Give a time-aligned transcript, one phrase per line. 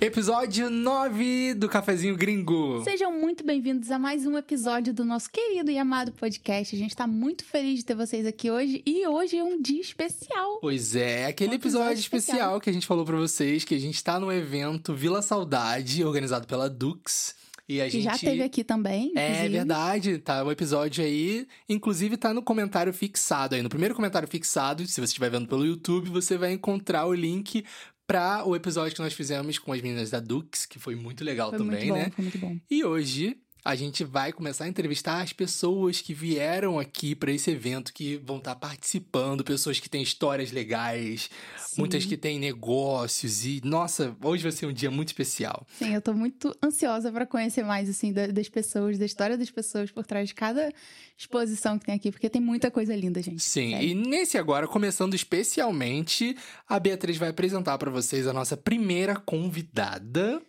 [0.00, 2.82] Episódio 9 do Cafezinho Gringo.
[2.84, 6.74] Sejam muito bem-vindos a mais um episódio do nosso querido e amado podcast.
[6.74, 9.80] A gente tá muito feliz de ter vocês aqui hoje e hoje é um dia
[9.80, 10.58] especial.
[10.62, 12.36] Pois é, aquele Um episódio episódio especial.
[12.38, 12.60] especial.
[12.62, 16.46] que a gente falou pra vocês que a gente tá no evento Vila Saudade, organizado
[16.46, 17.38] pela Dux.
[17.68, 19.12] E a gente já teve aqui também.
[19.14, 19.48] É inclusive.
[19.50, 24.84] verdade, tá o episódio aí, inclusive tá no comentário fixado aí, no primeiro comentário fixado,
[24.84, 27.64] se você estiver vendo pelo YouTube, você vai encontrar o link
[28.10, 31.50] pra o episódio que nós fizemos com as meninas da Dux, que foi muito legal
[31.50, 32.12] Foi também, muito bom, né?
[32.14, 32.58] foi muito bom.
[32.68, 37.50] E hoje a gente vai começar a entrevistar as pessoas que vieram aqui pra esse
[37.50, 41.74] evento, que vão estar participando, pessoas que têm histórias legais, Sim.
[41.80, 45.66] muitas que têm negócios e nossa, hoje vai ser um dia muito especial.
[45.78, 49.50] Sim, eu tô muito ansiosa pra conhecer mais, assim, da- das pessoas, da história das
[49.50, 50.72] pessoas por trás de cada
[51.18, 53.42] exposição que tem aqui, porque tem muita coisa linda, gente.
[53.42, 53.88] Sim, Sério.
[53.88, 56.36] e nesse agora, começando especialmente,
[56.68, 60.40] a Beatriz vai apresentar pra vocês a nossa primeira convidada.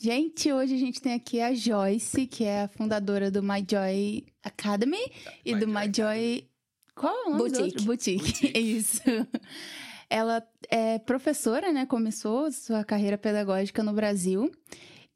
[0.00, 4.24] Gente, hoje a gente tem aqui a Joyce, que é a fundadora do My Joy
[4.44, 4.96] Academy
[5.44, 6.48] e My do Joy My Joy.
[6.94, 7.62] Qual é o nome do Boutique.
[7.64, 7.84] outro?
[7.84, 8.24] Boutique.
[8.24, 8.58] Boutique.
[8.58, 9.02] Isso.
[10.08, 11.84] Ela é professora, né?
[11.84, 14.50] Começou sua carreira pedagógica no Brasil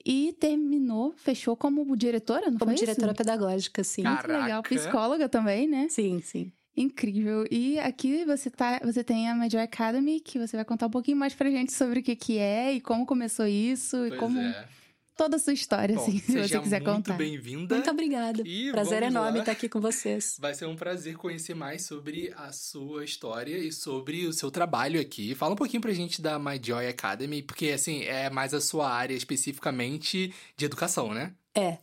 [0.04, 3.18] e terminou, fechou como diretora, não Como foi diretora isso?
[3.18, 4.02] pedagógica, sim.
[4.02, 4.14] Cara.
[4.16, 4.62] Muito legal.
[4.62, 4.74] Caraca.
[4.74, 5.86] Psicóloga também, né?
[5.88, 6.52] Sim, sim.
[6.76, 7.44] Incrível.
[7.50, 10.90] E aqui você tá, você tem a My Joy Academy, que você vai contar um
[10.90, 14.40] pouquinho mais pra gente sobre o que que é e como começou isso e como
[14.40, 14.66] é.
[15.16, 17.14] Toda a sua história, Bom, assim, se você quiser muito contar.
[17.16, 17.74] bem-vinda.
[17.74, 18.42] Muito obrigada.
[18.46, 19.42] E Prazer enorme lá.
[19.42, 20.36] estar aqui com vocês.
[20.40, 25.00] Vai ser um prazer conhecer mais sobre a sua história e sobre o seu trabalho
[25.00, 25.34] aqui.
[25.34, 28.90] Fala um pouquinho pra gente da My Joy Academy, porque assim, é mais a sua
[28.90, 31.32] área especificamente de educação, né?
[31.54, 31.78] É.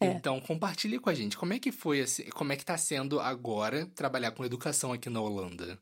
[0.00, 0.06] É.
[0.06, 3.18] Então, compartilhe com a gente como é que foi, assim, como é que tá sendo
[3.20, 5.78] agora trabalhar com educação aqui na Holanda.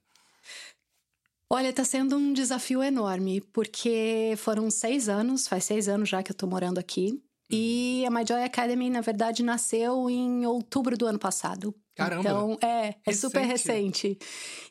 [1.55, 6.33] Olha, está sendo um desafio enorme, porque foram seis anos, faz seis anos já que
[6.33, 7.23] eu tô morando aqui.
[7.51, 11.75] E a My Joy Academy, na verdade, nasceu em outubro do ano passado.
[11.95, 12.21] Caramba!
[12.23, 14.09] Então, é, é super Recente.
[14.09, 14.19] recente.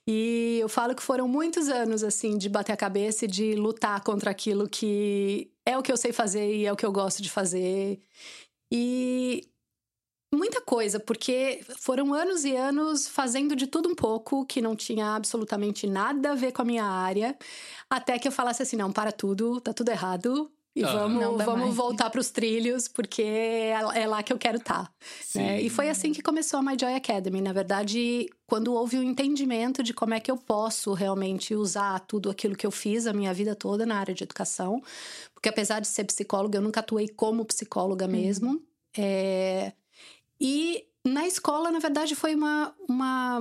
[0.07, 4.01] E eu falo que foram muitos anos, assim, de bater a cabeça e de lutar
[4.01, 7.21] contra aquilo que é o que eu sei fazer e é o que eu gosto
[7.21, 8.01] de fazer.
[8.71, 9.50] E
[10.33, 15.15] muita coisa, porque foram anos e anos fazendo de tudo um pouco que não tinha
[15.15, 17.37] absolutamente nada a ver com a minha área,
[17.89, 20.51] até que eu falasse assim: não, para tudo, tá tudo errado.
[20.73, 20.93] E Ah.
[20.93, 21.75] Vamos, vamos mais.
[21.75, 24.89] voltar para os trilhos, porque é é lá que eu quero estar.
[25.35, 25.61] né?
[25.61, 27.41] E foi assim que começou a My Joy Academy.
[27.41, 32.29] Na verdade, quando houve o entendimento de como é que eu posso realmente usar tudo
[32.29, 34.81] aquilo que eu fiz a minha vida toda na área de educação,
[35.33, 38.61] porque apesar de ser psicóloga, eu nunca atuei como psicóloga mesmo.
[38.97, 39.73] É,
[40.41, 43.39] E na escola, na verdade, foi uma, uma,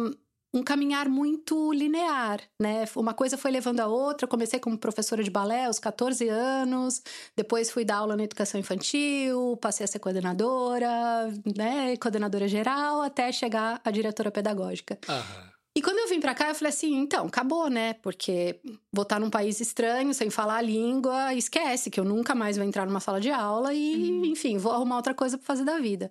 [0.52, 2.84] um caminhar muito linear, né?
[2.94, 4.26] Uma coisa foi levando a outra.
[4.26, 7.02] Eu comecei como professora de balé aos 14 anos,
[7.34, 11.96] depois fui dar aula na educação infantil, passei a ser coordenadora, né?
[11.96, 14.98] Coordenadora geral, até chegar à diretora pedagógica.
[15.08, 15.50] Aham.
[15.76, 17.94] E quando eu vim pra cá, eu falei assim: então, acabou, né?
[17.94, 18.60] Porque
[18.92, 22.66] vou estar num país estranho, sem falar a língua, esquece que eu nunca mais vou
[22.66, 26.10] entrar numa sala de aula e, enfim, vou arrumar outra coisa pra fazer da vida.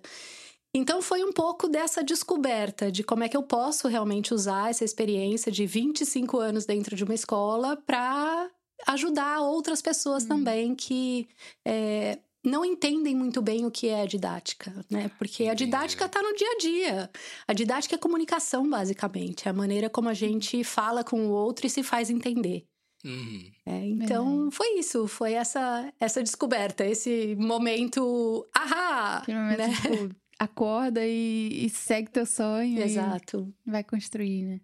[0.74, 4.84] Então foi um pouco dessa descoberta de como é que eu posso realmente usar essa
[4.84, 8.48] experiência de 25 anos dentro de uma escola para
[8.86, 11.28] ajudar outras pessoas também que
[11.66, 15.10] é, não entendem muito bem o que é a didática, né?
[15.18, 17.10] Porque a didática está no dia a dia.
[17.46, 19.46] A didática é comunicação, basicamente.
[19.46, 22.64] É a maneira como a gente fala com o outro e se faz entender.
[23.04, 23.50] Uhum.
[23.66, 25.06] É, então, foi isso.
[25.06, 28.48] Foi essa, essa descoberta, esse momento...
[28.54, 29.18] Ahá!
[29.18, 30.10] Aquele momento, né?
[30.40, 33.52] Acorda e, e segue teu sonho Exato.
[33.66, 34.60] e vai construir, né?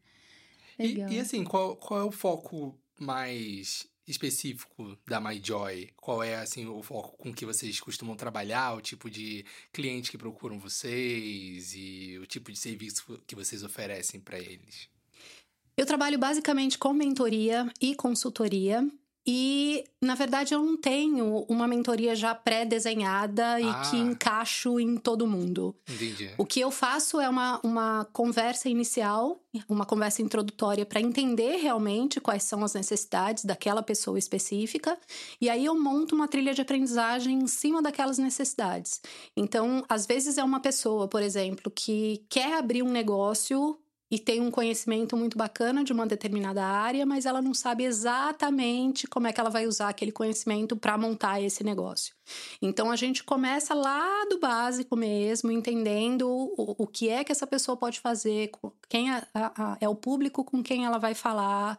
[0.78, 1.10] E, Legal.
[1.10, 5.90] e assim, qual, qual é o foco mais específico da My Joy?
[5.96, 10.16] Qual é assim o foco com que vocês costumam trabalhar, o tipo de cliente que
[10.16, 14.88] procuram vocês e o tipo de serviço que vocês oferecem para eles?
[15.76, 18.88] Eu trabalho basicamente com mentoria e consultoria.
[19.26, 23.60] E, na verdade, eu não tenho uma mentoria já pré-desenhada Ah.
[23.60, 25.74] e que encaixo em todo mundo.
[25.88, 26.30] Entendi.
[26.38, 32.20] O que eu faço é uma, uma conversa inicial, uma conversa introdutória para entender realmente
[32.20, 34.96] quais são as necessidades daquela pessoa específica,
[35.40, 39.00] e aí eu monto uma trilha de aprendizagem em cima daquelas necessidades.
[39.36, 43.76] Então, às vezes é uma pessoa, por exemplo, que quer abrir um negócio
[44.10, 49.06] e tem um conhecimento muito bacana de uma determinada área, mas ela não sabe exatamente
[49.06, 52.14] como é que ela vai usar aquele conhecimento para montar esse negócio.
[52.62, 57.46] Então a gente começa lá do básico mesmo, entendendo o, o que é que essa
[57.46, 58.50] pessoa pode fazer,
[58.88, 61.76] quem é, a- a- é o público com quem ela vai falar.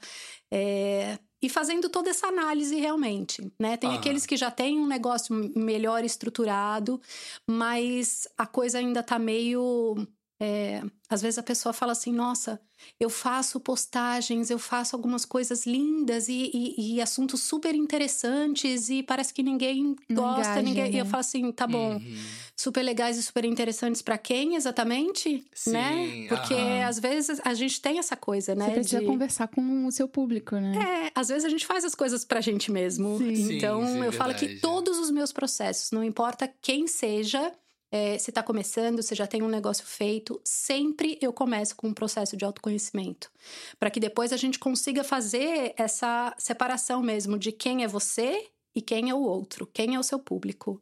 [0.51, 3.77] É, e fazendo toda essa análise realmente, né?
[3.77, 6.99] Tem aqueles que já têm um negócio melhor estruturado,
[7.47, 9.95] mas a coisa ainda tá meio
[10.39, 12.61] é, às vezes a pessoa fala assim: nossa,
[12.99, 19.01] eu faço postagens, eu faço algumas coisas lindas e, e, e assuntos super interessantes e
[19.01, 20.83] parece que ninguém Não gosta, engaja, ninguém.
[20.83, 20.91] Né?
[20.91, 21.09] E eu né?
[21.09, 22.17] falo assim: tá bom, uhum.
[22.55, 25.43] super legais e super interessantes para quem exatamente?
[25.55, 26.27] Sim, né?
[26.29, 26.53] Porque
[26.85, 28.65] às vezes a gente tem essa coisa, né?
[28.65, 29.07] Você precisa de...
[29.07, 31.07] conversar com o seu público, né?
[31.07, 33.17] É, às vezes a gente faz as coisas pra gente mesmo.
[33.17, 33.55] Sim.
[33.55, 34.17] Então sim, sim, eu verdade.
[34.17, 37.51] falo que todos os meus processos, não importa quem seja,
[37.91, 41.93] é, se está começando, se já tem um negócio feito, sempre eu começo com um
[41.93, 43.31] processo de autoconhecimento.
[43.79, 48.81] Para que depois a gente consiga fazer essa separação mesmo de quem é você e
[48.81, 50.81] quem é o outro, quem é o seu público.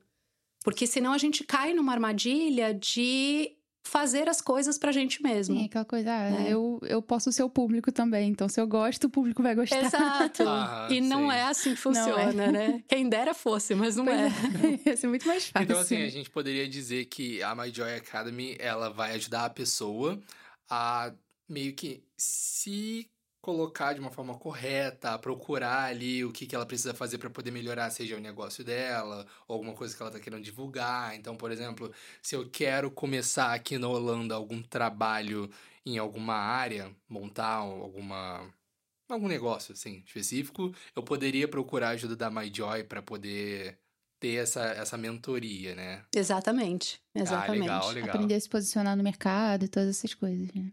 [0.63, 5.55] Porque senão a gente cai numa armadilha de fazer as coisas pra gente mesmo.
[5.55, 6.45] Sim, aquela coisa, ah, né?
[6.49, 9.83] eu, eu posso ser o público também, então se eu gosto, o público vai gostar.
[9.83, 10.43] Exato.
[10.55, 11.01] Ah, e sim.
[11.01, 12.51] não é assim que funciona, é.
[12.51, 12.83] né?
[12.87, 14.25] Quem dera fosse, mas não pois é.
[14.25, 14.89] é.
[14.89, 15.63] Ia ser muito mais fácil.
[15.63, 19.49] Então, assim, a gente poderia dizer que a My Joy Academy, ela vai ajudar a
[19.49, 20.19] pessoa
[20.69, 21.11] a
[21.47, 23.09] meio que se
[23.45, 27.51] colocar de uma forma correta, procurar ali o que, que ela precisa fazer para poder
[27.51, 31.15] melhorar, seja o negócio dela, ou alguma coisa que ela está querendo divulgar.
[31.15, 31.93] Então, por exemplo,
[32.23, 35.47] se eu quero começar aqui na Holanda algum trabalho
[35.85, 38.51] em alguma área, montar alguma
[39.07, 43.77] algum negócio assim específico, eu poderia procurar a ajuda da MyJoy para poder
[44.19, 46.03] ter essa, essa mentoria, né?
[46.15, 47.69] Exatamente, exatamente.
[47.69, 48.09] Ah, legal, legal.
[48.15, 50.71] Aprender a se posicionar no mercado e todas essas coisas, né?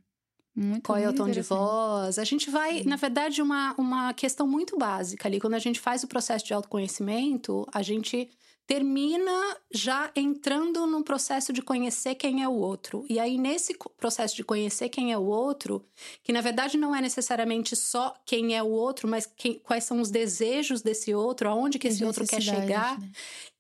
[0.55, 2.19] Muito Qual é o tom de voz?
[2.19, 5.41] A gente vai, na verdade, uma, uma questão muito básica ali.
[5.41, 8.29] Quando a gente faz o processo de autoconhecimento, a gente
[8.67, 13.05] termina já entrando no processo de conhecer quem é o outro.
[13.09, 15.85] E aí, nesse processo de conhecer quem é o outro,
[16.23, 20.01] que na verdade não é necessariamente só quem é o outro, mas quem, quais são
[20.01, 22.99] os desejos desse outro, aonde que esse outro quer chegar.
[23.01, 23.11] Né?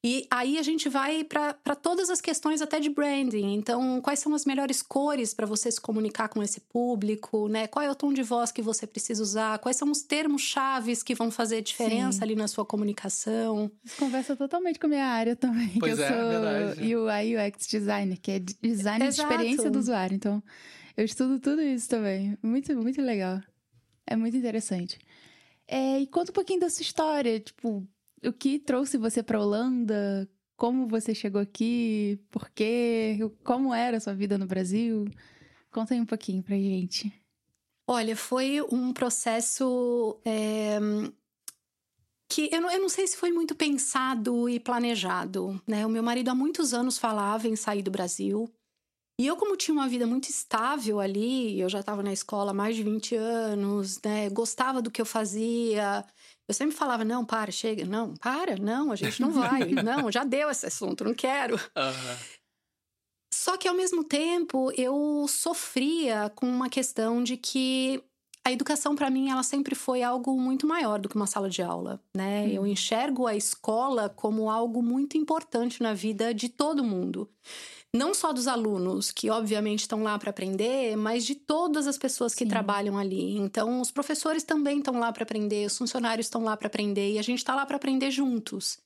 [0.04, 3.54] E aí a gente vai para todas as questões até de branding.
[3.54, 7.68] Então, quais são as melhores cores para você se comunicar com esse público, né?
[7.68, 9.60] Qual é o tom de voz que você precisa usar?
[9.60, 12.24] Quais são os termos chaves que vão fazer diferença Sim.
[12.24, 13.70] ali na sua comunicação?
[13.84, 15.78] Isso conversa totalmente com a minha área também.
[15.78, 16.96] Pois eu é, sou verdade.
[16.96, 19.28] UI UX designer, que é design Exato.
[19.28, 20.16] de experiência do usuário.
[20.16, 20.42] Então,
[20.96, 22.36] eu estudo tudo isso também.
[22.42, 23.40] Muito, muito legal.
[24.04, 24.98] É muito interessante.
[25.68, 27.86] É, e conta um pouquinho da sua história, tipo,
[28.24, 30.28] o que trouxe você para Holanda?
[30.56, 32.20] Como você chegou aqui?
[32.30, 33.18] Por quê?
[33.42, 35.06] Como era a sua vida no Brasil?
[35.70, 37.12] Conta aí um pouquinho pra gente.
[37.86, 40.78] Olha, foi um processo é,
[42.28, 45.60] que eu não, eu não, sei se foi muito pensado e planejado.
[45.66, 45.84] Né?
[45.84, 48.48] O meu marido há muitos anos falava em sair do Brasil.
[49.20, 52.54] E eu, como tinha uma vida muito estável ali, eu já estava na escola há
[52.54, 54.30] mais de 20 anos, né?
[54.30, 56.04] Gostava do que eu fazia,
[56.48, 60.24] eu sempre falava, não, para, chega, não, para, não, a gente não vai, não, já
[60.24, 61.56] deu esse assunto, não quero.
[61.56, 62.16] Uhum.
[63.32, 68.02] Só que ao mesmo tempo eu sofria com uma questão de que
[68.44, 71.62] a educação para mim ela sempre foi algo muito maior do que uma sala de
[71.62, 72.42] aula, né?
[72.42, 72.50] Uhum.
[72.50, 77.28] Eu enxergo a escola como algo muito importante na vida de todo mundo
[77.94, 82.34] não só dos alunos, que obviamente estão lá para aprender, mas de todas as pessoas
[82.34, 82.50] que Sim.
[82.50, 83.36] trabalham ali.
[83.36, 87.18] Então, os professores também estão lá para aprender, os funcionários estão lá para aprender e
[87.18, 88.78] a gente está lá para aprender juntos.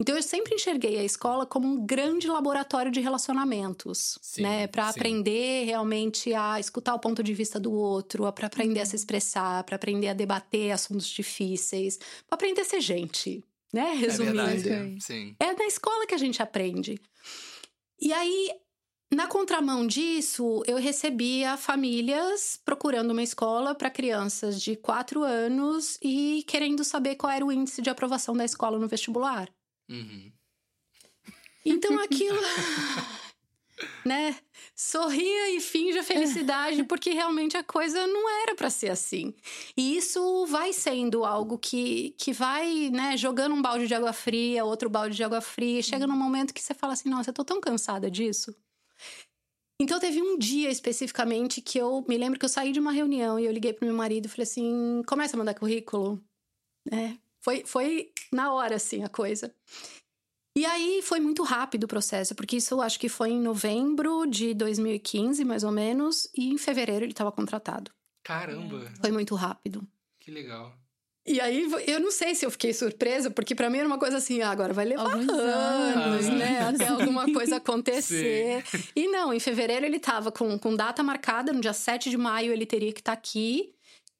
[0.00, 4.88] Então eu sempre enxerguei a escola como um grande laboratório de relacionamentos, sim, né, para
[4.88, 8.96] aprender realmente a escutar o ponto de vista do outro, para aprender a se uhum.
[9.00, 14.40] expressar, para aprender a debater assuntos difíceis, para aprender a ser gente, né, é resumindo.
[14.40, 17.00] É, verdade, é na escola que a gente aprende.
[18.00, 18.50] E aí,
[19.12, 26.44] na contramão disso, eu recebia famílias procurando uma escola para crianças de 4 anos e
[26.46, 29.48] querendo saber qual era o índice de aprovação da escola no vestibular.
[29.88, 30.32] Uhum.
[31.64, 32.38] Então aquilo.
[34.04, 34.36] né?
[34.74, 39.34] Sorria e finja felicidade, porque realmente a coisa não era para ser assim.
[39.76, 44.64] E isso vai sendo algo que, que vai, né, jogando um balde de água fria,
[44.64, 47.44] outro balde de água fria, chega num momento que você fala assim: nossa, eu tô
[47.44, 48.54] tão cansada disso.
[49.80, 53.38] Então teve um dia especificamente que eu me lembro que eu saí de uma reunião
[53.38, 56.22] e eu liguei pro meu marido e falei assim: começa a mandar currículo.
[56.90, 59.54] É, foi, foi na hora, assim, a coisa.
[60.56, 64.24] E aí foi muito rápido o processo, porque isso eu acho que foi em novembro
[64.26, 67.90] de 2015, mais ou menos, e em fevereiro ele estava contratado.
[68.24, 68.90] Caramba!
[68.98, 69.86] Foi muito rápido.
[70.18, 70.74] Que legal.
[71.26, 74.16] E aí, eu não sei se eu fiquei surpresa, porque para mim era uma coisa
[74.16, 76.60] assim, ah, agora vai levar Alguns anos, anos, né?
[76.60, 78.64] Até alguma coisa acontecer.
[78.66, 78.82] Sim.
[78.94, 82.52] E não, em fevereiro ele tava com, com data marcada, no dia 7 de maio
[82.52, 83.74] ele teria que estar tá aqui.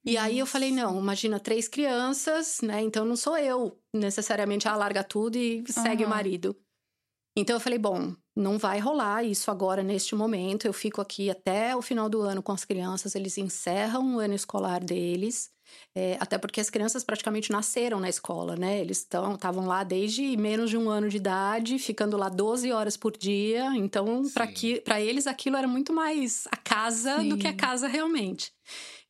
[0.06, 2.80] E aí eu falei, não, imagina três crianças, né?
[2.80, 6.08] Então não sou eu necessariamente, ah, larga tudo e segue uhum.
[6.08, 6.56] o marido.
[7.36, 10.64] Então eu falei, bom, não vai rolar isso agora neste momento.
[10.64, 14.32] Eu fico aqui até o final do ano com as crianças, eles encerram o ano
[14.32, 15.50] escolar deles.
[15.94, 18.80] É, até porque as crianças praticamente nasceram na escola, né?
[18.80, 23.16] Eles estavam lá desde menos de um ano de idade, ficando lá 12 horas por
[23.16, 23.74] dia.
[23.74, 24.22] Então,
[24.84, 27.30] para eles, aquilo era muito mais a casa Sim.
[27.30, 28.52] do que a casa realmente.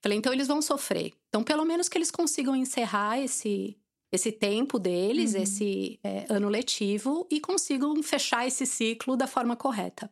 [0.07, 1.13] Falei, então eles vão sofrer.
[1.29, 3.77] Então, pelo menos que eles consigam encerrar esse,
[4.13, 5.43] esse tempo deles, uhum.
[5.43, 10.09] esse é, ano letivo, e consigam fechar esse ciclo da forma correta.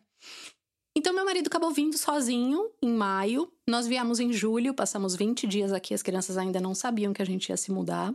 [0.97, 3.49] Então, meu marido acabou vindo sozinho em maio.
[3.69, 5.95] Nós viemos em julho, passamos 20 dias aqui.
[5.95, 8.13] As crianças ainda não sabiam que a gente ia se mudar.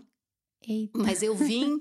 [0.68, 1.00] Eita.
[1.00, 1.80] Mas eu vim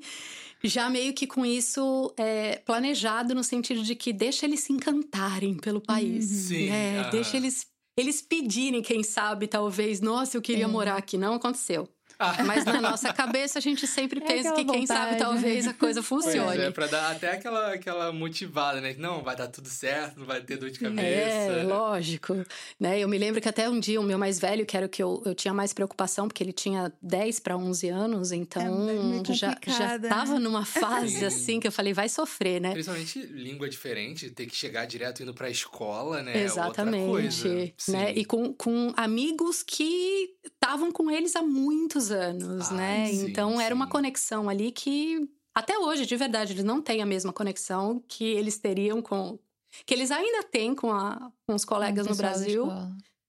[0.63, 5.57] já meio que com isso é, planejado no sentido de que deixa eles se encantarem
[5.57, 6.31] pelo país.
[6.31, 6.37] Uhum.
[6.37, 6.71] Sim.
[6.71, 7.11] Né?
[7.11, 7.67] Deixa eles,
[8.01, 10.69] eles pedirem, quem sabe, talvez, nossa, eu queria é.
[10.69, 11.19] morar aqui.
[11.19, 11.89] Não aconteceu.
[12.19, 12.43] Ah.
[12.45, 16.03] Mas na nossa cabeça a gente sempre é pensa que quem sabe talvez a coisa
[16.03, 16.47] funcione.
[16.47, 18.95] Pois é, pra dar até aquela, aquela motivada, né?
[18.99, 21.03] Não, vai dar tudo certo, não vai ter dor de cabeça.
[21.07, 22.45] É, lógico.
[22.79, 22.99] Né?
[22.99, 25.03] Eu me lembro que até um dia o meu mais velho, que era o que
[25.03, 29.57] eu, eu tinha mais preocupação, porque ele tinha 10 para 11 anos, então é já,
[29.67, 30.41] já tava né?
[30.41, 31.25] numa fase Sim.
[31.25, 32.73] assim que eu falei, vai sofrer, né?
[32.73, 36.37] Principalmente língua diferente, ter que chegar direto indo pra escola, né?
[36.37, 37.75] É Exatamente.
[37.89, 38.13] Né?
[38.15, 43.07] E com, com amigos que estavam com eles há muitos anos, né?
[43.07, 43.75] Sim, então era sim.
[43.75, 48.25] uma conexão ali que até hoje, de verdade, eles não têm a mesma conexão que
[48.25, 49.39] eles teriam com
[49.85, 52.67] que eles ainda têm com, a, com os colegas no Brasil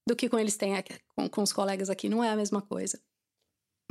[0.07, 2.07] do que com eles têm aqui, com, com os colegas aqui.
[2.07, 2.99] Não é a mesma coisa.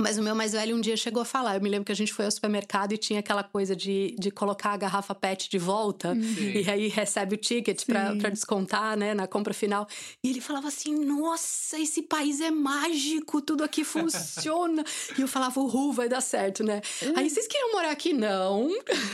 [0.01, 1.55] Mas o meu mais velho um dia chegou a falar.
[1.55, 4.31] Eu me lembro que a gente foi ao supermercado e tinha aquela coisa de, de
[4.31, 6.13] colocar a garrafa PET de volta.
[6.13, 6.23] Uhum.
[6.23, 6.51] Sim.
[6.51, 9.85] E aí recebe o ticket para descontar, né, na compra final.
[10.23, 14.85] E ele falava assim: Nossa, esse país é mágico, tudo aqui funciona.
[15.17, 16.81] e eu falava: Uhul, vai dar certo, né?
[17.17, 18.13] Aí vocês queriam morar aqui?
[18.13, 18.69] Não.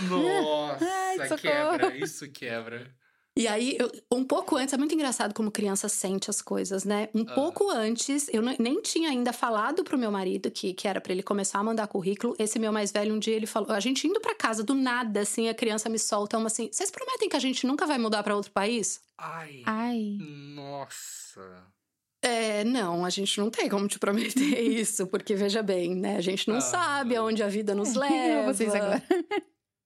[0.07, 0.85] Nossa,
[1.19, 2.93] Ai, quebra, isso quebra.
[3.37, 7.09] E aí, eu, um pouco antes, é muito engraçado como criança sente as coisas, né?
[7.13, 7.33] Um ah.
[7.33, 11.21] pouco antes, eu nem tinha ainda falado pro meu marido que, que era para ele
[11.21, 12.33] começar a mandar currículo.
[12.39, 15.19] Esse meu mais velho, um dia, ele falou: a gente indo para casa do nada,
[15.19, 18.23] assim, a criança me solta uma assim: vocês prometem que a gente nunca vai mudar
[18.23, 19.01] para outro país?
[19.17, 19.63] Ai.
[19.65, 20.17] Ai.
[20.55, 21.75] Nossa.
[22.21, 26.15] É, não, a gente não tem como te prometer isso, porque veja bem, né?
[26.15, 28.53] A gente não ah, sabe aonde a vida nos leva.
[28.53, 29.03] Vocês agora.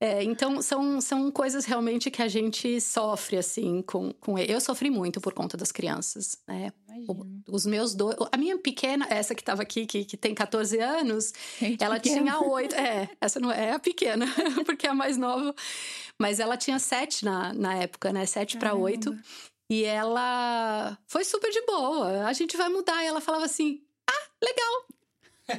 [0.02, 4.38] É, então, são, são coisas realmente que a gente sofre, assim, com, com.
[4.40, 6.72] Eu sofri muito por conta das crianças, né?
[7.06, 8.16] O, os meus dois...
[8.32, 12.22] A minha pequena, essa que estava aqui, que, que tem 14 anos, gente ela pequena.
[12.22, 12.76] tinha oito...
[12.76, 14.26] É, essa não é a pequena,
[14.66, 15.54] porque é a mais nova.
[16.18, 18.26] Mas ela tinha sete na, na época, né?
[18.26, 19.18] Sete para oito.
[19.70, 22.26] E ela foi super de boa.
[22.26, 23.04] A gente vai mudar.
[23.04, 24.86] E ela falava assim, ah, legal.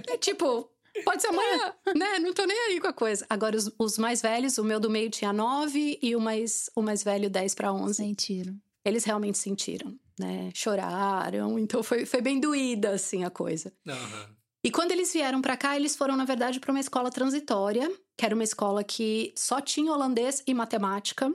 [0.08, 0.70] É tipo,
[1.04, 2.18] Pode ser amanhã, né?
[2.18, 3.26] Não tô nem aí com a coisa.
[3.28, 6.82] Agora, os, os, mais velhos, o meu do meio tinha nove e o mais, o
[6.82, 7.94] mais velho, dez para onze.
[7.94, 8.56] Sentiram.
[8.84, 10.50] Eles realmente sentiram, né?
[10.54, 11.58] Choraram.
[11.58, 13.72] Então, foi, foi bem doída, assim, a coisa.
[13.86, 14.34] Uhum.
[14.64, 18.24] E quando eles vieram para cá, eles foram, na verdade, para uma escola transitória, que
[18.26, 21.32] era uma escola que só tinha holandês e matemática.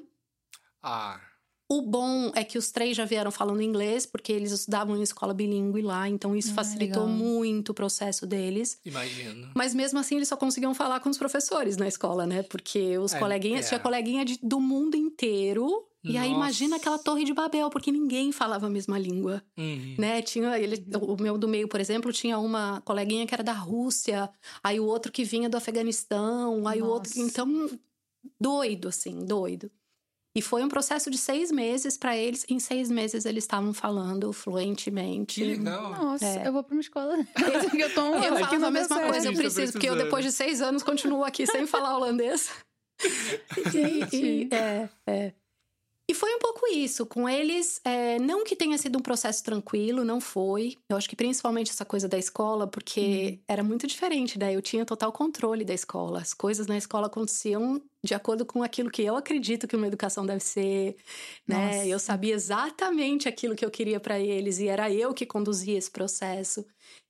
[0.81, 1.19] Ah.
[1.75, 5.33] O bom é que os três já vieram falando inglês, porque eles estudavam em escola
[5.33, 7.17] bilíngue lá, então isso ah, facilitou legal.
[7.17, 8.79] muito o processo deles.
[8.85, 9.49] Imagino.
[9.53, 12.43] Mas mesmo assim, eles só conseguiam falar com os professores na escola, né?
[12.43, 13.67] Porque os é, coleguinhas, é.
[13.67, 15.65] tinha coleguinha de, do mundo inteiro.
[15.65, 15.87] Nossa.
[16.03, 19.95] E aí imagina aquela torre de Babel, porque ninguém falava a mesma língua, uhum.
[19.99, 20.21] né?
[20.21, 24.29] Tinha ele, o meu do meio, por exemplo, tinha uma coleguinha que era da Rússia,
[24.63, 26.89] aí o outro que vinha do Afeganistão, aí Nossa.
[26.89, 27.69] o outro, então
[28.39, 29.69] doido assim, doido.
[30.35, 32.45] E foi um processo de seis meses para eles.
[32.49, 35.39] Em seis meses eles estavam falando fluentemente.
[35.39, 35.91] Que legal.
[35.91, 36.45] Nossa, é.
[36.45, 37.15] eu vou para uma escola.
[37.73, 40.83] eu tô eu falo a mesma coisa, eu preciso, porque eu depois de seis anos
[40.83, 42.51] continuo aqui sem falar holandês.
[43.71, 44.15] Gente.
[44.15, 45.33] E, é, é.
[46.07, 47.05] E foi um pouco isso.
[47.05, 50.77] Com eles, é, não que tenha sido um processo tranquilo, não foi.
[50.89, 53.43] Eu acho que principalmente essa coisa da escola, porque hum.
[53.47, 54.55] era muito diferente, né?
[54.55, 56.19] Eu tinha total controle da escola.
[56.19, 60.25] As coisas na escola aconteciam de acordo com aquilo que eu acredito que uma educação
[60.25, 60.95] deve ser,
[61.47, 61.77] né?
[61.77, 61.87] Nossa.
[61.87, 65.89] Eu sabia exatamente aquilo que eu queria para eles e era eu que conduzia esse
[65.89, 66.63] processo.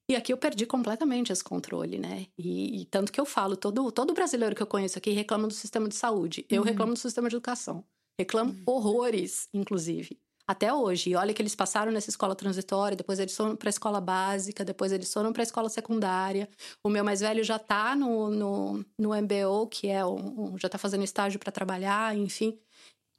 [0.09, 2.27] E aqui eu perdi completamente esse controle, né?
[2.37, 5.53] E, e tanto que eu falo, todo, todo brasileiro que eu conheço aqui reclama do
[5.53, 6.45] sistema de saúde.
[6.49, 6.67] Eu uhum.
[6.67, 7.83] reclamo do sistema de educação.
[8.19, 8.63] Reclamo uhum.
[8.65, 10.17] horrores, inclusive.
[10.48, 11.10] Até hoje.
[11.10, 14.63] E olha que eles passaram nessa escola transitória, depois eles foram para a escola básica,
[14.63, 16.48] depois eles foram para a escola secundária.
[16.84, 20.77] O meu mais velho já está no, no, no MBO, que é um, já está
[20.77, 22.60] fazendo estágio para trabalhar, enfim.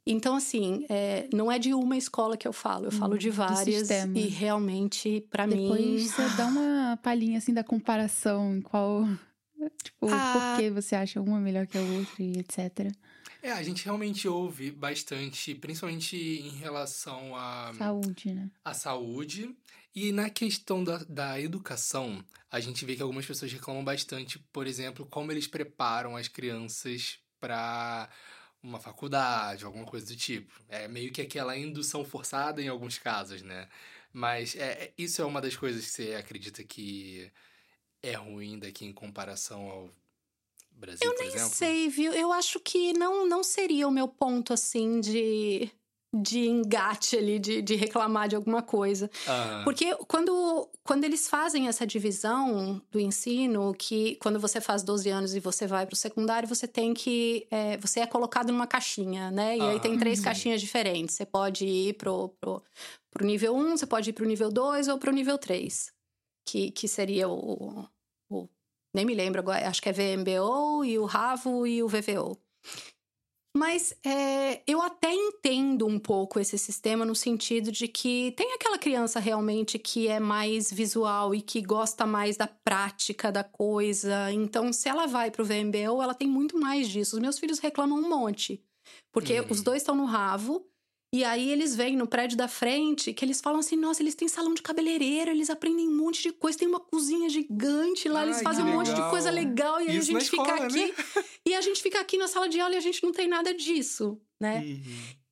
[0.09, 3.89] Então, assim, é, não é de uma escola que eu falo, eu falo de várias.
[3.89, 5.63] E realmente, para mim.
[5.63, 9.03] Depois você dá uma palhinha assim da comparação, em qual.
[9.83, 12.89] Tipo, ah, por que você acha uma melhor que a outra e etc.
[13.47, 18.51] É, a gente realmente ouve bastante, principalmente em relação à saúde, né?
[18.65, 19.55] A saúde.
[19.95, 24.67] E na questão da, da educação, a gente vê que algumas pessoas reclamam bastante, por
[24.67, 28.09] exemplo, como eles preparam as crianças para
[28.61, 30.51] uma faculdade, alguma coisa do tipo.
[30.67, 33.69] É meio que aquela indução forçada em alguns casos, né?
[34.11, 37.31] Mas é, é isso é uma das coisas que você acredita que
[38.03, 39.89] é ruim daqui em comparação ao
[40.77, 42.13] Brasil, eu nem sei, viu?
[42.13, 45.71] Eu acho que não, não seria o meu ponto, assim, de,
[46.15, 49.09] de engate ali, de, de reclamar de alguma coisa.
[49.27, 49.63] Uhum.
[49.63, 55.35] Porque quando, quando eles fazem essa divisão do ensino, que quando você faz 12 anos
[55.35, 57.47] e você vai para o secundário, você tem que.
[57.49, 59.57] É, você é colocado numa caixinha, né?
[59.57, 59.69] E uhum.
[59.69, 61.15] aí tem três caixinhas diferentes.
[61.15, 62.63] Você pode ir pro, pro,
[63.09, 65.91] pro nível 1, você pode ir pro nível 2 ou pro nível 3.
[66.45, 67.85] Que, que seria o
[68.97, 72.35] nem me lembro agora, acho que é VMBO e o RAVO e o VVO.
[73.55, 78.77] Mas é, eu até entendo um pouco esse sistema no sentido de que tem aquela
[78.77, 84.31] criança realmente que é mais visual e que gosta mais da prática da coisa.
[84.31, 87.15] Então, se ela vai para o VMBO, ela tem muito mais disso.
[87.15, 88.63] Os meus filhos reclamam um monte.
[89.11, 89.47] Porque uhum.
[89.49, 90.67] os dois estão no ravo
[91.13, 94.27] e aí eles vêm no prédio da frente que eles falam assim: nossa, eles têm
[94.27, 98.25] salão de cabeleireiro, eles aprendem um monte de coisa, tem uma cozinha gigante lá, Ai,
[98.27, 100.87] eles fazem um monte de coisa legal, e aí Isso a gente escola, fica aqui.
[100.87, 101.23] Né?
[101.47, 103.53] E a gente fica aqui na sala de aula e a gente não tem nada
[103.53, 104.59] disso, né?
[104.59, 104.81] Uhum.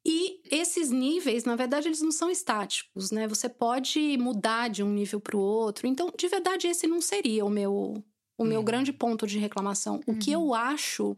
[0.08, 3.28] E esses níveis, na verdade, eles não são estáticos, né?
[3.28, 5.88] Você pode mudar de um nível para o outro.
[5.88, 8.04] Então, de verdade, esse não seria o meu, o
[8.44, 8.48] uhum.
[8.48, 10.00] meu grande ponto de reclamação.
[10.08, 10.44] O que uhum.
[10.44, 11.18] eu acho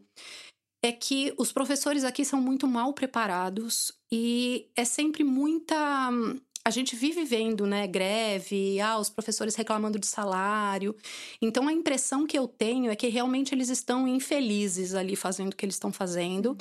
[0.82, 5.76] é que os professores aqui são muito mal preparados e é sempre muita.
[6.64, 10.94] A gente vive vendo, né, greve, ah, os professores reclamando de salário.
[11.40, 15.56] Então a impressão que eu tenho é que realmente eles estão infelizes ali fazendo o
[15.56, 16.56] que eles estão fazendo.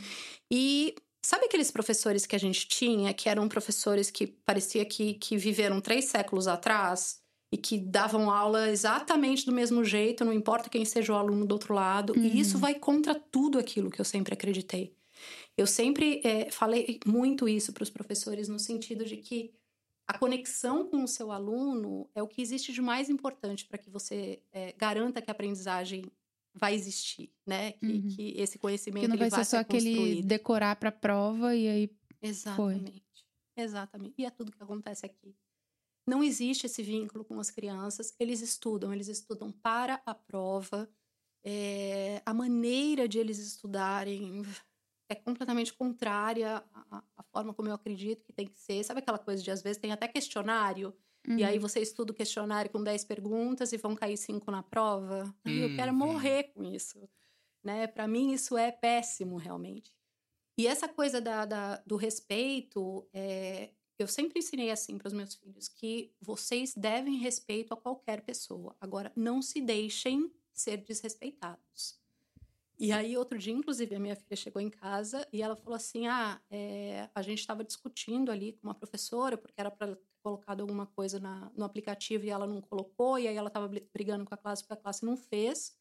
[0.51, 5.38] E sabe aqueles professores que a gente tinha, que eram professores que parecia que, que
[5.38, 7.19] viveram três séculos atrás?
[7.51, 11.53] E que davam aula exatamente do mesmo jeito, não importa quem seja o aluno do
[11.53, 12.23] outro lado, uhum.
[12.23, 12.62] e isso uhum.
[12.62, 14.95] vai contra tudo aquilo que eu sempre acreditei.
[15.57, 19.53] Eu sempre é, falei muito isso para os professores, no sentido de que
[20.07, 23.89] a conexão com o seu aluno é o que existe de mais importante para que
[23.89, 26.05] você é, garanta que a aprendizagem
[26.53, 27.73] vai existir, né?
[27.73, 28.07] Que, uhum.
[28.10, 31.89] que esse conhecimento que não vai ser só aquele decorar para a prova e aí
[32.21, 33.03] exatamente,
[33.55, 33.63] foi.
[33.63, 34.13] exatamente.
[34.17, 35.36] E é tudo que acontece aqui.
[36.08, 38.15] Não existe esse vínculo com as crianças.
[38.17, 40.89] Eles estudam, eles estudam para a prova.
[41.43, 44.43] É, a maneira de eles estudarem
[45.10, 48.84] é completamente contrária à, à, forma como eu acredito que tem que ser.
[48.84, 50.96] Sabe aquela coisa de às vezes tem até questionário?
[51.28, 51.38] Uhum.
[51.38, 51.62] E aí uhum.
[51.62, 55.24] você estuda o questionário com 10 perguntas e vão cair 5 na prova.
[55.46, 55.54] Uhum.
[55.54, 55.98] Eu quero uhum.
[55.98, 57.08] morrer com isso.
[57.63, 57.86] Né?
[57.86, 59.93] Para mim, isso é péssimo, realmente.
[60.58, 65.36] E essa coisa da, da do respeito, é, eu sempre ensinei assim para os meus
[65.36, 68.75] filhos que vocês devem respeito a qualquer pessoa.
[68.79, 71.99] Agora, não se deixem ser desrespeitados.
[72.79, 76.05] E aí, outro dia, inclusive, a minha filha chegou em casa e ela falou assim:
[76.05, 80.62] Ah, é, a gente estava discutindo ali com uma professora, porque era para ter colocado
[80.62, 84.33] alguma coisa na, no aplicativo e ela não colocou, e aí ela estava brigando com
[84.33, 85.75] a classe porque a classe não fez.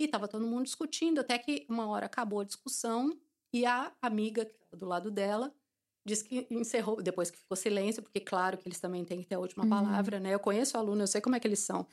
[0.00, 3.16] E estava todo mundo discutindo, até que uma hora acabou a discussão
[3.52, 5.54] e a amiga que estava do lado dela
[6.04, 9.36] Diz que encerrou, depois que ficou silêncio, porque claro que eles também têm que ter
[9.36, 9.70] a última uhum.
[9.70, 10.34] palavra, né?
[10.34, 11.86] Eu conheço o aluno, eu sei como é que eles são.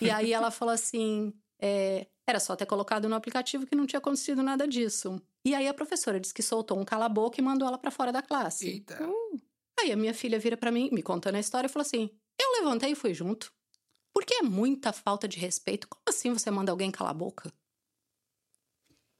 [0.00, 3.98] e aí ela falou assim: é, era só ter colocado no aplicativo que não tinha
[3.98, 5.20] acontecido nada disso.
[5.44, 8.20] E aí a professora disse que soltou um cala-boca e mandou ela para fora da
[8.20, 8.68] classe.
[8.68, 9.02] Eita.
[9.08, 9.40] Uh.
[9.80, 12.52] Aí a minha filha vira para mim, me contando a história, e falou assim: eu
[12.60, 13.52] levantei e fui junto.
[14.12, 15.88] Porque é muita falta de respeito.
[15.88, 17.52] Como assim você manda alguém calar a boca?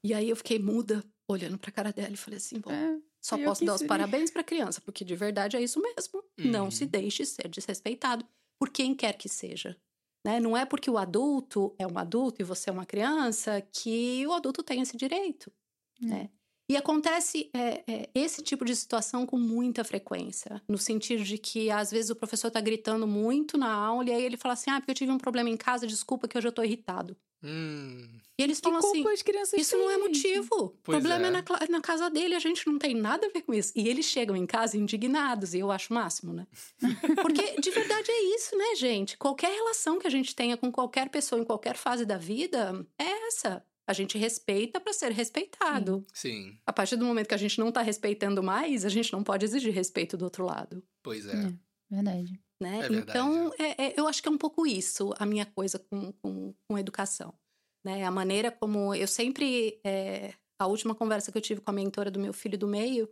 [0.05, 2.71] E aí eu fiquei muda, olhando pra cara dela e falei assim: bom.
[2.71, 6.23] É só posso dar os parabéns para a criança, porque de verdade é isso mesmo.
[6.39, 6.49] Uhum.
[6.49, 6.91] Não se uhum.
[6.91, 8.25] deixe ser desrespeitado
[8.57, 9.77] por quem quer que seja.
[10.25, 10.39] Né?
[10.39, 14.33] Não é porque o adulto é um adulto e você é uma criança que o
[14.33, 15.51] adulto tem esse direito.
[16.01, 16.09] Uhum.
[16.09, 16.31] Né?
[16.71, 21.69] E acontece é, é, esse tipo de situação com muita frequência, no sentido de que
[21.69, 24.81] às vezes o professor está gritando muito na aula e aí ele fala assim: ah,
[24.81, 27.17] porque eu tive um problema em casa, desculpa que hoje eu estou irritado.
[27.47, 28.09] Hum.
[28.37, 29.05] E eles falam assim:
[29.57, 30.55] isso não é motivo.
[30.55, 31.29] O problema é.
[31.29, 33.73] é na, na, casa dele, a gente não tem nada a ver com isso.
[33.77, 36.47] E eles chegam em casa indignados, e eu acho o máximo, né?
[37.23, 39.17] Porque de verdade é isso, né, gente?
[39.17, 43.29] Qualquer relação que a gente tenha com qualquer pessoa em qualquer fase da vida é
[43.29, 43.65] essa.
[43.87, 46.05] A gente respeita para ser respeitado.
[46.13, 46.59] Sim.
[46.67, 49.45] A partir do momento que a gente não tá respeitando mais, a gente não pode
[49.45, 50.83] exigir respeito do outro lado.
[51.05, 51.37] Pois é.
[51.37, 51.53] é
[51.89, 52.41] verdade.
[52.61, 52.79] Né?
[52.79, 53.11] É verdade.
[53.11, 56.55] Então, é, é, eu acho que é um pouco isso a minha coisa com, com,
[56.69, 57.35] com educação.
[57.85, 58.05] Né?
[58.05, 59.81] A maneira como eu sempre.
[59.85, 63.11] É, a última conversa que eu tive com a mentora do meu filho do meio,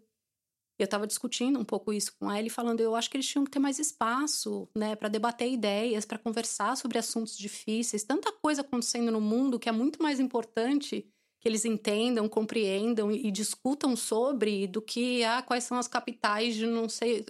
[0.78, 3.44] eu estava discutindo um pouco isso com ela e falando, eu acho que eles tinham
[3.44, 8.62] que ter mais espaço, né, para debater ideias, para conversar sobre assuntos difíceis, tanta coisa
[8.62, 11.06] acontecendo no mundo que é muito mais importante
[11.40, 16.56] que eles entendam, compreendam e, e discutam sobre do que ah, quais são as capitais
[16.56, 17.24] de não sei.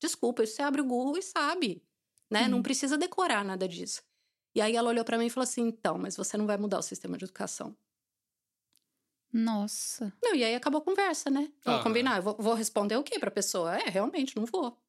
[0.00, 1.82] Desculpa, você abre o Google e sabe,
[2.30, 2.42] né?
[2.42, 2.48] Uhum.
[2.48, 4.02] Não precisa decorar nada disso.
[4.54, 6.78] E aí ela olhou para mim e falou assim: "Então, mas você não vai mudar
[6.78, 7.76] o sistema de educação".
[9.32, 10.12] Nossa.
[10.22, 11.52] Não, e aí acabou a conversa, né?
[11.64, 11.84] Vamos ah.
[11.84, 12.16] combinar.
[12.16, 13.76] Eu vou, vou, responder o quê pra pessoa?
[13.76, 14.80] É, realmente, não vou.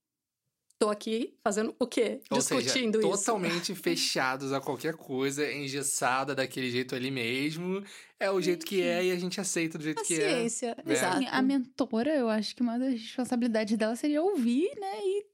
[0.79, 2.21] Tô aqui fazendo o quê?
[2.31, 3.25] Ou Discutindo seja, isso.
[3.25, 7.83] Totalmente fechados a qualquer coisa, engessada daquele jeito ali mesmo.
[8.17, 10.91] É o jeito que é e a gente aceita do jeito a que ciência, é.
[10.91, 11.25] Exato.
[11.29, 14.99] A mentora, eu acho que uma das responsabilidades dela seria ouvir, né?
[15.03, 15.25] E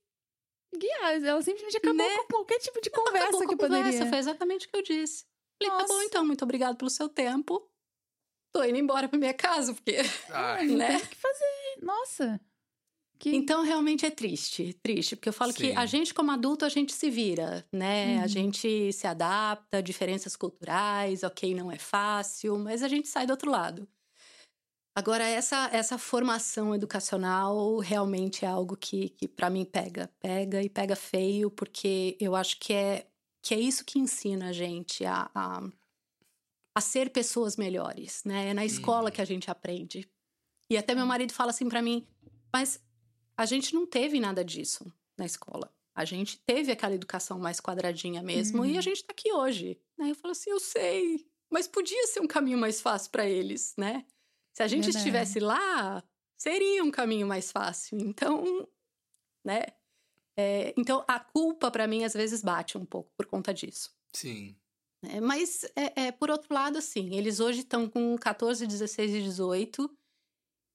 [0.77, 1.23] guiar.
[1.23, 2.17] Ela simplesmente acabou né?
[2.17, 3.83] com qualquer tipo de conversa que poderia.
[3.83, 5.25] Conversa, foi exatamente o que eu disse.
[5.61, 5.87] Falei, Nossa.
[5.87, 7.69] tá bom então, muito obrigado pelo seu tempo
[8.55, 9.97] tô indo embora pra minha casa, porque.
[10.29, 10.67] Ai.
[10.71, 10.99] né?
[10.99, 11.81] Tem que fazer.
[11.81, 12.41] Nossa.
[13.17, 13.35] Que...
[13.35, 15.57] Então, realmente é triste, triste, porque eu falo Sim.
[15.57, 18.17] que a gente, como adulto, a gente se vira, né?
[18.17, 18.23] Uhum.
[18.23, 23.31] A gente se adapta, diferenças culturais, ok, não é fácil, mas a gente sai do
[23.31, 23.87] outro lado.
[24.97, 30.09] Agora, essa, essa formação educacional realmente é algo que, que para mim, pega.
[30.19, 33.07] Pega e pega feio, porque eu acho que é,
[33.41, 35.63] que é isso que ensina a gente a, a
[36.75, 38.49] a ser pessoas melhores, né?
[38.49, 39.27] É na escola que a uhum.
[39.27, 40.07] gente aprende.
[40.69, 42.05] E até meu marido fala assim para mim,
[42.51, 42.83] mas
[43.37, 45.71] a gente não teve nada disso na escola.
[45.93, 48.65] A gente teve aquela educação mais quadradinha mesmo uhum.
[48.65, 48.81] e a uhum.
[48.81, 49.79] gente tá aqui hoje.
[49.97, 50.11] Né?
[50.11, 54.05] Eu falo assim, eu sei, mas podia ser um caminho mais fácil para eles, né?
[54.53, 54.97] Se a gente Verdade.
[54.97, 56.03] estivesse lá,
[56.37, 57.97] seria um caminho mais fácil.
[57.99, 58.67] Então,
[59.43, 59.63] né?
[60.37, 63.95] É, então a culpa para mim às vezes bate um pouco por conta disso.
[64.11, 64.55] Sim.
[65.09, 69.21] É, mas, é, é, por outro lado, assim, eles hoje estão com 14, 16 e
[69.23, 69.97] 18.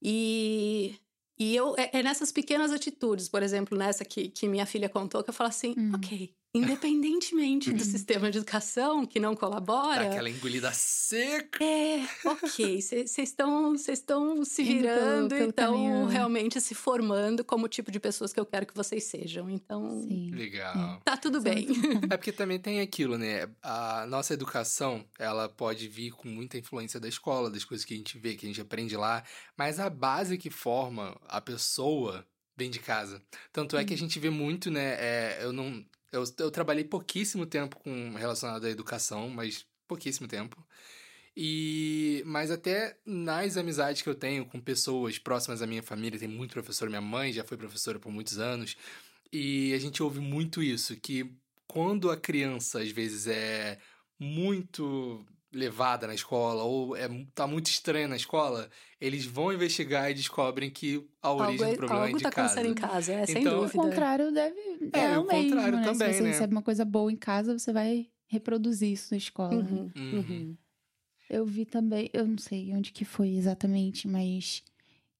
[0.03, 0.99] E,
[1.40, 5.24] e eu, é, é, nessas pequenas atitudes, por exemplo, nessa que, que minha filha contou,
[5.24, 5.92] que eu falo assim: hum.
[5.94, 7.90] ok, Independentemente do uhum.
[7.90, 10.08] sistema de educação que não colabora.
[10.08, 11.62] Aquela engolida seca.
[11.62, 12.82] É, ok.
[12.82, 18.40] Vocês estão se virando e estão realmente se formando como o tipo de pessoas que
[18.40, 19.48] eu quero que vocês sejam.
[19.48, 20.02] Então.
[20.02, 20.32] Sim.
[20.32, 21.00] Legal.
[21.04, 21.68] Tá tudo bem.
[22.10, 23.48] É porque também tem aquilo, né?
[23.62, 27.96] A nossa educação, ela pode vir com muita influência da escola, das coisas que a
[27.96, 29.22] gente vê, que a gente aprende lá.
[29.56, 33.22] Mas a base que forma a pessoa vem de casa.
[33.52, 34.96] Tanto é que a gente vê muito, né?
[34.98, 40.64] É, eu não eu, eu trabalhei pouquíssimo tempo com relacionado à educação, mas pouquíssimo tempo.
[41.37, 46.29] E mas até nas amizades que eu tenho com pessoas próximas à minha família, tem
[46.29, 48.77] muito professor, minha mãe já foi professora por muitos anos,
[49.33, 51.33] e a gente ouve muito isso que
[51.66, 53.79] quando a criança às vezes é
[54.18, 60.14] muito levada na escola ou é, tá muito estranha na escola, eles vão investigar e
[60.14, 62.66] descobrem que a origem algo, do problema algo é de tá casa.
[62.66, 63.66] em casa, é, então, sem dúvida.
[63.66, 64.60] O contrário deve
[64.92, 65.84] é, é o, o mesmo, contrário né?
[65.84, 66.30] também, Se você né?
[66.30, 69.54] recebe uma coisa boa em casa, você vai reproduzir isso na escola.
[69.54, 70.18] Uhum, uhum.
[70.18, 70.56] Uhum.
[71.28, 74.62] Eu vi também, eu não sei onde que foi exatamente, mas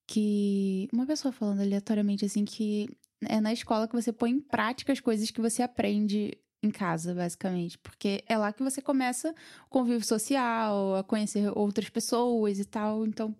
[0.06, 2.88] que uma pessoa falando aleatoriamente assim que
[3.28, 7.14] é na escola que você põe em prática as coisas que você aprende em casa,
[7.14, 7.78] basicamente.
[7.78, 9.34] Porque é lá que você começa
[9.66, 13.06] o convívio social, a conhecer outras pessoas e tal.
[13.06, 13.34] Então,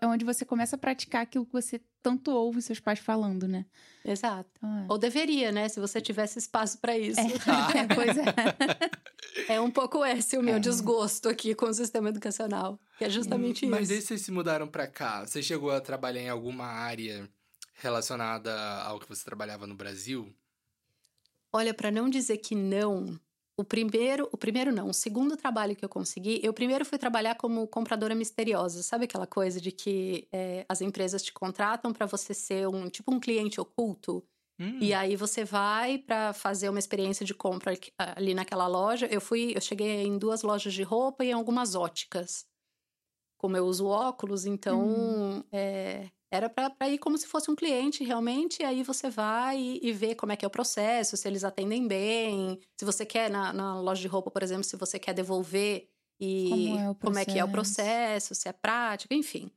[0.00, 3.64] é onde você começa a praticar aquilo que você tanto ouve seus pais falando, né?
[4.04, 4.50] Exato.
[4.58, 4.86] Então, é.
[4.90, 5.68] Ou deveria, né?
[5.68, 7.20] Se você tivesse espaço para isso.
[7.74, 7.94] É.
[7.94, 8.24] pois é.
[9.48, 10.58] É um pouco esse o meu é.
[10.60, 12.78] desgosto aqui com o sistema educacional.
[12.98, 13.70] Que é justamente isso.
[13.70, 17.28] Mas que vocês se mudaram para cá, você chegou a trabalhar em alguma área
[17.74, 20.32] relacionada ao que você trabalhava no Brasil?
[21.54, 23.16] Olha, para não dizer que não,
[23.56, 27.36] o primeiro, o primeiro não, o segundo trabalho que eu consegui, eu primeiro fui trabalhar
[27.36, 32.34] como compradora misteriosa, sabe aquela coisa de que é, as empresas te contratam para você
[32.34, 34.26] ser um tipo um cliente oculto?
[34.58, 34.80] Hum.
[34.80, 39.06] E aí você vai para fazer uma experiência de compra ali naquela loja.
[39.06, 42.46] Eu fui, eu cheguei em duas lojas de roupa e em algumas óticas.
[43.38, 45.44] Como eu uso óculos, então hum.
[45.52, 49.80] é, era para ir como se fosse um cliente realmente, e aí você vai e,
[49.82, 53.30] e vê como é que é o processo, se eles atendem bem, se você quer,
[53.30, 55.88] na, na loja de roupa, por exemplo, se você quer devolver
[56.20, 59.50] e como é, como é que é o processo, se é prático, enfim.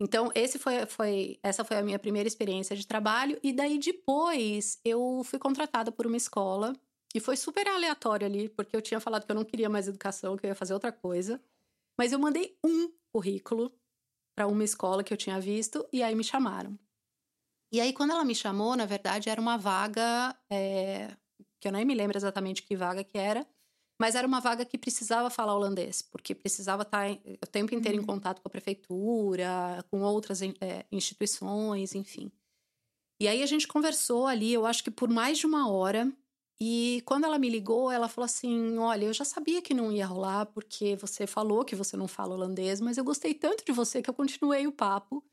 [0.00, 3.38] Então, esse foi, foi, essa foi a minha primeira experiência de trabalho.
[3.40, 6.74] E daí, depois, eu fui contratada por uma escola.
[7.14, 10.36] E foi super aleatório ali, porque eu tinha falado que eu não queria mais educação,
[10.36, 11.40] que eu ia fazer outra coisa.
[11.96, 13.72] Mas eu mandei um currículo
[14.42, 16.76] para uma escola que eu tinha visto e aí me chamaram.
[17.72, 21.16] E aí, quando ela me chamou, na verdade, era uma vaga é,
[21.60, 23.46] que eu nem me lembro exatamente que vaga que era,
[24.00, 27.98] mas era uma vaga que precisava falar holandês, porque precisava estar tá o tempo inteiro
[27.98, 28.02] uhum.
[28.02, 32.30] em contato com a prefeitura, com outras é, instituições, enfim.
[33.20, 36.12] E aí a gente conversou ali, eu acho que por mais de uma hora.
[36.64, 40.06] E quando ela me ligou, ela falou assim: Olha, eu já sabia que não ia
[40.06, 44.00] rolar, porque você falou que você não fala holandês, mas eu gostei tanto de você
[44.00, 45.24] que eu continuei o papo.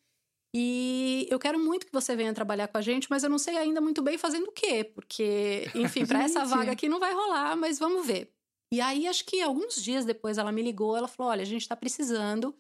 [0.55, 3.55] E eu quero muito que você venha trabalhar com a gente, mas eu não sei
[3.57, 7.55] ainda muito bem fazendo o quê, porque, enfim, para essa vaga aqui não vai rolar,
[7.55, 8.33] mas vamos ver.
[8.73, 11.61] E aí, acho que alguns dias depois ela me ligou, ela falou: olha, a gente
[11.61, 12.55] está precisando.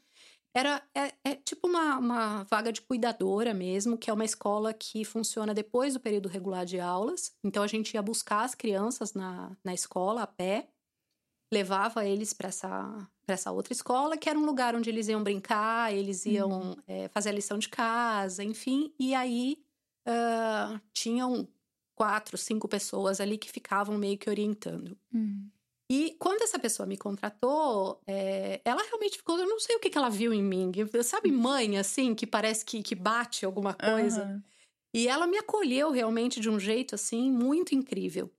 [0.53, 5.05] Era é, é tipo uma, uma vaga de cuidadora mesmo, que é uma escola que
[5.05, 7.31] funciona depois do período regular de aulas.
[7.43, 10.67] Então a gente ia buscar as crianças na, na escola a pé,
[11.53, 15.93] levava eles para essa, essa outra escola, que era um lugar onde eles iam brincar,
[15.93, 16.75] eles iam uhum.
[16.87, 18.93] é, fazer a lição de casa, enfim.
[18.99, 19.63] E aí
[20.07, 21.47] uh, tinham
[21.95, 24.97] quatro, cinco pessoas ali que ficavam meio que orientando.
[25.13, 25.49] Uhum.
[25.91, 29.39] E quando essa pessoa me contratou, é, ela realmente ficou.
[29.39, 30.71] Eu não sei o que, que ela viu em mim.
[31.03, 34.25] Sabe, mãe, assim, que parece que, que bate alguma coisa.
[34.25, 34.41] Uhum.
[34.93, 38.31] E ela me acolheu realmente de um jeito, assim, muito incrível.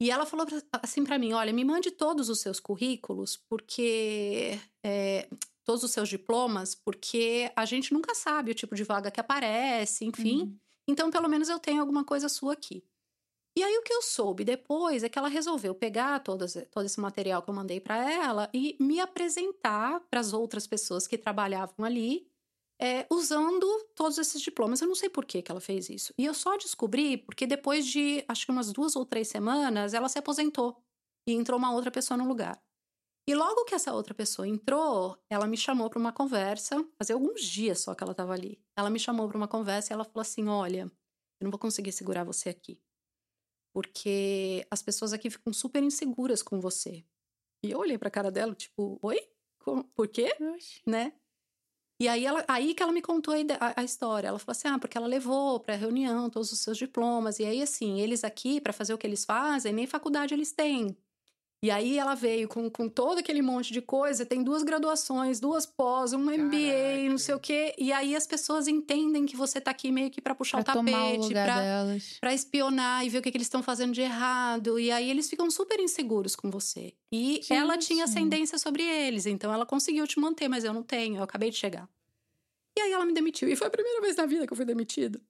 [0.00, 4.58] E ela falou assim para mim: olha, me mande todos os seus currículos, porque.
[4.84, 5.28] É,
[5.64, 10.04] todos os seus diplomas, porque a gente nunca sabe o tipo de vaga que aparece,
[10.04, 10.42] enfim.
[10.42, 10.58] Uhum.
[10.88, 12.82] Então, pelo menos eu tenho alguma coisa sua aqui.
[13.54, 16.98] E aí o que eu soube depois é que ela resolveu pegar todo, todo esse
[16.98, 21.84] material que eu mandei para ela e me apresentar para as outras pessoas que trabalhavam
[21.84, 22.26] ali,
[22.80, 24.80] é, usando todos esses diplomas.
[24.80, 26.14] Eu não sei por que, que ela fez isso.
[26.16, 30.08] E eu só descobri porque depois de acho que umas duas ou três semanas ela
[30.08, 30.82] se aposentou
[31.28, 32.58] e entrou uma outra pessoa no lugar.
[33.28, 36.84] E logo que essa outra pessoa entrou, ela me chamou para uma conversa.
[36.98, 38.58] Fazia alguns dias só que ela estava ali.
[38.76, 40.90] Ela me chamou para uma conversa e ela falou assim: Olha,
[41.38, 42.80] eu não vou conseguir segurar você aqui
[43.72, 47.04] porque as pessoas aqui ficam super inseguras com você.
[47.64, 49.18] E eu olhei pra cara dela, tipo, oi?
[49.58, 49.84] Como?
[49.84, 50.34] Por quê?
[50.54, 50.82] Oxi.
[50.86, 51.12] Né?
[52.00, 54.26] E aí, ela, aí que ela me contou a, a, história.
[54.26, 57.38] Ela falou assim: ah, porque ela levou pra reunião todos os seus diplomas.
[57.38, 60.96] E aí, assim, eles aqui, para fazer o que eles fazem, nem faculdade eles têm.
[61.64, 65.64] E aí ela veio com, com todo aquele monte de coisa, tem duas graduações, duas
[65.64, 67.72] pós, um MBA, não sei o quê.
[67.78, 70.84] E aí as pessoas entendem que você tá aqui meio que para puxar pra o
[70.84, 71.32] tapete,
[72.20, 74.76] para espionar e ver o que, que eles estão fazendo de errado.
[74.76, 76.94] E aí eles ficam super inseguros com você.
[77.12, 77.52] E Gente.
[77.52, 81.22] ela tinha ascendência sobre eles, então ela conseguiu te manter, mas eu não tenho, eu
[81.22, 81.88] acabei de chegar.
[82.76, 83.48] E aí ela me demitiu.
[83.48, 85.20] E foi a primeira vez na vida que eu fui demitida.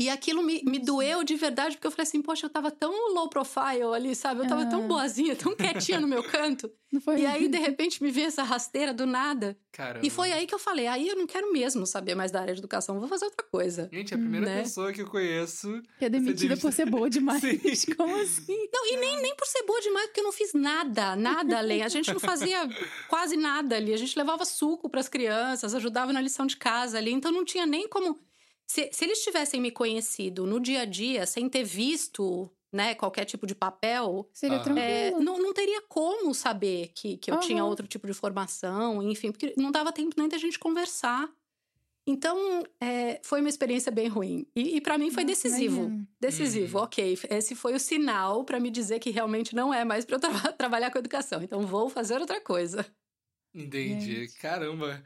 [0.00, 3.12] E aquilo me, me doeu de verdade, porque eu falei assim, poxa, eu tava tão
[3.12, 4.40] low profile ali, sabe?
[4.40, 4.86] Eu tava tão ah.
[4.86, 6.72] boazinha, tão quietinha no meu canto.
[7.18, 9.58] e aí, de repente, me veio essa rasteira do nada.
[9.70, 10.04] Caramba.
[10.04, 12.54] E foi aí que eu falei, aí eu não quero mesmo saber mais da área
[12.54, 13.90] de educação, vou fazer outra coisa.
[13.92, 14.62] Gente, é a primeira né?
[14.62, 15.82] pessoa que eu conheço...
[15.98, 17.42] Que é demitida por ser boa demais.
[17.94, 18.56] Como assim?
[18.72, 21.82] Não, e nem, nem por ser boa demais, porque eu não fiz nada, nada além.
[21.82, 22.66] A gente não fazia
[23.06, 23.92] quase nada ali.
[23.92, 27.44] A gente levava suco para as crianças, ajudava na lição de casa ali, então não
[27.44, 28.18] tinha nem como
[28.70, 33.24] se, se eles tivessem me conhecido no dia a dia, sem ter visto né, qualquer
[33.24, 34.62] tipo de papel, seria ah.
[34.62, 34.86] tranquilo.
[34.86, 37.40] É, não, não teria como saber que, que eu uhum.
[37.40, 41.28] tinha outro tipo de formação, enfim, porque não dava tempo nem da gente conversar.
[42.06, 44.46] Então, é, foi uma experiência bem ruim.
[44.54, 45.90] E, e para mim foi decisivo.
[46.20, 46.84] Decisivo, uhum.
[46.84, 47.18] ok.
[47.28, 50.30] Esse foi o sinal para me dizer que realmente não é mais para eu tra
[50.54, 51.42] trabalhar com educação.
[51.42, 52.86] Então, vou fazer outra coisa.
[53.52, 54.28] Entendi.
[54.40, 55.02] Caramba.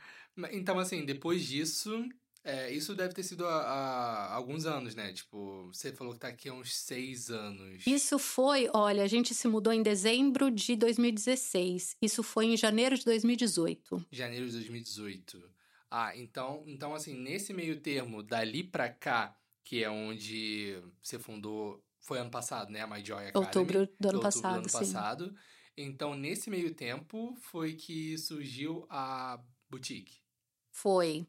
[0.53, 2.07] Então, assim, depois disso,
[2.45, 5.15] é, isso deve ter sido há, há, alguns anos, né?
[5.15, 7.87] Tipo, você falou que tá aqui há uns seis anos.
[7.87, 11.97] Isso foi, olha, a gente se mudou em dezembro de 2016.
[12.03, 14.07] Isso foi em janeiro de 2018.
[14.13, 15.43] Janeiro de 2018.
[15.91, 21.83] Ah, então, então assim, nesse meio termo, dali pra cá, que é onde você fundou,
[21.99, 22.83] foi ano passado, né?
[22.83, 23.47] A My Joy Academy.
[23.47, 24.79] Outubro do ano passado, do ano sim.
[24.79, 25.35] passado.
[25.75, 30.19] Então, nesse meio tempo, foi que surgiu a boutique.
[30.71, 31.27] Foi.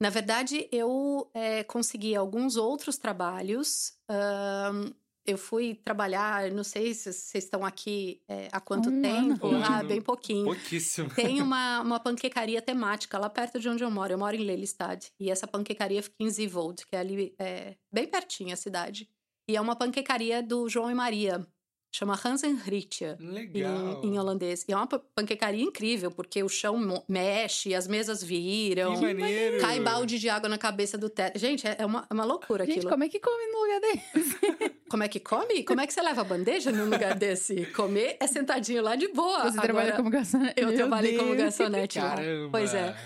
[0.00, 3.92] Na verdade, eu é, consegui alguns outros trabalhos.
[4.10, 4.92] Um,
[5.26, 9.46] eu fui trabalhar, não sei se vocês estão aqui é, há quanto um tempo.
[9.46, 9.62] Ano.
[9.62, 10.44] Ah, bem pouquinho.
[10.44, 11.10] Pouquíssimo.
[11.10, 14.12] Tem uma, uma panquecaria temática lá perto de onde eu moro.
[14.12, 15.06] Eu moro em Lelystad.
[15.20, 19.06] E essa panquecaria fica em Zivold, que é ali é, bem pertinho a cidade.
[19.46, 21.46] E é uma panquecaria do João e Maria.
[21.92, 24.00] Chama Hansenritje Legal.
[24.04, 24.64] Em, em, holandês.
[24.68, 28.94] E é uma panquecaria incrível, porque o chão mexe, as mesas viram.
[28.94, 29.60] Que maneiro.
[29.60, 31.38] Cai balde de água na cabeça do teto.
[31.38, 32.90] Gente, é uma, é uma loucura Gente, aquilo.
[32.90, 34.38] como é que come num lugar desse?
[34.88, 35.64] como é que come?
[35.64, 37.66] Como é que você leva a bandeja num lugar desse?
[37.66, 39.40] Comer é sentadinho lá de boa.
[39.40, 40.60] Você Agora, trabalha como garçonete?
[40.60, 41.22] Eu Meu trabalhei Deus.
[41.24, 42.10] como garçonete lá.
[42.10, 42.48] Caramba.
[42.52, 42.96] Pois é.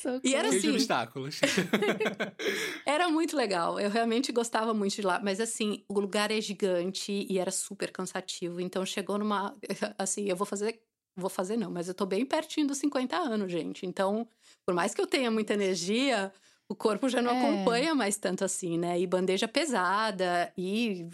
[0.00, 0.20] Socorro.
[0.24, 0.70] E era assim.
[0.70, 1.40] obstáculos.
[2.86, 3.78] Era muito legal.
[3.78, 5.20] Eu realmente gostava muito de lá.
[5.22, 8.60] Mas assim, o lugar é gigante e era super cansativo.
[8.60, 9.56] Então chegou numa.
[9.98, 10.80] Assim, eu vou fazer.
[11.14, 13.84] Vou fazer não, mas eu tô bem pertinho dos 50 anos, gente.
[13.84, 14.26] Então,
[14.64, 16.32] por mais que eu tenha muita energia,
[16.66, 17.38] o corpo já não É.
[17.38, 18.98] acompanha mais tanto assim, né?
[18.98, 21.06] E bandeja pesada, e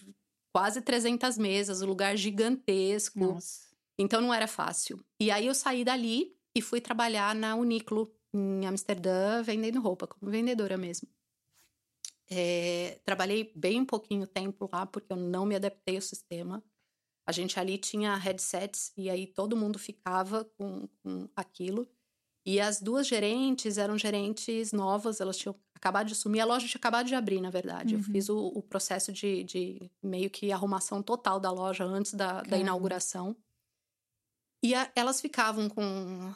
[0.55, 3.19] quase 300 mesas, um lugar gigantesco.
[3.19, 3.67] Nossa.
[3.99, 5.05] Então não era fácil.
[5.21, 10.31] E aí eu saí dali e fui trabalhar na Uniqlo, em Amsterdã, vendendo roupa, como
[10.31, 11.09] vendedora mesmo.
[12.31, 16.63] É, trabalhei bem pouquinho tempo lá, porque eu não me adaptei ao sistema.
[17.27, 21.87] A gente ali tinha headsets e aí todo mundo ficava com, com aquilo.
[22.45, 26.41] E as duas gerentes eram gerentes novas, elas tinham acabado de assumir.
[26.41, 27.95] A loja tinha acabado de abrir, na verdade.
[27.95, 28.05] Eu Uhum.
[28.05, 32.57] fiz o, o processo de, de meio que arrumação total da loja antes da, da
[32.57, 33.37] inauguração.
[34.63, 36.35] E a- elas ficavam com,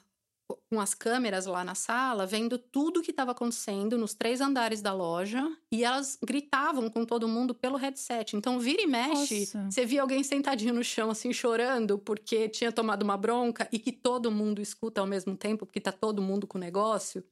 [0.71, 4.81] com as câmeras lá na sala, vendo tudo o que estava acontecendo nos três andares
[4.81, 5.43] da loja.
[5.71, 8.37] E elas gritavam com todo mundo pelo headset.
[8.37, 9.71] Então, vira e mexe, Nossa.
[9.71, 13.93] você via alguém sentadinho no chão, assim, chorando porque tinha tomado uma bronca e que
[13.93, 17.25] todo mundo escuta ao mesmo tempo, porque tá todo mundo com o negócio.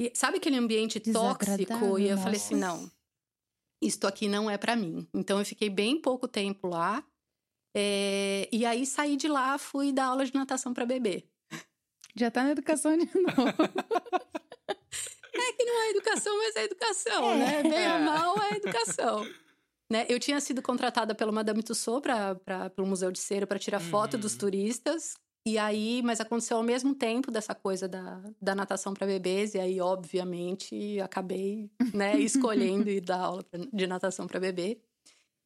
[0.00, 1.98] E sabe aquele ambiente tóxico?
[1.98, 2.90] E eu falei assim: não,
[3.82, 5.06] isto aqui não é para mim.
[5.14, 7.04] Então, eu fiquei bem pouco tempo lá.
[7.78, 11.24] É, e aí saí de lá, fui dar aula de natação para bebê.
[12.18, 13.34] Já tá na educação de novo.
[15.38, 17.36] É que não é educação, mas é educação, É.
[17.36, 17.62] né?
[17.62, 17.92] Bem É.
[17.94, 19.22] ou mal é educação.
[19.92, 20.06] Né?
[20.08, 22.10] Eu tinha sido contratada pela Madame Tussauds
[22.42, 24.20] para o Museu de Cera para tirar foto Uhum.
[24.20, 25.14] dos turistas.
[25.46, 29.54] E aí, mas aconteceu ao mesmo tempo dessa coisa da, da natação para bebês.
[29.54, 34.80] E aí, obviamente, acabei né, escolhendo ir dar aula pra- de natação para bebê.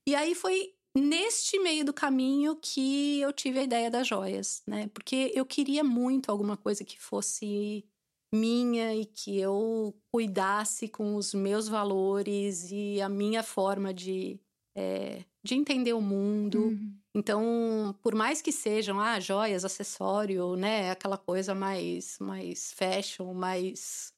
[0.08, 4.88] E aí foi neste meio do caminho que eu tive a ideia das joias, né?
[4.88, 7.84] Porque eu queria muito alguma coisa que fosse
[8.32, 14.40] minha e que eu cuidasse com os meus valores e a minha forma de,
[14.76, 16.68] é, de entender o mundo.
[16.68, 16.96] Uhum.
[17.14, 20.90] Então, por mais que sejam ah, joias, acessório, né?
[20.92, 24.12] Aquela coisa mais, mais fashion, mais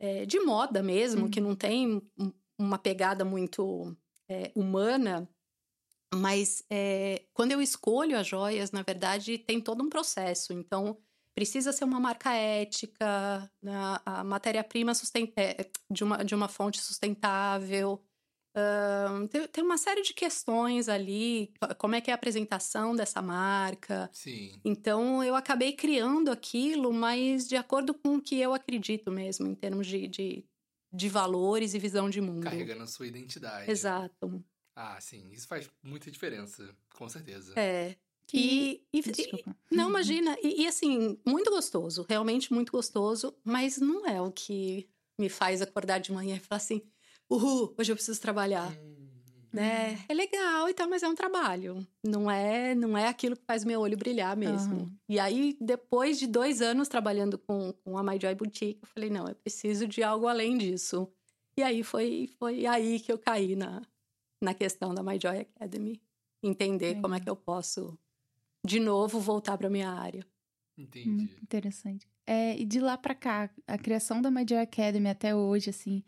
[0.00, 1.30] é, de moda mesmo, Uhum.
[1.30, 3.96] que não tem um- uma pegada muito
[4.28, 5.28] é, humana.
[6.14, 10.52] Mas é, quando eu escolho as joias, na verdade, tem todo um processo.
[10.52, 10.98] Então,
[11.34, 13.72] precisa ser uma marca ética, né,
[14.04, 14.92] a matéria-prima
[15.36, 18.00] é, de, uma, de uma fonte sustentável.
[18.56, 23.20] Ahn, tem, tem uma série de questões ali, como é que é a apresentação dessa
[23.20, 24.08] marca.
[24.12, 24.60] Sim.
[24.64, 29.56] Então, eu acabei criando aquilo, mas de acordo com o que eu acredito mesmo, em
[29.56, 30.44] termos de, de,
[30.92, 32.44] de valores e visão de mundo.
[32.44, 33.68] Carregando a sua identidade.
[33.68, 34.44] Exato.
[34.76, 35.30] Ah, sim.
[35.32, 37.52] Isso faz muita diferença, com certeza.
[37.56, 37.94] É.
[38.32, 39.56] E, e- Desculpa.
[39.70, 40.36] Não, imagina.
[40.42, 42.04] E, e, assim, muito gostoso.
[42.08, 43.34] Realmente muito gostoso.
[43.44, 46.82] Mas não é o que me faz acordar de manhã e falar assim...
[47.30, 48.72] Uhul, hoje eu preciso trabalhar.
[48.72, 49.06] Hum,
[49.52, 50.04] Né?
[50.08, 51.86] É legal e tal, mas é um trabalho.
[52.04, 54.74] Não é, não é aquilo que faz meu olho brilhar mesmo.
[54.74, 54.92] Aham.
[55.08, 59.08] E aí, depois de dois anos trabalhando com, com a My Joy Boutique, eu falei,
[59.10, 61.08] não, eu preciso de algo além disso.
[61.56, 63.80] E aí foi, foi aí que eu caí na,
[64.44, 66.00] na questão da My Joy Academy.
[66.42, 67.98] Entender como é que eu posso,
[68.64, 70.24] de novo, voltar para minha área.
[70.76, 71.08] Entendi.
[71.08, 72.06] Muito interessante.
[72.26, 76.02] É, e de lá pra cá, a criação da My Joy Academy até hoje, assim,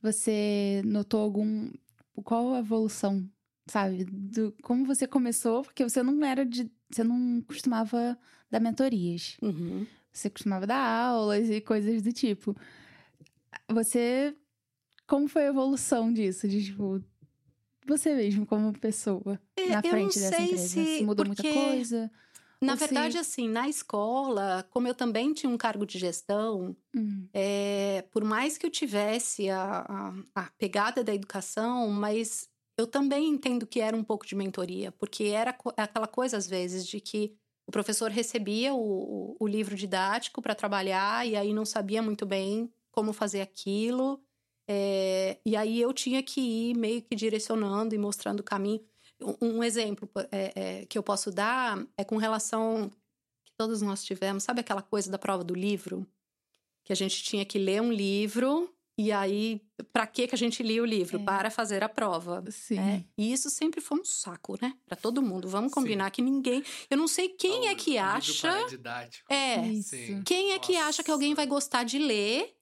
[0.00, 1.70] você notou algum.
[2.24, 3.28] Qual a evolução,
[3.66, 4.04] sabe?
[4.04, 5.62] Do, como você começou?
[5.62, 6.70] Porque você não era de.
[6.90, 8.18] Você não costumava
[8.50, 9.36] dar mentorias.
[9.42, 9.86] Uhum.
[10.12, 12.56] Você costumava dar aulas e coisas do tipo.
[13.68, 14.34] Você.
[15.06, 16.48] Como foi a evolução disso?
[16.48, 17.02] De, tipo,
[17.86, 20.68] você mesmo como pessoa É, na eu frente dessa empresa?
[20.68, 22.10] se- mudou muita porque- coisa?
[22.60, 26.74] Na Ou se- verdade, assim, na escola, como eu também tinha um cargo de gestão,
[26.94, 29.84] Hum, É, por mais que eu tivesse a,
[30.34, 34.90] a, a pegada da educação, mas eu também entendo que era um pouco de mentoria,
[34.92, 37.34] porque era co- aquela coisa, às vezes, de que
[37.66, 42.72] o professor recebia o- o livro didático para trabalhar e aí não sabia muito bem
[42.90, 44.18] como fazer aquilo.
[44.68, 48.84] É, e aí eu tinha que ir meio que direcionando e mostrando o caminho.
[49.20, 52.90] Um, um exemplo é, é, que eu posso dar é com relação
[53.44, 56.06] que todos nós tivemos, sabe aquela coisa da prova do livro?
[56.86, 59.60] que a gente tinha que ler um livro E aí,
[59.92, 61.20] para que que a gente lia o livro?
[61.20, 61.22] É.
[61.22, 62.42] Para fazer a prova.
[62.50, 62.76] Sim.
[62.76, 63.04] Né?
[63.18, 64.72] E isso sempre foi um saco, né?
[64.86, 65.48] Para todo mundo.
[65.48, 66.10] Vamos combinar Sim.
[66.12, 66.64] que ninguém.
[66.88, 68.48] Eu não sei quem é que acha.
[69.28, 69.66] É.
[69.66, 69.96] Isso.
[70.24, 72.55] Quem é que acha que alguém vai gostar de ler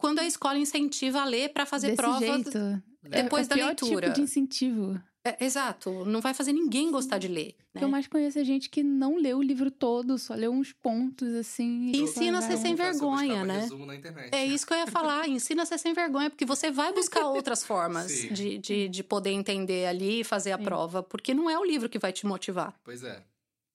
[0.00, 2.82] quando a escola incentiva a ler para fazer Desse prova jeito.
[3.02, 4.06] depois é, é da leitura.
[4.06, 5.00] Tipo de incentivo.
[5.22, 7.54] É, exato, não vai fazer ninguém gostar de ler.
[7.74, 7.84] Né?
[7.84, 11.34] Eu mais conheço a gente que não leu o livro todo, só leu uns pontos
[11.34, 11.92] assim.
[11.94, 13.68] E ensina a ser sem vergonha, né?
[14.32, 17.26] É isso que eu ia falar, ensina a ser sem vergonha, porque você vai buscar
[17.28, 20.64] outras formas de, de, de, poder entender ali e fazer a Sim.
[20.64, 22.74] prova, porque não é o livro que vai te motivar.
[22.82, 23.22] Pois é.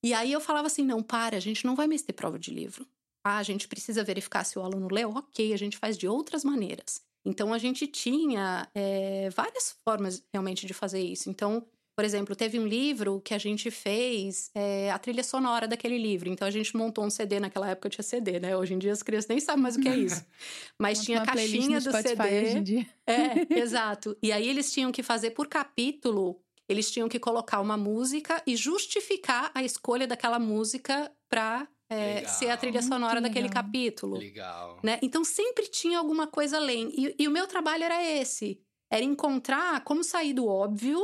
[0.03, 2.51] E aí eu falava assim: não, para, a gente não vai mais ter prova de
[2.51, 2.87] livro.
[3.25, 5.09] Ah, a gente precisa verificar se o aluno leu?
[5.09, 7.01] Ok, a gente faz de outras maneiras.
[7.25, 11.27] Então a gente tinha é, várias formas realmente de fazer isso.
[11.27, 11.65] Então,
[11.97, 16.29] por exemplo, teve um livro que a gente fez é, a trilha sonora daquele livro.
[16.29, 18.55] Então a gente montou um CD, naquela época tinha CD, né?
[18.55, 20.23] Hoje em dia as crianças nem sabem mais o que é isso.
[20.79, 22.43] Mas tinha a caixinha do Spotify CD.
[22.43, 22.87] Hoje em dia.
[23.07, 24.15] É, exato.
[24.21, 28.55] E aí eles tinham que fazer por capítulo, eles tinham que colocar uma música e
[28.55, 34.17] justificar a escolha daquela música para é, ser a trilha sonora daquele capítulo.
[34.17, 34.79] Legal.
[34.83, 34.99] Né?
[35.01, 36.91] Então sempre tinha alguma coisa além.
[36.95, 40.99] E, e, o meu trabalho era esse: era encontrar como sair do óbvio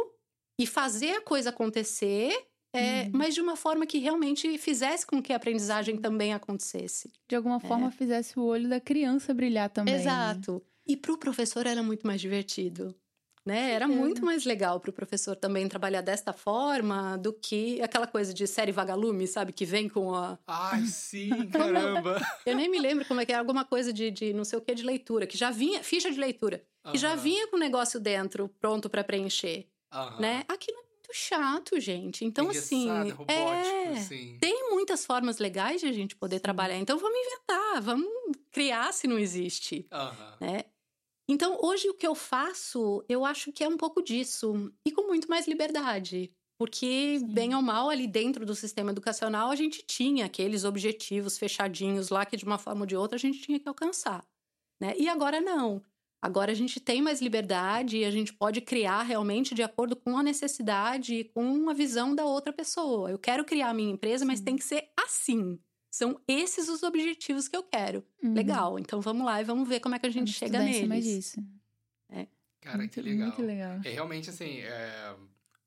[0.59, 2.31] e fazer a coisa acontecer.
[2.73, 3.11] É, hum.
[3.13, 7.11] Mas de uma forma que realmente fizesse com que a aprendizagem também acontecesse.
[7.27, 7.91] De alguma forma é.
[7.91, 9.93] fizesse o olho da criança brilhar também.
[9.93, 10.63] Exato.
[10.87, 12.95] E para o professor era muito mais divertido
[13.45, 13.71] né?
[13.71, 18.33] Era muito mais legal para o professor também trabalhar desta forma do que aquela coisa
[18.33, 19.51] de série vagalume, sabe?
[19.51, 20.37] Que vem com a.
[20.47, 22.21] Ai, sim, caramba!
[22.45, 24.61] Eu nem me lembro como é que é, alguma coisa de, de não sei o
[24.61, 27.99] que de leitura, que já vinha, ficha de leitura, que já vinha com o negócio
[27.99, 29.67] dentro, pronto para preencher.
[30.19, 30.45] Né?
[30.47, 32.23] Aquilo é muito chato, gente.
[32.23, 32.87] Então, assim.
[33.11, 34.37] Robótico, é, sim.
[34.39, 36.77] Tem muitas formas legais de a gente poder trabalhar.
[36.77, 38.07] Então, vamos inventar, vamos
[38.51, 39.87] criar se não existe.
[40.39, 40.63] Né?
[41.31, 44.69] Então, hoje o que eu faço, eu acho que é um pouco disso.
[44.85, 46.29] E com muito mais liberdade.
[46.59, 47.25] Porque, Sim.
[47.25, 52.25] bem ou mal, ali dentro do sistema educacional, a gente tinha aqueles objetivos fechadinhos lá
[52.25, 54.27] que, de uma forma ou de outra, a gente tinha que alcançar.
[54.77, 54.93] Né?
[54.97, 55.81] E agora não.
[56.21, 60.17] Agora a gente tem mais liberdade e a gente pode criar realmente de acordo com
[60.17, 63.09] a necessidade e com a visão da outra pessoa.
[63.09, 65.57] Eu quero criar a minha empresa, mas tem que ser assim.
[65.91, 68.01] São esses os objetivos que eu quero.
[68.23, 68.33] Uhum.
[68.33, 70.87] Legal, então vamos lá e vamos ver como é que a gente vamos chega neles.
[70.87, 71.43] Mais disso.
[72.09, 72.27] É.
[72.61, 73.27] Cara, muito, que legal.
[73.27, 73.81] Muito legal.
[73.83, 75.15] É realmente assim, é...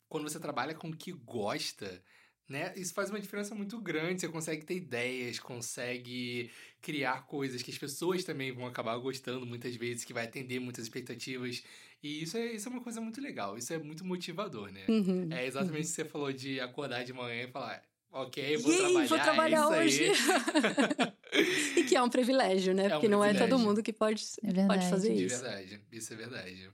[0.08, 2.02] quando você trabalha com o que gosta,
[2.48, 2.72] né?
[2.74, 4.22] Isso faz uma diferença muito grande.
[4.22, 6.50] Você consegue ter ideias, consegue
[6.80, 10.84] criar coisas que as pessoas também vão acabar gostando muitas vezes, que vai atender muitas
[10.84, 11.62] expectativas.
[12.02, 13.58] E isso é, isso é uma coisa muito legal.
[13.58, 14.86] Isso é muito motivador, né?
[14.88, 15.28] Uhum.
[15.30, 15.82] É exatamente o uhum.
[15.82, 17.82] que você falou de acordar de manhã e falar
[18.16, 19.08] Ok, vou Yay, trabalhar.
[19.08, 20.12] Vou trabalhar é hoje.
[21.76, 22.86] e que é um privilégio, né?
[22.86, 23.44] É Porque um não privilégio.
[23.44, 25.34] é todo mundo que pode, é pode fazer isso.
[25.34, 26.70] É verdade, isso é verdade.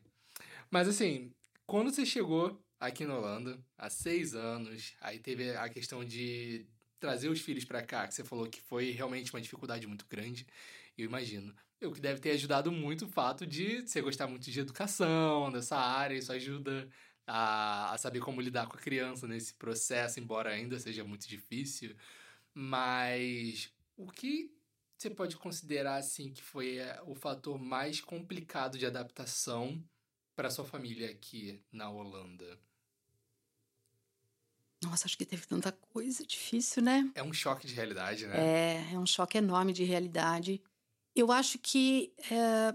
[0.70, 1.32] Mas assim,
[1.66, 6.66] quando você chegou aqui na Holanda, há seis anos, aí teve a questão de
[6.98, 10.46] trazer os filhos para cá, que você falou que foi realmente uma dificuldade muito grande,
[10.98, 11.54] eu imagino.
[11.82, 15.78] O que deve ter ajudado muito o fato de você gostar muito de educação, dessa
[15.78, 16.86] área, isso ajuda
[17.30, 21.94] a, a saber como lidar com a criança nesse processo, embora ainda seja muito difícil.
[22.52, 24.52] Mas o que
[24.98, 29.82] você pode considerar assim que foi eh, o fator mais complicado de adaptação
[30.34, 32.58] para sua família aqui na Holanda?
[34.82, 37.10] Nossa, acho que teve tanta coisa difícil, né?
[37.14, 38.40] É um choque de realidade, né?
[38.40, 40.60] É, é um choque enorme de realidade.
[41.14, 42.74] Eu acho que é,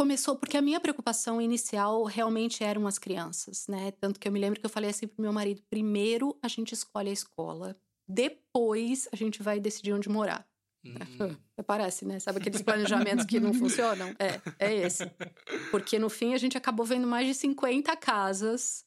[0.00, 3.90] começou porque a minha preocupação inicial realmente eram as crianças, né?
[4.00, 6.72] Tanto que eu me lembro que eu falei assim pro meu marido: primeiro a gente
[6.72, 7.76] escolhe a escola,
[8.08, 10.48] depois a gente vai decidir onde morar.
[10.82, 11.36] Hum.
[11.66, 12.18] Parece, né?
[12.18, 14.14] Sabe aqueles planejamentos que não funcionam?
[14.18, 15.04] É, é esse.
[15.70, 18.82] Porque no fim a gente acabou vendo mais de 50 casas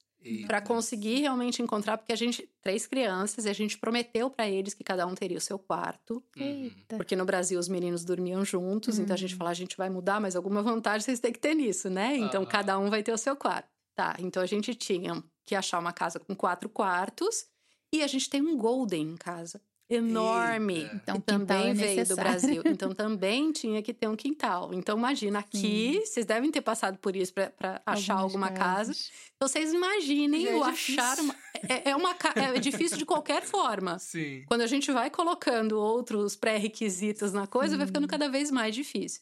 [0.48, 4.74] para conseguir realmente encontrar, porque a gente, três crianças, e a gente prometeu para eles
[4.74, 6.24] que cada um teria o seu quarto.
[6.36, 6.98] Eita.
[6.98, 9.38] Porque no Brasil os meninos dormiam juntos, então a gente uhum.
[9.38, 12.16] falou, a gente vai mudar, mas alguma vantagem vocês têm que ter nisso, né?
[12.18, 13.68] Então cada um vai ter o seu quarto.
[13.96, 17.46] Tá, então a gente tinha que achar uma casa com quatro quartos
[17.94, 20.82] e a gente tem um golden em casa enorme.
[20.82, 20.96] Eita.
[20.96, 22.64] Então, também é veio do Brasil.
[22.74, 24.74] Então, também tinha que ter um quintal.
[24.74, 26.06] Então, imagina, aqui, Sim.
[26.06, 29.10] vocês devem ter passado por isso para achar alguma casas.
[29.10, 29.12] casa.
[29.36, 31.20] Então, vocês imaginem é o achar.
[31.20, 31.36] Uma,
[31.70, 34.00] é, é, uma, é difícil de qualquer forma.
[34.00, 34.44] Sim.
[34.48, 37.78] Quando a gente vai colocando outros pré-requisitos na coisa, Sim.
[37.78, 39.22] vai ficando cada vez mais difícil.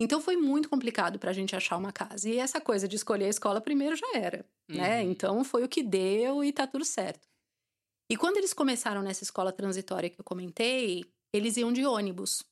[0.00, 2.28] Então foi muito complicado para a gente achar uma casa.
[2.28, 4.74] E essa coisa de escolher a escola primeiro já era, né?
[4.74, 4.76] uhum.
[4.76, 5.02] né?
[5.04, 7.28] Então foi o que deu e tá tudo certo.
[8.10, 12.42] E quando eles começaram nessa escola transitória que eu comentei, eles iam de ônibus.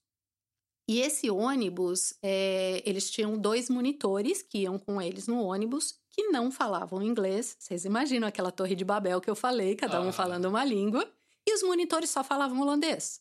[0.89, 6.29] E esse ônibus, é, eles tinham dois monitores que iam com eles no ônibus que
[6.29, 7.57] não falavam inglês.
[7.59, 11.09] Vocês imaginam aquela torre de Babel que eu falei, cada um falando uma língua.
[11.47, 13.21] E os monitores só falavam holandês.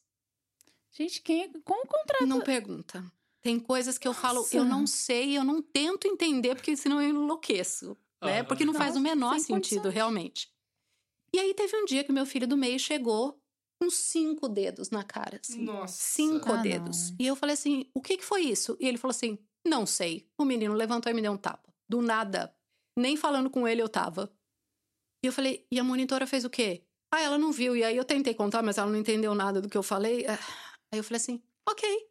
[0.91, 2.25] Gente, quem é, como contrata?
[2.25, 3.03] Não pergunta.
[3.41, 4.21] Tem coisas que eu Nossa.
[4.21, 7.95] falo, eu não sei, eu não tento entender, porque senão eu enlouqueço.
[8.21, 8.43] Né?
[8.43, 9.93] Porque não faz o menor sentido, condições.
[9.93, 10.51] realmente.
[11.33, 13.39] E aí teve um dia que meu filho do meio chegou
[13.81, 15.39] com cinco dedos na cara.
[15.41, 15.63] Assim.
[15.63, 15.97] Nossa.
[15.97, 17.11] Cinco ah, dedos.
[17.11, 17.17] Não.
[17.19, 18.77] E eu falei assim: o que, que foi isso?
[18.79, 20.27] E ele falou assim: não sei.
[20.37, 21.73] O menino levantou e me deu um tapa.
[21.87, 22.53] Do nada.
[22.97, 24.31] Nem falando com ele eu tava.
[25.23, 26.83] E eu falei: e a monitora fez o quê?
[27.11, 27.75] Ah, ela não viu.
[27.75, 30.25] E aí eu tentei contar, mas ela não entendeu nada do que eu falei.
[30.27, 30.39] Ah,
[30.91, 32.09] aí eu falei assim: ok.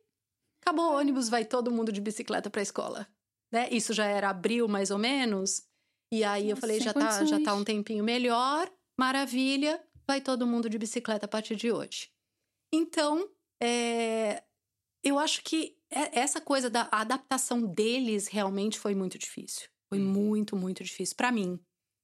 [0.63, 3.07] Acabou o ônibus, vai todo mundo de bicicleta pra escola.
[3.53, 3.69] Né?
[3.71, 5.63] Isso já era abril, mais ou menos.
[6.13, 8.71] E aí Nossa, eu falei: já tá, já tá um tempinho melhor.
[8.99, 12.11] Maravilha, vai todo mundo de bicicleta a partir de hoje.
[12.73, 13.31] Então,
[13.63, 14.43] é,
[15.05, 19.69] eu acho que é, essa coisa da adaptação deles realmente foi muito difícil.
[19.89, 20.13] Foi uhum.
[20.13, 21.59] muito, muito difícil para mim,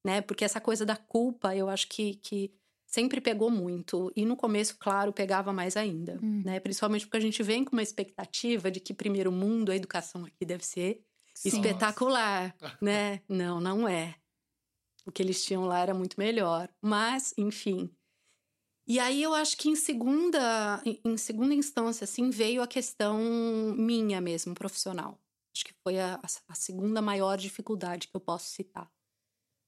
[0.05, 0.21] né?
[0.21, 2.51] Porque essa coisa da culpa, eu acho que, que
[2.87, 4.11] sempre pegou muito.
[4.15, 6.41] E no começo, claro, pegava mais ainda, hum.
[6.45, 6.59] né?
[6.59, 10.45] Principalmente porque a gente vem com uma expectativa de que primeiro mundo, a educação aqui
[10.45, 11.03] deve ser
[11.35, 11.49] Sim.
[11.49, 13.21] espetacular, né?
[13.27, 14.15] Não, não é
[15.05, 16.69] o que eles tinham lá era muito melhor.
[16.81, 17.89] Mas, enfim.
[18.87, 23.19] E aí eu acho que em segunda, em segunda instância, assim, veio a questão
[23.75, 25.19] minha mesmo, profissional.
[25.55, 28.91] Acho que foi a, a segunda maior dificuldade que eu posso citar.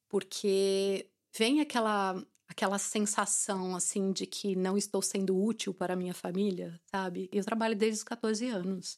[0.10, 6.80] Porque vem aquela aquela sensação assim de que não estou sendo útil para minha família,
[6.86, 7.30] sabe?
[7.32, 8.98] Eu trabalho desde os 14 anos.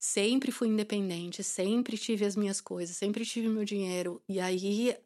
[0.00, 4.22] Sempre fui independente, sempre tive as minhas coisas, sempre tive meu dinheiro.
[4.28, 4.96] E aí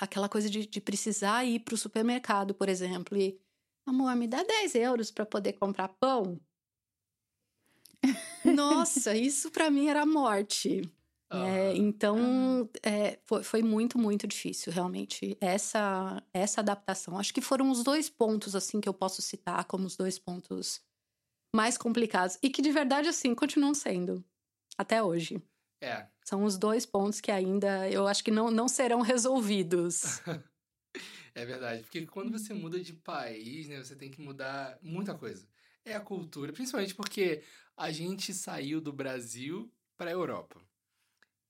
[0.00, 3.40] aquela coisa de, de precisar ir para o supermercado, por exemplo, e
[3.86, 6.40] amor, me dá 10 euros para poder comprar pão.
[8.44, 10.82] Nossa, isso para mim era morte.
[11.34, 17.18] É, então, é, foi, foi, muito, muito difícil, realmente, essa, essa adaptação.
[17.18, 20.82] Acho que foram os dois pontos, assim, que eu posso citar como os dois pontos
[21.56, 22.38] mais complicados.
[22.42, 24.22] E que, de verdade, assim, continuam sendo,
[24.76, 25.42] até hoje.
[25.82, 26.06] É.
[26.24, 30.20] São os dois pontos que ainda eu acho que não, não serão resolvidos.
[31.34, 35.44] é verdade, porque quando você muda de país, né, você tem que mudar muita coisa.
[35.84, 37.42] É a cultura, principalmente porque
[37.76, 40.60] a gente saiu do Brasil para a Europa.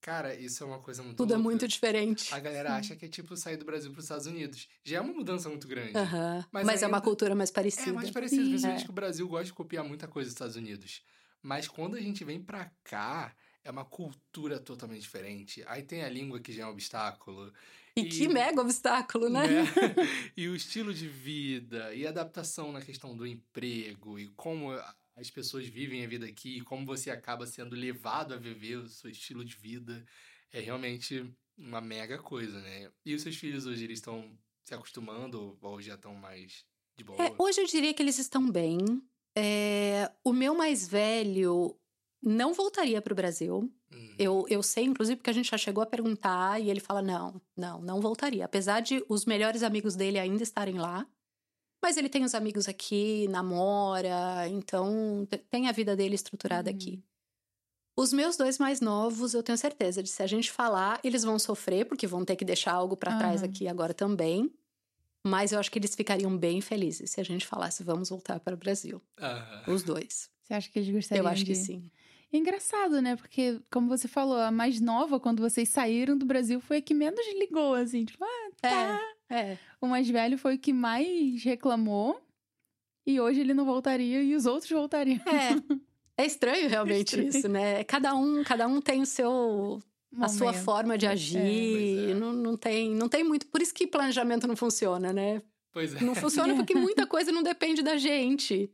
[0.00, 1.48] Cara, isso é uma coisa muito Tudo é louca.
[1.48, 2.34] é muito diferente.
[2.34, 4.66] A galera acha que é tipo sair do Brasil para os Estados Unidos.
[4.82, 5.96] Já é uma mudança muito grande.
[5.96, 6.44] Uhum.
[6.50, 7.90] Mas, mas é uma cultura mais parecida.
[7.90, 8.84] É mais parecida, principalmente é.
[8.84, 11.02] que o Brasil gosta de copiar muita coisa dos Estados Unidos.
[11.40, 13.32] Mas quando a gente vem para cá,
[13.64, 15.62] é uma cultura totalmente diferente.
[15.66, 17.52] Aí tem a língua que já é um obstáculo.
[17.96, 19.46] E, e que mega obstáculo, né?
[19.46, 19.64] né?
[20.36, 24.70] e o estilo de vida, e a adaptação na questão do emprego, e como
[25.14, 28.88] as pessoas vivem a vida aqui, e como você acaba sendo levado a viver o
[28.88, 30.04] seu estilo de vida.
[30.50, 31.24] É realmente
[31.56, 32.90] uma mega coisa, né?
[33.04, 34.30] E os seus filhos hoje, eles estão
[34.64, 36.64] se acostumando ou já estão mais
[36.96, 37.22] de boa?
[37.22, 38.78] É, hoje eu diria que eles estão bem.
[39.36, 41.76] É, o meu mais velho,
[42.22, 43.70] não voltaria para o Brasil.
[43.92, 44.14] Hum.
[44.18, 47.40] Eu, eu sei, inclusive, porque a gente já chegou a perguntar e ele fala: não,
[47.56, 48.44] não, não voltaria.
[48.44, 51.06] Apesar de os melhores amigos dele ainda estarem lá.
[51.82, 56.74] Mas ele tem os amigos aqui, namora, então tem a vida dele estruturada hum.
[56.74, 57.02] aqui.
[57.96, 61.38] Os meus dois mais novos, eu tenho certeza de se a gente falar, eles vão
[61.38, 64.50] sofrer, porque vão ter que deixar algo para trás aqui agora também.
[65.26, 68.54] Mas eu acho que eles ficariam bem felizes se a gente falasse, vamos voltar para
[68.54, 69.00] o Brasil.
[69.66, 70.30] Os dois.
[70.42, 71.24] Você acha que eles gostariam?
[71.24, 71.52] Eu acho de...
[71.52, 71.90] que sim.
[72.32, 73.14] Engraçado, né?
[73.14, 76.94] Porque, como você falou, a mais nova, quando vocês saíram do Brasil, foi a que
[76.94, 78.04] menos ligou, assim.
[78.04, 79.00] Tipo, ah, tá.
[79.28, 79.58] É, é.
[79.80, 82.20] O mais velho foi o que mais reclamou.
[83.06, 85.20] E hoje ele não voltaria e os outros voltariam.
[85.26, 85.82] É.
[86.16, 87.28] É estranho realmente é estranho.
[87.28, 87.84] isso, né?
[87.84, 89.80] Cada um, cada um tem o seu
[90.12, 90.24] Momento.
[90.24, 92.10] a sua forma de agir.
[92.10, 92.14] É.
[92.14, 93.46] Não, não, tem, não tem muito.
[93.46, 95.42] Por isso que planejamento não funciona, né?
[95.72, 96.04] Pois é.
[96.04, 98.70] Não funciona porque muita coisa não depende da gente.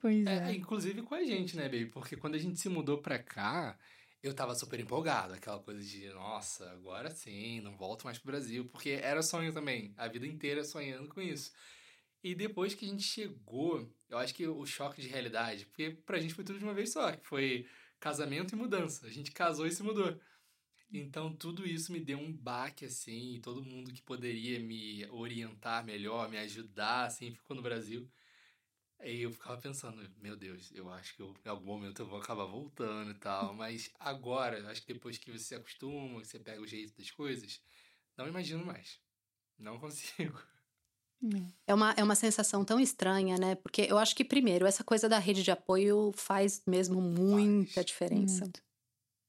[0.00, 0.50] Pois é.
[0.50, 0.54] é.
[0.54, 1.86] Inclusive com a gente, né, baby?
[1.86, 3.78] Porque quando a gente se mudou pra cá,
[4.22, 5.34] eu tava super empolgado.
[5.34, 8.64] Aquela coisa de, nossa, agora sim, não volto mais pro Brasil.
[8.64, 9.92] Porque era sonho também.
[9.96, 11.52] A vida inteira sonhando com isso.
[12.22, 16.18] E depois que a gente chegou, eu acho que o choque de realidade, porque pra
[16.18, 17.66] gente foi tudo de uma vez só, que foi
[17.98, 19.06] casamento e mudança.
[19.06, 20.18] A gente casou e se mudou.
[20.92, 25.84] Então tudo isso me deu um baque assim, e todo mundo que poderia me orientar
[25.84, 28.06] melhor, me ajudar, assim, ficou no Brasil.
[29.00, 32.20] Aí eu ficava pensando, meu Deus, eu acho que eu, em algum momento eu vou
[32.20, 33.54] acabar voltando e tal.
[33.54, 37.10] Mas agora, acho que depois que você se acostuma, que você pega o jeito das
[37.10, 37.62] coisas,
[38.16, 39.00] não imagino mais.
[39.58, 40.38] Não consigo.
[41.66, 43.54] É, uma, é uma sensação tão estranha, né?
[43.54, 47.86] Porque eu acho que, primeiro, essa coisa da rede de apoio faz mesmo muita faz.
[47.86, 48.44] diferença.
[48.44, 48.62] Muito.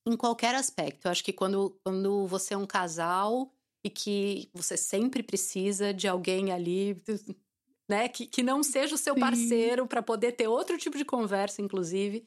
[0.05, 1.05] Em qualquer aspecto.
[1.05, 3.53] Eu acho que quando, quando você é um casal
[3.84, 7.01] e que você sempre precisa de alguém ali,
[7.92, 8.08] né?
[8.08, 12.26] Que, que não seja o seu parceiro para poder ter outro tipo de conversa, inclusive.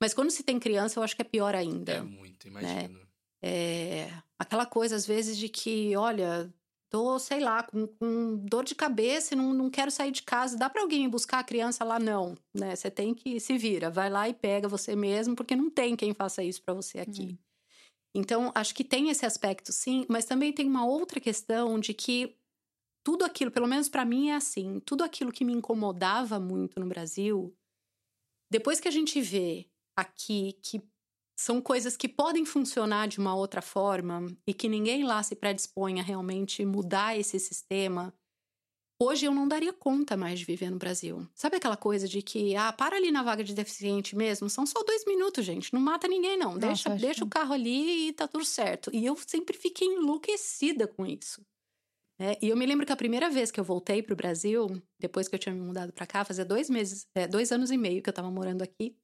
[0.00, 1.92] Mas quando se tem criança, eu acho que é pior ainda.
[1.92, 2.60] É muito, né?
[2.60, 2.98] imagino.
[2.98, 3.06] Né?
[3.40, 6.52] É, aquela coisa, às vezes, de que, olha,
[6.90, 10.58] tô, sei lá, com, com dor de cabeça e não, não quero sair de casa.
[10.58, 12.00] Dá para alguém buscar a criança lá?
[12.00, 12.74] Não, né?
[12.74, 16.12] Você tem que se vira, vai lá e pega você mesmo, porque não tem quem
[16.12, 17.22] faça isso para você aqui.
[17.22, 17.38] Hum.
[18.12, 22.34] Então, acho que tem esse aspecto, sim, mas também tem uma outra questão de que
[23.06, 26.88] tudo aquilo, pelo menos para mim é assim, tudo aquilo que me incomodava muito no
[26.88, 27.56] Brasil,
[28.50, 30.82] depois que a gente vê aqui que
[31.38, 36.00] são coisas que podem funcionar de uma outra forma e que ninguém lá se predispõe
[36.00, 38.12] a realmente mudar esse sistema,
[39.00, 41.28] hoje eu não daria conta mais de viver no Brasil.
[41.32, 44.82] Sabe aquela coisa de que, ah, para ali na vaga de deficiente mesmo, são só
[44.82, 48.26] dois minutos, gente, não mata ninguém não, Nossa, deixa, deixa o carro ali e tá
[48.26, 48.90] tudo certo.
[48.92, 51.40] E eu sempre fiquei enlouquecida com isso.
[52.18, 54.82] É, e eu me lembro que a primeira vez que eu voltei para o Brasil,
[54.98, 57.76] depois que eu tinha me mudado para cá, fazia dois meses, é, dois anos e
[57.76, 58.96] meio que eu estava morando aqui,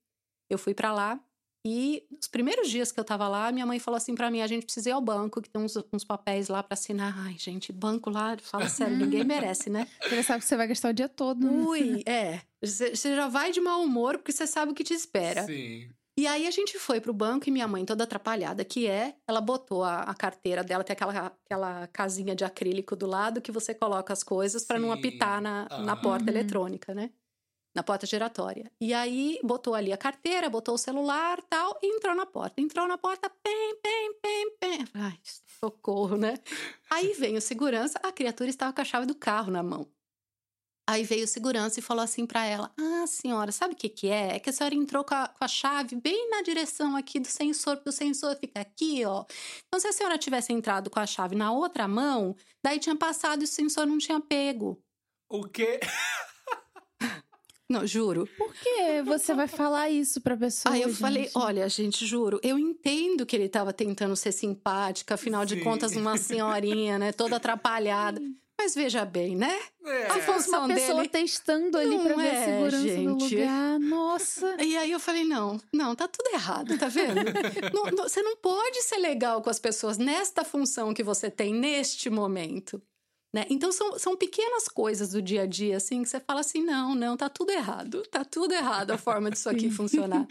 [0.51, 1.23] eu fui para lá
[1.65, 4.47] e nos primeiros dias que eu tava lá, minha mãe falou assim para mim: a
[4.49, 7.15] gente precisa ir ao banco, que tem uns, uns papéis lá para assinar.
[7.17, 9.87] Ai, gente, banco lá, fala sério, ninguém merece, né?
[10.03, 11.49] Você sabe que você vai gastar o dia todo.
[11.49, 11.65] Né?
[11.65, 12.41] Ui, é.
[12.61, 15.45] Você já vai de mau humor porque você sabe o que te espera.
[15.45, 15.89] Sim.
[16.19, 19.41] E aí a gente foi pro banco e minha mãe, toda atrapalhada que é, ela
[19.41, 23.75] botou a, a carteira dela, tem aquela, aquela casinha de acrílico do lado que você
[23.75, 25.85] coloca as coisas para não apitar na, uhum.
[25.85, 27.11] na porta eletrônica, né?
[27.75, 28.71] na porta giratória.
[28.81, 32.61] E aí botou ali a carteira, botou o celular tal, e entrou na porta.
[32.61, 34.89] Entrou na porta, pem, pem, pem, pem.
[34.95, 35.19] Ai,
[35.61, 36.35] socorro, né?
[36.91, 39.87] Aí vem o segurança, a criatura estava com a chave do carro na mão.
[40.89, 44.09] Aí veio o segurança e falou assim para ela: Ah, senhora, sabe o que, que
[44.09, 44.37] é?
[44.37, 47.29] É que a senhora entrou com a, com a chave bem na direção aqui do
[47.29, 49.25] sensor, porque o sensor fica aqui, ó.
[49.67, 53.43] Então, se a senhora tivesse entrado com a chave na outra mão, daí tinha passado
[53.43, 54.83] e o sensor não tinha pego.
[55.31, 55.79] O quê?
[57.73, 58.29] Não, juro.
[58.37, 60.75] Por que você vai falar isso pra pessoa?
[60.75, 60.99] Aí eu gente?
[60.99, 65.55] falei: olha, gente, juro, eu entendo que ele tava tentando ser simpática, afinal Sim.
[65.55, 68.21] de contas, uma senhorinha, né, toda atrapalhada.
[68.59, 69.59] Mas veja bem, né?
[69.85, 70.07] É.
[70.07, 71.09] A função uma pessoa dele...
[71.09, 73.37] testando ali não pra ver é, a segurança gente.
[73.37, 73.81] lugar.
[73.81, 74.57] Nossa.
[74.63, 77.15] E aí eu falei: não, não, tá tudo errado, tá vendo?
[77.75, 81.53] não, não, você não pode ser legal com as pessoas nesta função que você tem
[81.53, 82.81] neste momento.
[83.33, 83.47] Né?
[83.49, 86.95] Então são, são pequenas coisas do dia a dia assim que você fala assim: não,
[86.95, 90.27] não, tá tudo errado, tá tudo errado a forma disso aqui funcionar.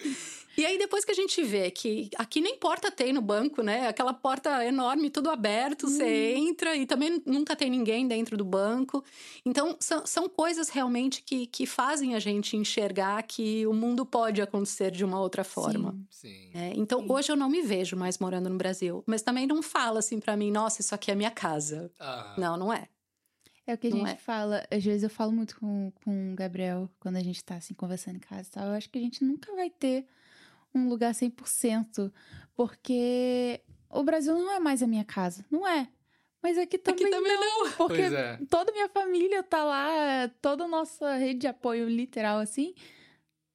[0.58, 3.88] E aí, depois que a gente vê que aqui nem porta tem no banco, né?
[3.88, 5.90] Aquela porta enorme, tudo aberto, hum.
[5.90, 9.04] você entra e também nunca tem ninguém dentro do banco.
[9.46, 14.42] Então, são, são coisas realmente que, que fazem a gente enxergar que o mundo pode
[14.42, 15.96] acontecer de uma outra forma.
[16.10, 16.30] Sim.
[16.30, 16.50] sim.
[16.54, 17.08] É, então, sim.
[17.10, 19.04] hoje eu não me vejo mais morando no Brasil.
[19.08, 21.90] Mas também não fala assim para mim, nossa, isso aqui é minha casa.
[21.98, 22.36] Ah.
[22.38, 22.90] Não, não é.
[23.72, 24.16] É o que a gente é.
[24.18, 24.66] fala.
[24.70, 28.18] Às vezes eu falo muito com, com o Gabriel quando a gente tá assim conversando
[28.18, 28.68] em casa e tal.
[28.68, 30.06] Eu acho que a gente nunca vai ter
[30.76, 32.12] um lugar 100%,
[32.54, 35.88] porque o Brasil não é mais a minha casa, não é.
[36.44, 38.40] Mas aqui também, aqui também não, não, porque é.
[38.50, 42.74] toda minha família tá lá, toda a nossa rede de apoio literal assim,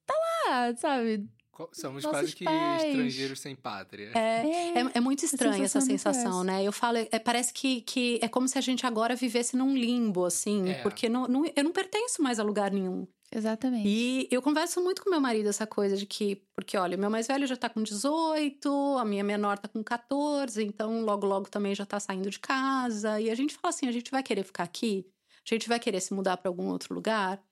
[0.07, 0.14] tá
[0.47, 1.29] lá, sabe?
[1.73, 2.85] Somos Nossos quase que pais.
[2.85, 4.11] estrangeiros sem pátria.
[4.15, 6.63] É, é, é, é muito estranha essa sensação, né?
[6.63, 10.25] Eu falo, é, parece que, que é como se a gente agora vivesse num limbo,
[10.25, 10.75] assim, é.
[10.83, 13.07] porque não, não, eu não pertenço mais a lugar nenhum.
[13.35, 13.89] Exatamente.
[13.89, 17.27] E eu converso muito com meu marido essa coisa de que, porque olha, meu mais
[17.27, 21.75] velho já tá com 18, a minha menor tá com 14, então logo logo também
[21.75, 23.21] já tá saindo de casa.
[23.21, 25.07] E a gente fala assim: a gente vai querer ficar aqui?
[25.45, 27.43] A gente vai querer se mudar para algum outro lugar?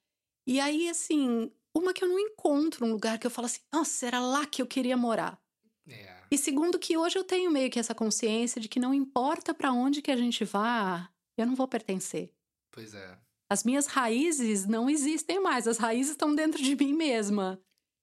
[0.47, 4.07] E aí, assim, uma que eu não encontro um lugar que eu falo assim: nossa,
[4.07, 5.41] era lá que eu queria morar.
[5.89, 6.15] É.
[6.31, 9.73] E segundo, que hoje eu tenho meio que essa consciência de que não importa para
[9.73, 12.33] onde que a gente vá, eu não vou pertencer.
[12.71, 13.19] Pois é
[13.49, 17.61] as minhas raízes não existem mais, as raízes estão dentro de mim mesma.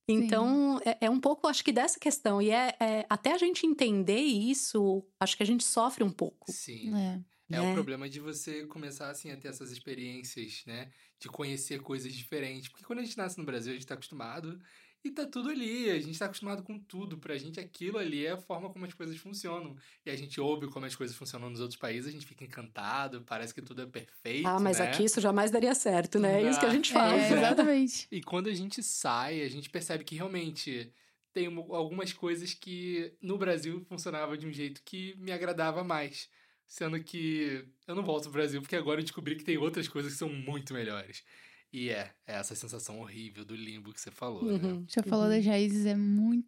[0.08, 2.42] Então, é, é, um pouco, acho que, dessa questão.
[2.42, 6.52] E é, é, até a gente entender isso, acho que a gente sofre um pouco.
[6.52, 6.94] Sim.
[6.96, 7.20] É.
[7.56, 7.74] É, o né?
[7.74, 10.90] problema de você começar assim a ter essas experiências, né?
[11.20, 12.70] De conhecer coisas diferentes.
[12.70, 14.60] Porque quando a gente nasce no Brasil, a gente está acostumado
[15.04, 17.18] e tá tudo ali, a gente tá acostumado com tudo.
[17.18, 19.76] Pra gente, aquilo ali é a forma como as coisas funcionam.
[20.06, 23.24] E a gente ouve como as coisas funcionam nos outros países, a gente fica encantado,
[23.26, 24.48] parece que tudo é perfeito.
[24.48, 24.88] Ah, mas né?
[24.88, 26.44] aqui isso jamais daria certo, né?
[26.44, 27.20] É isso que a gente fala.
[27.20, 28.08] É, exatamente.
[28.12, 30.94] e quando a gente sai, a gente percebe que realmente
[31.34, 36.30] tem algumas coisas que no Brasil funcionava de um jeito que me agradava mais.
[36.72, 40.14] Sendo que eu não volto pro Brasil porque agora eu descobri que tem outras coisas
[40.14, 41.22] que são muito melhores.
[41.72, 44.54] E é, é essa sensação horrível do limbo que você falou, né?
[44.54, 44.80] uhum.
[44.80, 44.86] né?
[44.88, 46.48] Já falou das raízes, é muito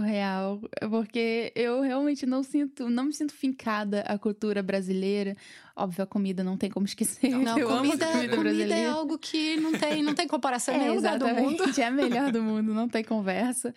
[0.00, 5.36] real, porque eu realmente não sinto, não me sinto fincada à cultura brasileira.
[5.74, 7.30] Óbvio, a comida não tem como esquecer.
[7.30, 10.80] Não, eu comida, comida, comida é algo que não tem, não tem comparação em é,
[10.82, 11.64] nenhum lugar do mundo.
[11.76, 13.74] É a melhor do mundo, não tem conversa.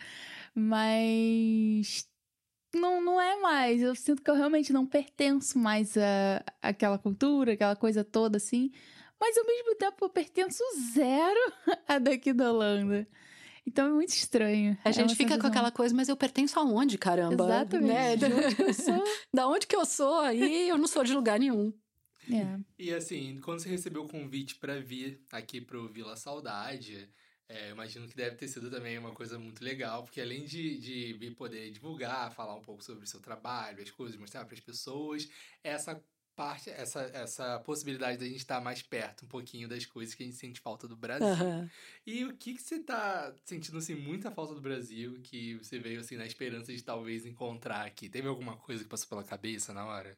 [0.54, 2.09] Mas
[2.74, 3.82] não, não é mais.
[3.82, 8.72] Eu sinto que eu realmente não pertenço mais à, àquela cultura, aquela coisa toda assim.
[9.20, 10.64] Mas ao mesmo tempo eu pertenço
[10.94, 11.54] zero
[11.88, 13.08] a daqui da Holanda.
[13.68, 14.78] Então é muito estranho.
[14.84, 15.42] A é gente fica sensação.
[15.42, 17.44] com aquela coisa, mas eu pertenço aonde, caramba?
[17.46, 17.94] Exatamente.
[17.94, 18.16] Né?
[18.16, 19.04] De onde eu sou?
[19.34, 20.20] da onde que eu sou?
[20.22, 21.74] Aí eu não sou de lugar nenhum.
[22.32, 22.60] É.
[22.78, 27.10] E assim, quando você recebeu o convite para vir aqui pro Vila Saudade,
[27.50, 30.78] é, imagino que deve ter sido também uma coisa muito legal, porque além de,
[31.18, 34.60] de poder divulgar, falar um pouco sobre o seu trabalho, as coisas, mostrar para as
[34.60, 35.28] pessoas,
[35.64, 36.00] essa
[36.36, 40.26] parte, essa, essa possibilidade da gente estar mais perto um pouquinho das coisas que a
[40.26, 41.28] gente sente falta do Brasil.
[41.28, 41.70] Uhum.
[42.06, 46.00] E o que, que você tá sentindo, assim, muita falta do Brasil, que você veio,
[46.00, 48.08] assim, na esperança de talvez encontrar aqui?
[48.08, 50.16] Teve alguma coisa que passou pela cabeça na hora?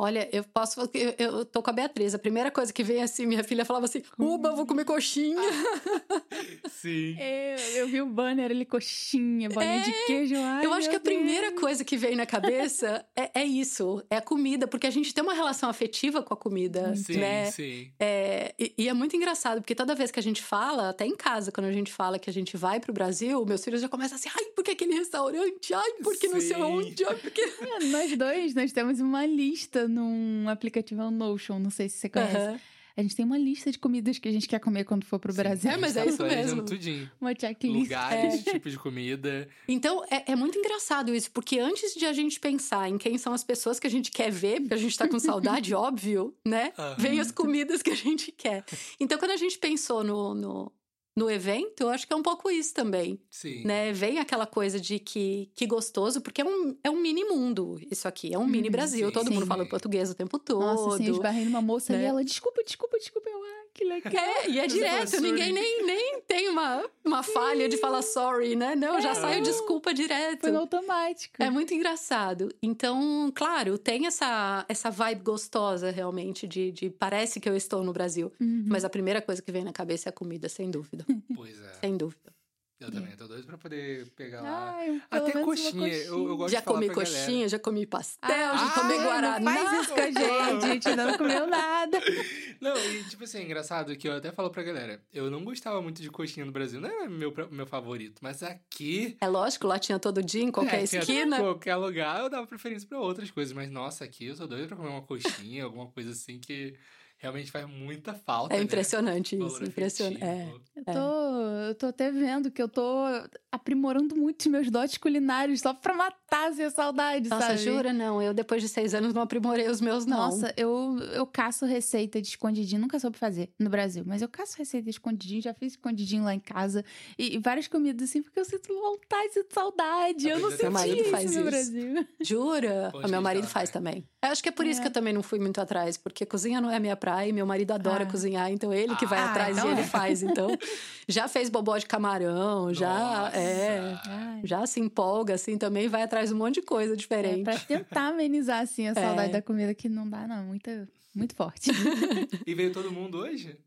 [0.00, 0.80] Olha, eu posso.
[0.94, 2.14] Eu, eu tô com a Beatriz.
[2.14, 5.36] A primeira coisa que vem assim, minha filha falava assim: Uba, vou comer coxinha.
[6.70, 7.16] Sim.
[7.18, 10.36] Eu, eu vi o banner ali, coxinha, bolinha é, de queijo.
[10.36, 11.16] Ai, eu acho que a Deus.
[11.16, 15.12] primeira coisa que vem na cabeça é, é, isso: é a comida, porque a gente
[15.12, 16.94] tem uma relação afetiva com a comida.
[16.94, 17.50] Sim, né?
[17.50, 17.90] sim.
[17.98, 21.16] É, e, e, é muito engraçado, porque toda vez que a gente fala, até em
[21.16, 24.14] casa, quando a gente fala que a gente vai pro Brasil, meus filhos já começam
[24.14, 25.74] assim: ai, porque aquele restaurante?
[25.74, 27.04] Ai, porque não sei onde?
[27.04, 27.40] Ai, porque.
[27.40, 32.08] É, nós dois, nós temos uma lista num aplicativo é Notion, não sei se você
[32.08, 32.36] conhece.
[32.36, 32.58] Uhum.
[32.98, 35.30] A gente tem uma lista de comidas que a gente quer comer quando for pro
[35.32, 35.70] Sim, Brasil.
[35.70, 36.64] É, mas é isso mesmo.
[36.64, 37.08] Tudinho.
[37.20, 37.84] Uma checklist.
[37.84, 38.50] Lugares, é.
[38.54, 39.48] tipo de comida.
[39.68, 43.32] Então, é, é, muito engraçado isso, porque antes de a gente pensar em quem são
[43.32, 46.72] as pessoas que a gente quer ver, porque a gente tá com saudade, óbvio, né?
[46.76, 46.94] Uhum.
[46.98, 48.64] Vem as comidas que a gente quer.
[48.98, 50.72] Então, quando a gente pensou no, no
[51.18, 53.20] no evento, eu acho que é um pouco isso também.
[53.28, 53.64] Sim.
[53.64, 53.92] Né?
[53.92, 58.06] Vem aquela coisa de que, que gostoso, porque é um, é um mini mundo isso
[58.06, 58.32] aqui.
[58.32, 59.08] É um hum, mini Brasil.
[59.08, 59.34] Sim, todo sim.
[59.34, 60.60] mundo fala português o tempo todo.
[60.60, 62.02] Nossa, assim, eu esbarrei numa moça né?
[62.02, 63.28] e ela, desculpa, desculpa, desculpa.
[63.28, 64.12] Eu, ah, que legal.
[64.12, 65.20] É, e é direto.
[65.20, 68.74] Ninguém nem, nem tem uma, uma falha de falar sorry, né?
[68.76, 70.42] Não, é, já saiu desculpa direto.
[70.42, 71.34] Foi no automático.
[71.38, 72.54] É muito engraçado.
[72.62, 77.92] Então, claro, tem essa, essa vibe gostosa, realmente, de, de parece que eu estou no
[77.92, 78.32] Brasil.
[78.40, 78.64] Uhum.
[78.66, 81.04] Mas a primeira coisa que vem na cabeça é a comida, sem dúvida.
[81.34, 81.72] Pois é.
[81.80, 82.32] Sem dúvida.
[82.80, 84.76] Eu também, tô doido pra poder pegar lá.
[84.76, 85.44] Ai, Até coxinha.
[85.44, 85.88] coxinha.
[85.88, 87.48] Eu, eu gosto já de comi coxinha, galera.
[87.48, 89.40] já comi pastel, ah, já tomei guaraná.
[89.40, 91.98] Não faz isso com a gente, a gente não comeu nada.
[92.60, 95.80] Não, e tipo assim, é engraçado que eu até falo pra galera, eu não gostava
[95.80, 99.16] muito de coxinha no Brasil, não era meu, meu favorito, mas aqui...
[99.20, 101.36] É lógico, lá tinha todo dia, em qualquer é, esquina.
[101.36, 104.66] Em qualquer lugar, eu dava preferência pra outras coisas, mas nossa, aqui eu tô doido
[104.66, 106.74] pra comer uma coxinha, alguma coisa assim que
[107.18, 108.54] realmente faz muita falta.
[108.54, 108.64] É né?
[108.64, 109.46] impressionante né?
[109.46, 110.22] isso, impressionante.
[110.22, 113.04] É, eu, tô, eu tô até vendo que eu tô
[113.50, 117.58] aprimorando muito os meus dotes culinários só pra matar essa saudade, Nossa, sabe?
[117.58, 117.92] jura?
[117.92, 120.18] Não, eu depois de seis anos não aprimorei os meus, não.
[120.18, 124.56] Nossa, eu, eu caço receita de escondidinho, nunca soube fazer no Brasil, mas eu caço
[124.58, 126.84] receita de escondidinho, já fiz escondidinho lá em casa
[127.18, 130.28] e, e várias comidas assim, porque eu sinto vontade, sinto saudade.
[130.28, 131.44] eu não sei meu marido isso faz no isso.
[131.44, 132.06] Brasil.
[132.20, 132.88] Jura?
[132.92, 133.72] Pode o meu marido faz é.
[133.72, 134.04] também.
[134.22, 134.82] Eu acho que é por isso É.
[134.82, 137.32] que eu também não fui muito atrás, porque cozinha não é a minha praia e
[137.32, 138.06] meu marido adora Ah.
[138.06, 139.84] cozinhar, então ele que vai Ah, atrás então e ele é.
[139.84, 140.22] faz.
[140.22, 140.48] Então,
[141.08, 142.88] já fez bobó de camarão, já
[143.24, 143.36] Nossa.
[143.36, 144.40] é, Ai.
[144.44, 147.44] já se empolga assim também, vai atrás de um monte de coisa É, diferente.
[147.44, 149.32] pra tentar amenizar, assim, a saudade É.
[149.32, 150.44] da comida que não dá, não.
[150.44, 150.70] Muito,
[151.14, 151.70] muito forte.
[152.46, 153.58] E veio todo mundo hoje?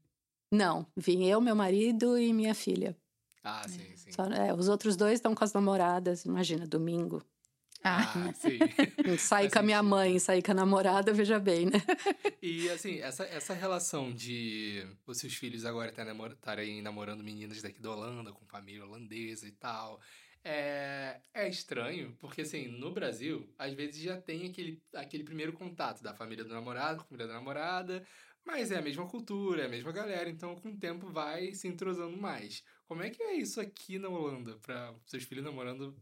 [0.51, 2.95] Não, vim eu, meu marido e minha filha.
[3.43, 4.11] Ah, sim, sim.
[4.11, 7.23] Só- é, os outros dois estão com as namoradas, imagina, domingo.
[7.83, 8.59] Ah, Ah, sim.
[9.17, 11.81] Sair com a minha mãe, sair com a namorada, veja bem, né?
[12.41, 15.89] E assim, essa, essa relação de os seus filhos agora
[16.35, 19.99] estarem namorando meninas daqui da Holanda, com família holandesa e tal,
[20.43, 26.01] é, é estranho, porque assim, no Brasil, às vezes já tem aquele, aquele primeiro contato
[26.01, 28.05] da família do namorado com a família da namorada,
[28.43, 31.67] mas é a mesma cultura, é a mesma galera, então com o tempo vai se
[31.67, 32.63] entrosando mais.
[32.87, 35.95] Como é que é isso aqui na Holanda, para seus filhos namorando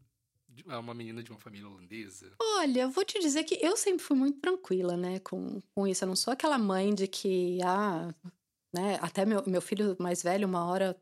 [0.66, 2.32] uma menina de uma família holandesa?
[2.40, 6.04] Olha, vou te dizer que eu sempre fui muito tranquila, né, com, com isso.
[6.04, 8.12] Eu não sou aquela mãe de que, ah,
[8.74, 11.00] né, até meu, meu filho mais velho, uma hora,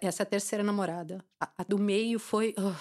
[0.00, 1.24] essa é a terceira namorada.
[1.40, 2.76] A, a do meio foi ugh,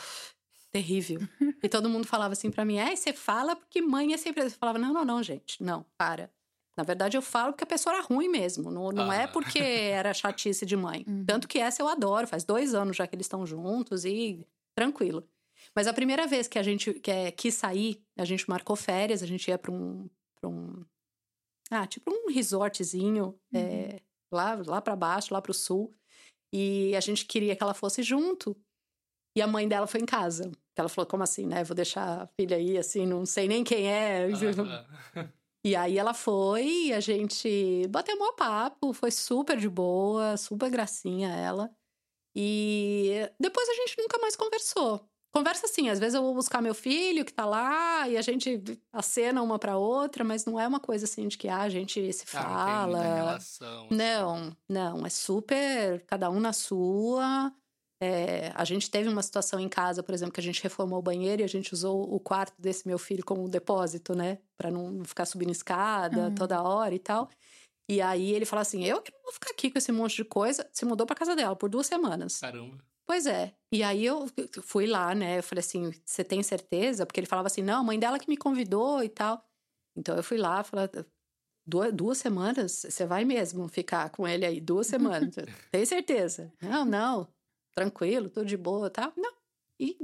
[0.71, 1.19] terrível.
[1.63, 4.43] e todo mundo falava assim pra mim, é, você fala porque mãe é sempre...
[4.43, 6.29] Eu falava, não, não, não, gente, não, para.
[6.77, 8.69] Na verdade, eu falo porque a pessoa era ruim mesmo.
[8.69, 9.27] Não, não é Ah.
[9.27, 11.03] porque era chatice de mãe.
[11.07, 11.25] Uhum.
[11.25, 12.27] Tanto que essa eu adoro.
[12.27, 14.45] Faz dois anos já que eles estão juntos e
[14.75, 15.27] tranquilo.
[15.73, 19.25] Mas a primeira vez que a gente que, quis sair, a gente marcou férias, a
[19.25, 20.07] gente ia para um,
[20.39, 20.85] pra pra um.
[21.69, 23.59] Ah, tipo um resortzinho uhum.
[23.59, 23.99] é,
[24.31, 25.93] lá, lá para baixo, lá pro sul.
[26.53, 28.55] E a gente queria que ela fosse junto.
[29.37, 30.51] E a mãe dela foi em casa.
[30.75, 31.63] Ela falou: como assim, né?
[31.63, 34.27] Vou deixar a filha aí, assim, não sei nem quem é.
[35.65, 40.69] E aí ela foi e a gente bateu um papo, foi super de boa, super
[40.69, 41.69] gracinha ela.
[42.33, 45.05] E depois a gente nunca mais conversou.
[45.33, 48.61] Conversa assim, às vezes eu vou buscar meu filho que tá lá e a gente
[48.91, 52.11] acena uma para outra, mas não é uma coisa assim de que ah, a gente
[52.11, 53.03] se ah, fala.
[53.03, 53.95] Não, relação, assim.
[53.95, 57.53] não, não, é super cada um na sua.
[58.01, 61.03] É, a gente teve uma situação em casa, por exemplo, que a gente reformou o
[61.03, 64.37] banheiro e a gente usou o quarto desse meu filho como depósito, né?
[64.55, 66.35] Pra não ficar subindo escada uhum.
[66.35, 67.29] toda hora e tal.
[67.89, 70.25] E aí ele fala assim: eu que não vou ficar aqui com esse monte de
[70.25, 70.67] coisa.
[70.71, 72.39] Se mudou pra casa dela por duas semanas.
[72.39, 72.77] Caramba.
[73.07, 73.55] Pois é.
[73.71, 74.27] E aí eu
[74.61, 75.39] fui lá, né?
[75.39, 77.05] Eu falei assim: você tem certeza?
[77.05, 79.43] Porque ele falava assim: não, a mãe dela que me convidou e tal.
[79.95, 80.89] Então eu fui lá, falei:
[81.65, 82.85] duas, duas semanas?
[82.87, 85.35] Você vai mesmo ficar com ele aí duas semanas?
[85.71, 86.53] tem certeza?
[86.61, 87.27] Não, não
[87.77, 89.13] tranquilo, tudo de boa, tá?
[89.15, 89.31] Não.
[89.79, 89.95] E,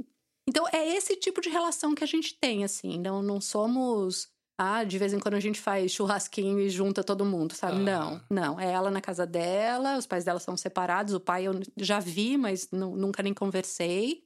[0.48, 3.00] então é esse tipo de relação que a gente tem, assim.
[3.00, 4.28] Não, não somos.
[4.58, 7.78] Ah, de vez em quando a gente faz churrasquinho e junta todo mundo, sabe?
[7.78, 8.58] Não, não.
[8.58, 12.36] É ela na casa dela, os pais dela são separados, o pai eu já vi,
[12.36, 14.24] mas nunca nem conversei.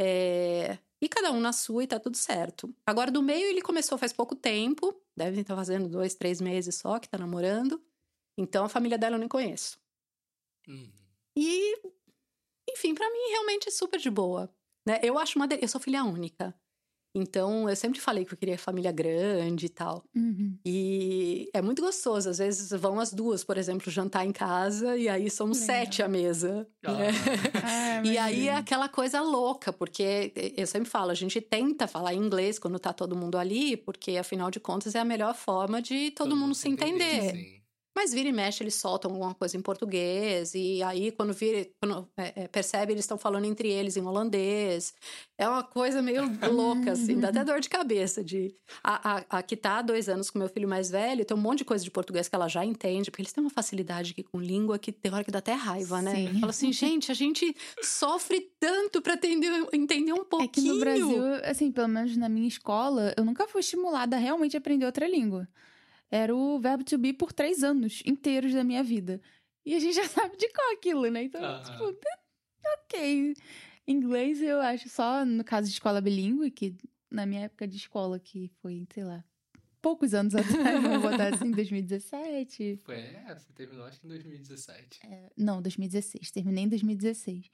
[0.00, 0.78] É...
[1.02, 2.72] E cada um na sua e tá tudo certo.
[2.86, 6.98] Agora, do meio, ele começou faz pouco tempo, deve estar fazendo dois, três meses só
[6.98, 7.82] que tá namorando.
[8.38, 9.78] Então a família dela eu nem conheço.
[10.68, 10.92] Uhum.
[11.36, 11.80] E
[12.70, 14.52] enfim, para mim realmente é super de boa.
[14.86, 15.00] Né?
[15.02, 15.48] Eu acho uma.
[15.48, 15.58] De...
[15.60, 16.54] Eu sou filha única.
[17.14, 20.04] Então, eu sempre falei que eu queria família grande e tal.
[20.14, 20.56] Uhum.
[20.64, 22.28] E é muito gostoso.
[22.28, 25.76] Às vezes vão as duas, por exemplo, jantar em casa e aí somos Legal.
[25.76, 26.66] sete à mesa.
[26.84, 26.92] Ah.
[26.92, 27.08] Né?
[27.70, 32.14] Ah, e aí é aquela coisa louca, porque eu sempre falo, a gente tenta falar
[32.14, 36.10] inglês quando tá todo mundo ali, porque afinal de contas é a melhor forma de
[36.12, 37.24] todo, todo mundo se entender.
[37.24, 37.57] entender.
[37.98, 42.08] Mas vira e mexe, eles soltam alguma coisa em português, e aí, quando, vira, quando
[42.16, 44.94] é, é, percebe, eles estão falando entre eles em holandês.
[45.36, 48.22] É uma coisa meio louca, assim, dá até dor de cabeça.
[48.22, 48.54] De...
[48.84, 51.40] A, a, a que tá há dois anos com meu filho mais velho, tem um
[51.40, 54.22] monte de coisa de português que ela já entende, porque eles têm uma facilidade aqui
[54.22, 56.14] com língua que tem hora que dá até raiva, né?
[56.14, 56.38] Sim.
[56.38, 60.44] Fala assim, gente, a gente sofre tanto para entender, entender um pouquinho.
[60.44, 64.20] É que no Brasil, assim, pelo menos na minha escola, eu nunca fui estimulada a
[64.20, 65.48] realmente aprender outra língua
[66.10, 69.20] era o verbo to be por três anos inteiros da minha vida.
[69.64, 71.24] E a gente já sabe de qual aquilo, né?
[71.24, 71.64] Então, uh -huh.
[71.64, 71.84] tipo,
[72.84, 73.34] ok.
[73.86, 76.76] Inglês eu acho só no caso de escola bilíngue, que
[77.10, 79.24] na minha época de escola, que foi, sei lá,
[79.80, 82.80] poucos anos atrás, vou botar assim, 2017.
[82.84, 85.00] Foi, é, você terminou acho que em 2017.
[85.06, 86.30] É, não, 2016.
[86.30, 87.50] Terminei em 2016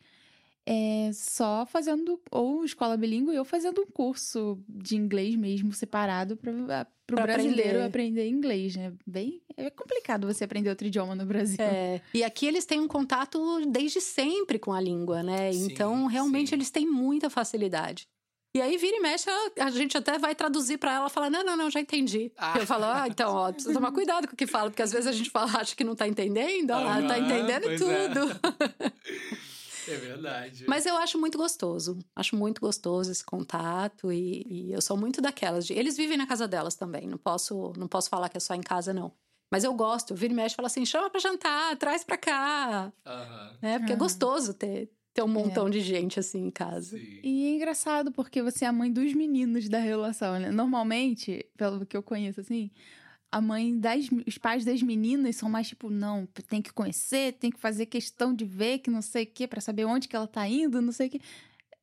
[0.66, 6.52] é, só fazendo ou escola bilíngue ou fazendo um curso de inglês mesmo separado para
[6.52, 7.84] o brasileiro aprender.
[7.84, 8.28] aprender.
[8.28, 8.92] inglês, né?
[9.06, 11.58] Bem, é complicado você aprender outro idioma no Brasil.
[11.60, 12.00] É.
[12.14, 15.52] E aqui eles têm um contato desde sempre com a língua, né?
[15.52, 16.54] Sim, então, realmente sim.
[16.54, 18.08] eles têm muita facilidade.
[18.56, 21.56] E aí, vira e mexe, a gente até vai traduzir para ela, falar, não, não,
[21.56, 22.30] não, já entendi.
[22.38, 22.54] Ah.
[22.56, 25.08] Eu falo, ah, então, ó, precisa tomar cuidado com o que fala, porque às vezes
[25.08, 28.30] a gente fala, acha que não tá entendendo, ó, ah, tá entendendo tudo.
[28.78, 29.44] É.
[29.94, 30.64] É verdade.
[30.66, 31.98] Mas eu acho muito gostoso.
[32.14, 35.66] Acho muito gostoso esse contato e, e, eu sou muito daquelas.
[35.66, 37.06] De, eles vivem na casa delas também.
[37.06, 39.12] Não posso, não posso falar que é só em casa, não.
[39.50, 40.12] Mas eu gosto.
[40.12, 42.92] Eu viro e mexe e falo assim: chama pra jantar, traz pra cá.
[43.06, 43.58] Uhum.
[43.62, 43.96] É, porque uhum.
[43.96, 45.70] é gostoso ter, ter um montão é.
[45.70, 46.96] de gente assim em casa.
[46.98, 47.20] Sim.
[47.22, 50.50] E é engraçado porque você é a mãe dos meninos da relação, né?
[50.50, 52.70] Normalmente, pelo que eu conheço, assim,
[53.34, 54.06] a mãe das.
[54.28, 58.32] Os pais das meninas são mais tipo, não, tem que conhecer, tem que fazer questão
[58.32, 60.92] de ver, que não sei o quê, pra saber onde que ela tá indo, não
[60.92, 61.20] sei o quê.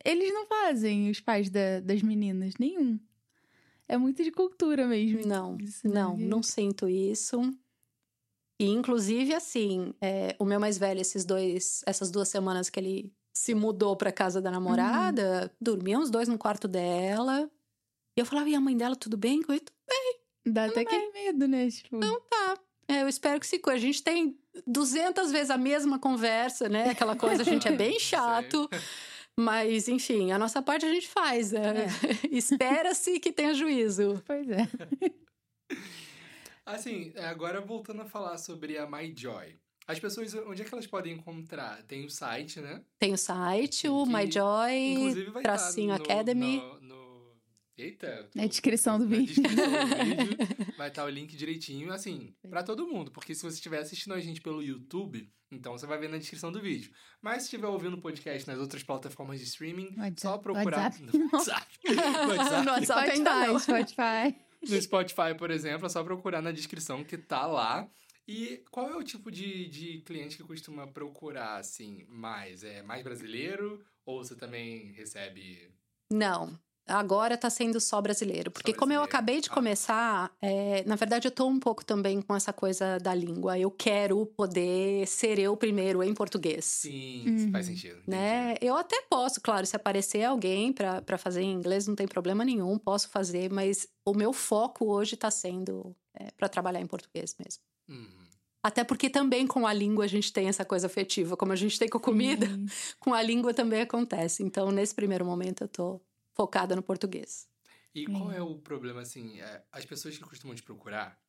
[0.06, 2.98] Eles não fazem, os pais da, das meninas, nenhum.
[3.86, 5.28] É muito de cultura mesmo.
[5.28, 5.94] Não, isso, né?
[5.94, 7.42] não, não sinto isso.
[8.58, 13.14] E, inclusive, assim, é, o meu mais velho, esses dois, essas duas semanas que ele
[13.34, 15.50] se mudou pra casa da namorada, uhum.
[15.60, 17.52] dormiam os dois no quarto dela.
[18.16, 19.42] E eu falava, e a mãe dela, tudo bem?
[19.42, 20.21] Eu, tudo bem.
[20.52, 21.70] Dá até aquele medo, né?
[21.70, 21.98] Tipo...
[21.98, 22.58] Não tá.
[22.88, 23.78] É, eu espero que se cuide.
[23.78, 24.38] A gente tem
[24.68, 26.90] 200 vezes a mesma conversa, né?
[26.90, 28.70] Aquela coisa, a gente é bem chato.
[29.40, 31.52] Mas, enfim, a nossa parte a gente faz.
[31.52, 31.86] Né?
[31.86, 32.28] É.
[32.36, 34.22] Espera-se que tenha juízo.
[34.26, 34.68] Pois é.
[36.66, 39.58] Assim, agora voltando a falar sobre a MyJoy.
[39.88, 41.82] As pessoas, onde é que elas podem encontrar?
[41.84, 42.82] Tem o site, né?
[43.00, 46.58] Tem o site, o MyJoy, tá tracinho no, Academy.
[46.58, 47.11] No, no
[47.78, 48.30] Eita.
[48.36, 49.36] Na descrição do vídeo.
[49.36, 53.12] Descrição do vídeo vai estar o link direitinho, assim, para todo mundo.
[53.12, 56.52] Porque se você estiver assistindo a gente pelo YouTube, então você vai ver na descrição
[56.52, 56.92] do vídeo.
[57.22, 61.18] Mas se estiver ouvindo o podcast nas outras plataformas de streaming, WhatsApp, só procurar WhatsApp.
[61.18, 61.68] no WhatsApp.
[61.88, 62.66] WhatsApp.
[62.66, 63.60] no WhatsApp Spotify.
[63.60, 64.42] Spotify.
[64.70, 67.90] no Spotify, por exemplo, é só procurar na descrição que tá lá.
[68.28, 72.64] E qual é o tipo de, de cliente que costuma procurar, assim, mais?
[72.64, 75.70] É mais brasileiro ou você também recebe...
[76.10, 78.52] Não, agora está sendo só brasileiro.
[78.52, 78.80] Porque, só brasileiro.
[78.80, 79.54] como eu acabei de ah.
[79.54, 83.58] começar, é, na verdade, eu estou um pouco também com essa coisa da língua.
[83.58, 86.66] Eu quero poder ser eu primeiro em português.
[86.66, 87.52] Sim, uhum.
[87.52, 88.02] faz sentido.
[88.08, 88.56] Né?
[88.62, 92.78] Eu até posso, claro, se aparecer alguém para fazer em inglês, não tem problema nenhum,
[92.78, 97.64] posso fazer, mas o meu foco hoje está sendo é, para trabalhar em português mesmo.
[97.90, 98.22] Uhum.
[98.64, 101.80] Até porque também com a língua a gente tem essa coisa afetiva, como a gente
[101.80, 102.66] tem com a comida, Sim.
[103.00, 104.44] com a língua também acontece.
[104.44, 106.02] Então, nesse primeiro momento, eu tô
[106.34, 107.48] focada no português.
[107.94, 111.22] E qual é o problema, assim, é, as pessoas que costumam te procurar,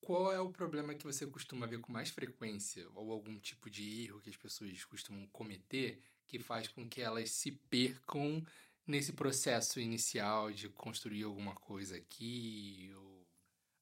[0.00, 4.04] qual é o problema que você costuma ver com mais frequência, ou algum tipo de
[4.04, 8.44] erro que as pessoas costumam cometer, que faz com que elas se percam
[8.86, 13.12] nesse processo inicial de construir alguma coisa aqui, ou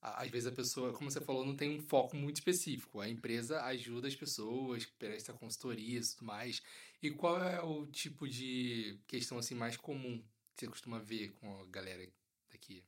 [0.02, 3.00] às vezes a pessoa, como você falou, não tem um foco muito específico.
[3.00, 6.62] A empresa ajuda as pessoas, presta consultoria e tudo mais.
[7.02, 10.22] E qual é o tipo de questão assim mais comum
[10.60, 12.06] você costuma ver com a galera
[12.50, 12.84] daqui?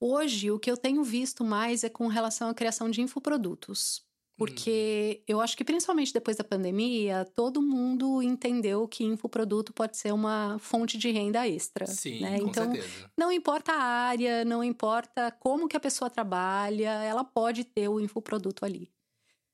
[0.00, 4.06] Hoje, o que eu tenho visto mais é com relação à criação de infoprodutos.
[4.36, 5.24] Porque hum.
[5.26, 10.56] eu acho que principalmente depois da pandemia, todo mundo entendeu que infoproduto pode ser uma
[10.60, 11.86] fonte de renda extra.
[11.86, 12.38] Sim, né?
[12.38, 13.10] com então, certeza.
[13.16, 17.98] não importa a área, não importa como que a pessoa trabalha, ela pode ter o
[17.98, 18.88] infoproduto ali.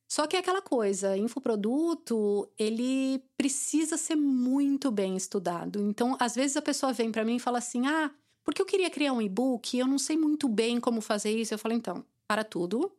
[0.08, 5.80] Só que é aquela coisa, infoproduto, ele precisa ser muito bem estudado.
[5.82, 8.10] Então, às vezes a pessoa vem para mim e fala assim: "Ah,
[8.44, 11.54] porque eu queria criar um e-book, eu não sei muito bem como fazer isso".
[11.54, 12.92] Eu falo: "Então, para tudo.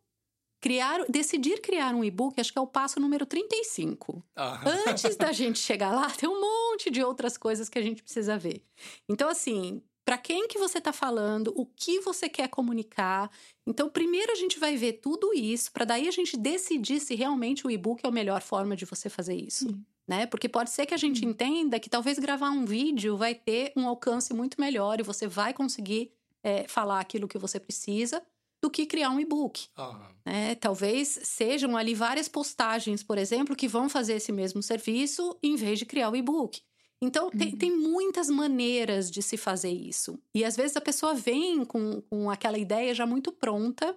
[0.62, 4.24] Criar, decidir criar um e-book, acho que é o passo número 35.
[4.36, 4.62] Ah.
[4.88, 8.36] Antes da gente chegar lá, tem um monte de outras coisas que a gente precisa
[8.38, 8.64] ver.
[9.08, 13.30] Então, assim, para quem que você está falando, o que você quer comunicar.
[13.66, 17.66] Então, primeiro a gente vai ver tudo isso, para daí a gente decidir se realmente
[17.66, 19.68] o e-book é a melhor forma de você fazer isso.
[19.68, 19.84] Sim.
[20.08, 20.28] Né?
[20.28, 23.88] Porque pode ser que a gente entenda que talvez gravar um vídeo vai ter um
[23.88, 26.12] alcance muito melhor e você vai conseguir
[26.44, 28.22] é, falar aquilo que você precisa
[28.62, 29.68] do que criar um e-book.
[29.76, 30.00] Uhum.
[30.24, 30.54] Né?
[30.56, 35.80] Talvez sejam ali várias postagens, por exemplo, que vão fazer esse mesmo serviço em vez
[35.80, 36.62] de criar o e-book.
[37.02, 37.32] Então, uhum.
[37.32, 40.20] tem, tem muitas maneiras de se fazer isso.
[40.34, 43.96] E às vezes a pessoa vem com, com aquela ideia já muito pronta.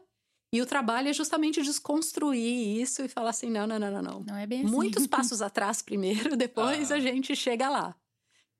[0.52, 4.20] E o trabalho é justamente desconstruir isso e falar assim: não, não, não, não, não.
[4.20, 4.70] Não é bem assim.
[4.70, 6.96] Muitos passos atrás primeiro, depois ah.
[6.96, 7.94] a gente chega lá.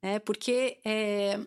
[0.01, 1.41] É, porque é,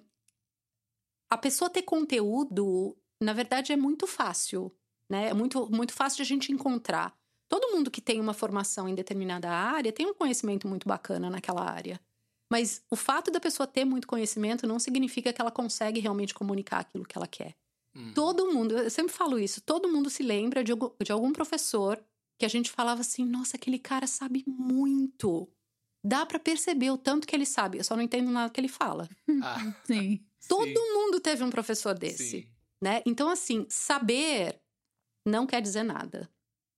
[1.29, 4.71] a pessoa ter conteúdo, na verdade, é muito fácil.
[5.09, 5.29] Né?
[5.29, 7.13] É muito, muito fácil de a gente encontrar.
[7.47, 11.69] Todo mundo que tem uma formação em determinada área tem um conhecimento muito bacana naquela
[11.69, 11.99] área.
[12.51, 16.79] Mas o fato da pessoa ter muito conhecimento não significa que ela consegue realmente comunicar
[16.79, 17.55] aquilo que ela quer.
[17.95, 18.11] Hum.
[18.13, 22.03] Todo mundo, eu sempre falo isso, todo mundo se lembra de, de algum professor
[22.37, 25.47] que a gente falava assim: nossa, aquele cara sabe muito.
[26.03, 28.67] Dá para perceber o tanto que ele sabe, eu só não entendo nada que ele
[28.67, 29.07] fala.
[29.41, 29.73] Ah.
[29.85, 30.19] Sim.
[30.47, 30.93] Todo Sim.
[30.93, 32.47] mundo teve um professor desse, Sim.
[32.83, 33.01] né?
[33.05, 34.59] Então assim, saber
[35.25, 36.29] não quer dizer nada.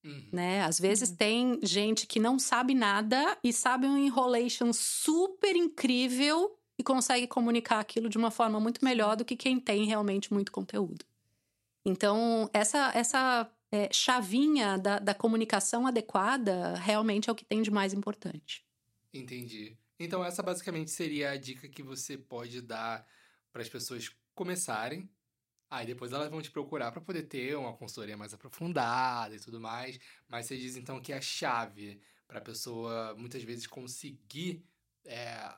[0.04, 0.28] Uhum.
[0.32, 0.62] Né?
[0.62, 1.16] Às vezes uhum.
[1.16, 7.80] tem gente que não sabe nada e sabe um enrolation super incrível e consegue comunicar
[7.80, 11.06] aquilo de uma forma muito melhor do que quem tem realmente muito conteúdo.
[11.86, 17.72] Então, essa, essa é, chavinha da, da comunicação adequada realmente é o que tem de
[17.72, 18.66] mais importante.
[19.14, 19.78] Entendi.
[20.00, 23.06] Então, essa basicamente seria a dica que você pode dar
[23.52, 25.10] para as pessoas começarem
[25.74, 29.60] Aí depois elas vão te procurar para poder ter uma consultoria mais aprofundada e tudo
[29.60, 30.00] mais.
[30.28, 34.64] Mas você diz então que a chave para a pessoa muitas vezes conseguir
[35.04, 35.52] é,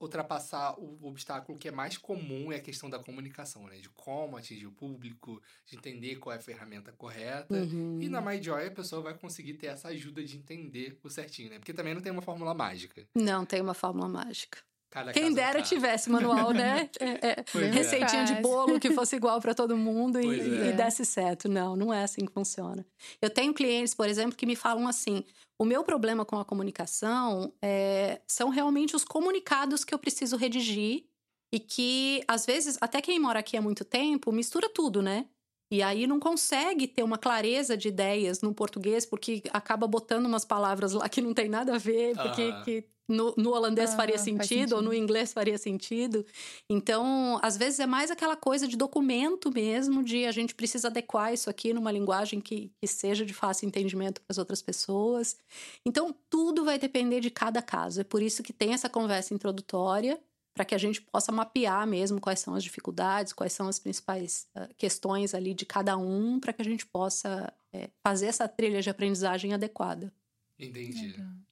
[0.00, 3.76] ultrapassar o obstáculo que é mais comum é a questão da comunicação, né?
[3.76, 7.54] De como atingir o público, de entender qual é a ferramenta correta.
[7.54, 8.00] Uhum.
[8.02, 11.60] E na MyJoy a pessoa vai conseguir ter essa ajuda de entender o certinho, né?
[11.60, 13.06] Porque também não tem uma fórmula mágica.
[13.14, 14.58] Não tem uma fórmula mágica.
[14.96, 16.88] Cada Quem dera tivesse manual, né?
[16.98, 20.68] É, é, é, receitinha de bolo que fosse igual para todo mundo e, é.
[20.68, 21.50] e, desse certo.
[21.50, 22.86] Não, não é assim que funciona.
[23.20, 25.22] Eu tenho clientes, por exemplo, que me falam assim:
[25.60, 31.04] o meu problema com a comunicação é, são realmente os comunicados que eu preciso redigir
[31.52, 35.26] e que, às vezes, até quem mora aqui há muito tempo, mistura tudo, né?
[35.70, 40.44] E aí não consegue ter uma clareza de ideias no português, porque acaba botando umas
[40.44, 44.18] palavras lá que não tem nada a ver, porque que no, no holandês ah, faria
[44.18, 46.24] sentido, sentido, ou no inglês faria sentido.
[46.68, 51.32] Então, às vezes é mais aquela coisa de documento mesmo, de a gente precisa adequar
[51.32, 55.36] isso aqui numa linguagem que, que seja de fácil entendimento para as outras pessoas.
[55.84, 58.00] Então, tudo vai depender de cada caso.
[58.00, 60.20] É por isso que tem essa conversa introdutória,
[60.56, 64.48] para que a gente possa mapear mesmo quais são as dificuldades, quais são as principais
[64.56, 68.80] uh, questões ali de cada um, para que a gente possa é, fazer essa trilha
[68.80, 70.10] de aprendizagem adequada.
[70.58, 71.08] Entendi.
[71.08, 71.45] Legal.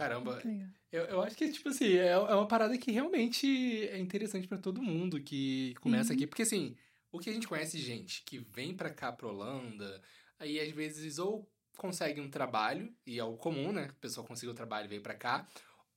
[0.00, 0.42] Caramba,
[0.90, 4.56] eu, eu acho que, tipo assim, é, é uma parada que realmente é interessante para
[4.56, 6.16] todo mundo que começa uhum.
[6.16, 6.26] aqui.
[6.26, 6.74] Porque, assim,
[7.12, 10.00] o que a gente conhece gente que vem para cá, pra Holanda,
[10.38, 11.46] aí às vezes ou
[11.76, 13.88] consegue um trabalho, e é o comum, né?
[13.90, 15.46] A pessoa conseguiu o trabalho e veio para cá,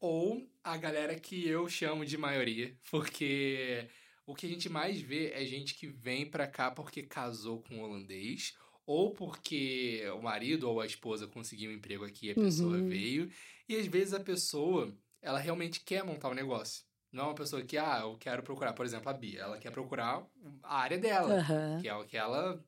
[0.02, 3.88] ou a galera que eu chamo de maioria, porque
[4.26, 7.76] o que a gente mais vê é gente que vem para cá porque casou com
[7.76, 8.54] um holandês,
[8.86, 12.88] ou porque o marido ou a esposa conseguiu um emprego aqui e a pessoa uhum.
[12.88, 13.32] veio.
[13.68, 16.84] E às vezes a pessoa, ela realmente quer montar um negócio.
[17.12, 19.42] Não é uma pessoa que, ah, eu quero procurar, por exemplo, a Bia.
[19.42, 20.26] Ela quer procurar
[20.64, 21.82] a área dela, uhum.
[21.82, 22.64] que é o que ela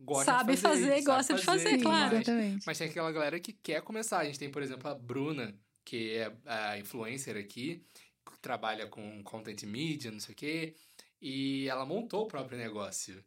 [0.00, 0.88] gosta sabe de fazer.
[0.88, 2.16] fazer gosta de fazer, claro.
[2.16, 2.64] Exatamente.
[2.66, 4.18] Mas tem aquela galera que quer começar.
[4.18, 7.84] A gente tem, por exemplo, a Bruna, que é a influencer aqui,
[8.24, 10.74] que trabalha com content media, não sei o quê.
[11.20, 13.22] E ela montou o próprio negócio.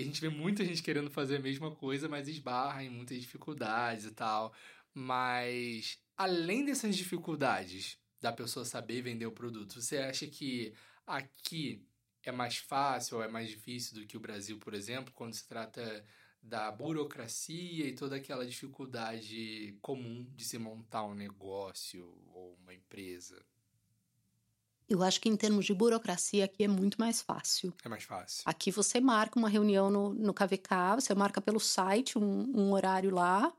[0.00, 4.04] A gente vê muita gente querendo fazer a mesma coisa, mas esbarra em muitas dificuldades
[4.06, 4.54] e tal.
[4.94, 10.74] Mas, além dessas dificuldades da pessoa saber vender o produto, você acha que
[11.06, 11.86] aqui
[12.22, 15.46] é mais fácil ou é mais difícil do que o Brasil, por exemplo, quando se
[15.46, 16.04] trata
[16.42, 23.49] da burocracia e toda aquela dificuldade comum de se montar um negócio ou uma empresa?
[24.90, 27.72] Eu acho que em termos de burocracia aqui é muito mais fácil.
[27.84, 28.42] É mais fácil.
[28.44, 33.14] Aqui você marca uma reunião no, no KVK, você marca pelo site um, um horário
[33.14, 33.52] lá,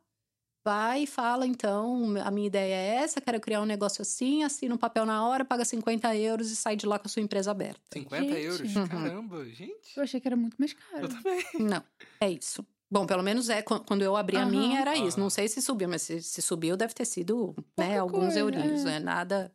[0.61, 4.75] vai e fala, então, a minha ideia é essa, quero criar um negócio assim, assina
[4.75, 7.49] um papel na hora, paga 50 euros e sai de lá com a sua empresa
[7.49, 7.79] aberta.
[7.93, 8.37] 50 gente.
[8.37, 8.75] euros?
[8.75, 8.87] Uhum.
[8.89, 9.95] Caramba, gente.
[9.95, 11.05] Eu achei que era muito mais caro.
[11.05, 11.45] Eu também.
[11.59, 11.83] Não,
[12.19, 12.65] é isso.
[12.91, 14.43] Bom, pelo menos é quando eu abri uhum.
[14.43, 15.17] a minha era isso.
[15.17, 18.83] Não sei se subiu, mas se, se subiu deve ter sido né, alguns eurinhos, é.
[18.83, 19.51] não é nada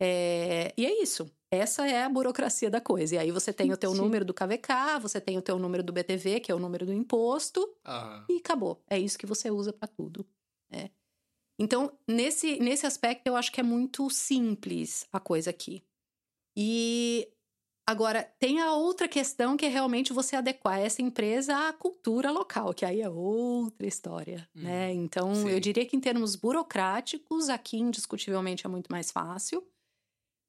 [0.00, 1.30] é, e é isso.
[1.50, 3.14] Essa é a burocracia da coisa.
[3.14, 3.98] E aí você tem o teu Sim.
[3.98, 6.92] número do KVK, você tem o teu número do BTV, que é o número do
[6.92, 8.24] imposto, uhum.
[8.28, 8.82] e acabou.
[8.88, 10.26] É isso que você usa para tudo.
[10.70, 10.90] É.
[11.58, 15.82] Então, nesse, nesse aspecto, eu acho que é muito simples a coisa aqui.
[16.56, 17.28] E
[17.86, 22.74] agora, tem a outra questão que é realmente você adequar essa empresa à cultura local,
[22.74, 24.92] que aí é outra história, hum, né?
[24.92, 25.48] Então, sim.
[25.48, 29.64] eu diria que em termos burocráticos, aqui indiscutivelmente é muito mais fácil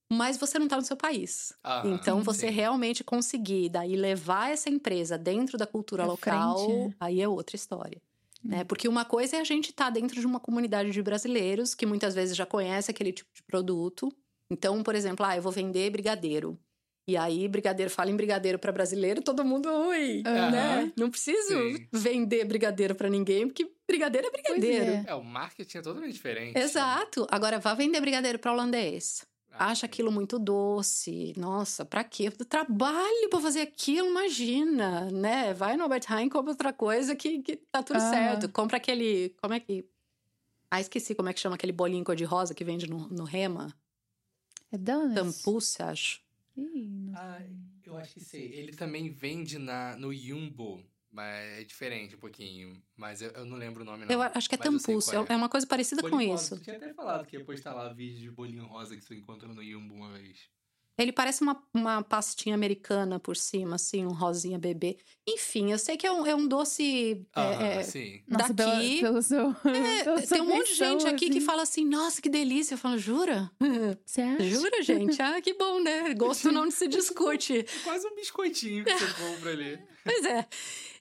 [0.10, 1.54] mas você não está no seu país.
[1.64, 2.54] Ah, então, você sim.
[2.54, 6.96] realmente conseguir daí levar essa empresa dentro da cultura local, frente.
[7.00, 8.02] aí é outra história.
[8.44, 8.50] Hum.
[8.50, 8.64] Né?
[8.64, 11.86] Porque uma coisa é a gente estar tá dentro de uma comunidade de brasileiros que
[11.86, 14.12] muitas vezes já conhece aquele tipo de produto.
[14.50, 16.58] Então, por exemplo, ah, eu vou vender brigadeiro.
[17.10, 20.52] E aí, brigadeiro fala em brigadeiro para brasileiro, todo mundo, ui, uhum.
[20.52, 20.92] né?
[20.98, 21.88] Não preciso Sim.
[21.92, 24.92] vender brigadeiro para ninguém, porque brigadeiro é brigadeiro.
[24.92, 25.06] É.
[25.08, 25.16] é.
[25.16, 26.58] o marketing é totalmente diferente.
[26.58, 27.26] Exato.
[27.32, 29.26] Agora, vá vender brigadeiro para holandês
[29.60, 31.34] acha aquilo muito doce.
[31.38, 32.30] Nossa, pra quê?
[32.32, 35.54] Trabalho pra fazer aquilo, imagina, né?
[35.54, 38.10] Vai no Albert Heijn, compra outra coisa que, que tá tudo ah.
[38.10, 38.50] certo.
[38.50, 39.36] Compra aquele.
[39.42, 39.86] Como é que.
[40.70, 43.74] Ah, esqueci como é que chama aquele bolinho cor-de-rosa que vende no, no Rema.
[44.72, 45.16] É Donuts?
[45.16, 46.22] Tampus, acho.
[46.58, 47.42] Ih, ah,
[47.86, 48.54] eu acho que sei.
[48.54, 50.84] Ele também vende na, no Yumbo.
[51.12, 52.82] Mas é diferente um pouquinho.
[52.96, 54.12] Mas eu, eu não lembro o nome, não.
[54.12, 54.88] Eu acho que é tampus.
[55.10, 55.16] É.
[55.30, 55.36] é.
[55.36, 56.44] uma coisa parecida bolinho com rosa.
[56.44, 56.56] isso.
[56.56, 59.54] Você tinha até falado que ia postar lá vídeo de bolinho rosa que você encontrou
[59.54, 60.50] no Yumbo uma vez.
[61.00, 64.98] Ele parece uma, uma pastinha americana por cima, assim, um rosinha bebê.
[65.30, 68.24] Enfim, eu sei que é um, é um doce ah, é, sim.
[68.28, 68.52] daqui.
[68.52, 71.34] Nossa, pelo, pelo seu, é, pelo tem um monte de gente aqui assim.
[71.34, 72.74] que fala assim, nossa, que delícia.
[72.74, 73.52] Eu falo, jura?
[74.04, 74.44] Você acha?
[74.44, 75.22] Jura, gente?
[75.22, 76.16] Ah, que bom, né?
[76.16, 77.64] Gosto não se discute.
[77.84, 79.80] Quase um biscoitinho que você compra ali.
[80.04, 80.48] Pois é.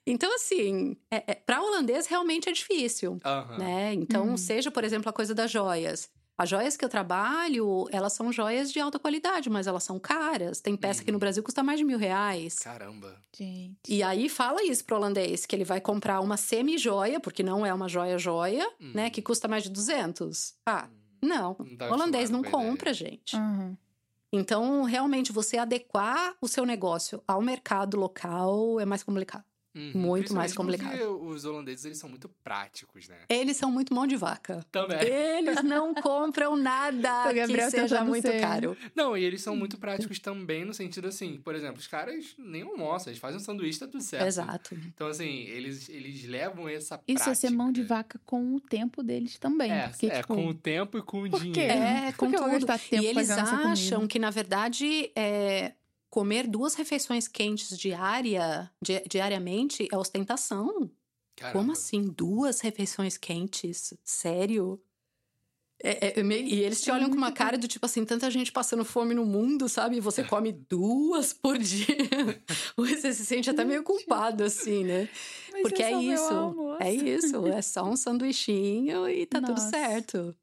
[0.07, 3.59] Então, assim, é, é, para holandês realmente é difícil, uhum.
[3.59, 3.93] né?
[3.95, 4.37] Então, uhum.
[4.37, 6.09] seja, por exemplo, a coisa das joias.
[6.39, 10.61] As joias que eu trabalho, elas são joias de alta qualidade, mas elas são caras.
[10.61, 11.05] Tem peça uhum.
[11.07, 11.21] que no uhum.
[11.21, 12.59] Brasil custa mais de mil reais.
[12.59, 13.17] Caramba.
[13.35, 13.79] Gente.
[13.89, 17.73] E aí fala isso pro holandês, que ele vai comprar uma semi-joia, porque não é
[17.73, 19.09] uma joia-joia, né?
[19.09, 19.25] Que uhum.
[19.25, 20.55] custa mais de 200.
[20.67, 21.27] Ah, hum.
[21.27, 21.57] não.
[21.59, 23.11] não tá holandês não compra, ideia.
[23.11, 23.35] gente.
[23.35, 23.75] Uhum.
[24.31, 29.45] Então, realmente, você adequar o seu negócio ao mercado local é mais complicado.
[29.77, 29.93] Uhum.
[29.95, 31.23] Muito mais complicado.
[31.23, 33.17] os holandeses, eles são muito práticos, né?
[33.29, 34.65] Eles são muito mão de vaca.
[34.73, 34.99] Também.
[35.03, 38.75] Eles não compram nada que tá seja muito caro.
[38.95, 42.63] Não, e eles são muito práticos também no sentido assim, por exemplo, os caras nem
[42.63, 44.27] almoçam, eles fazem um sanduíche, tá tudo certo.
[44.27, 44.75] Exato.
[44.75, 47.13] Então, assim, eles, eles levam essa Isso prática.
[47.13, 49.71] Isso é ser mão de vaca com o tempo deles também.
[49.71, 51.61] É, porque, é tipo, com o tempo e com o dinheiro.
[51.61, 55.75] É, com Por que eu vou gastar tempo E eles acham que, na verdade, é,
[56.17, 60.91] comer duas refeições quentes diária, di diariamente é ostentação.
[61.37, 61.59] Caramba.
[61.59, 62.05] Como assim?
[62.05, 63.93] Duas refeições quentes?
[64.03, 64.81] Sério?
[65.79, 68.83] É, é, e eles te olham com uma cara do tipo assim, tanta gente passando
[68.83, 69.99] fome no mundo, sabe?
[69.99, 71.85] E você come duas por dia.
[72.75, 75.11] você se sente até meio culpado, assim, né?
[75.53, 76.77] Mas Porque é, é isso.
[76.81, 77.47] É isso.
[77.47, 79.53] É só um sanduichinho e tá Nossa.
[79.53, 80.35] tudo certo.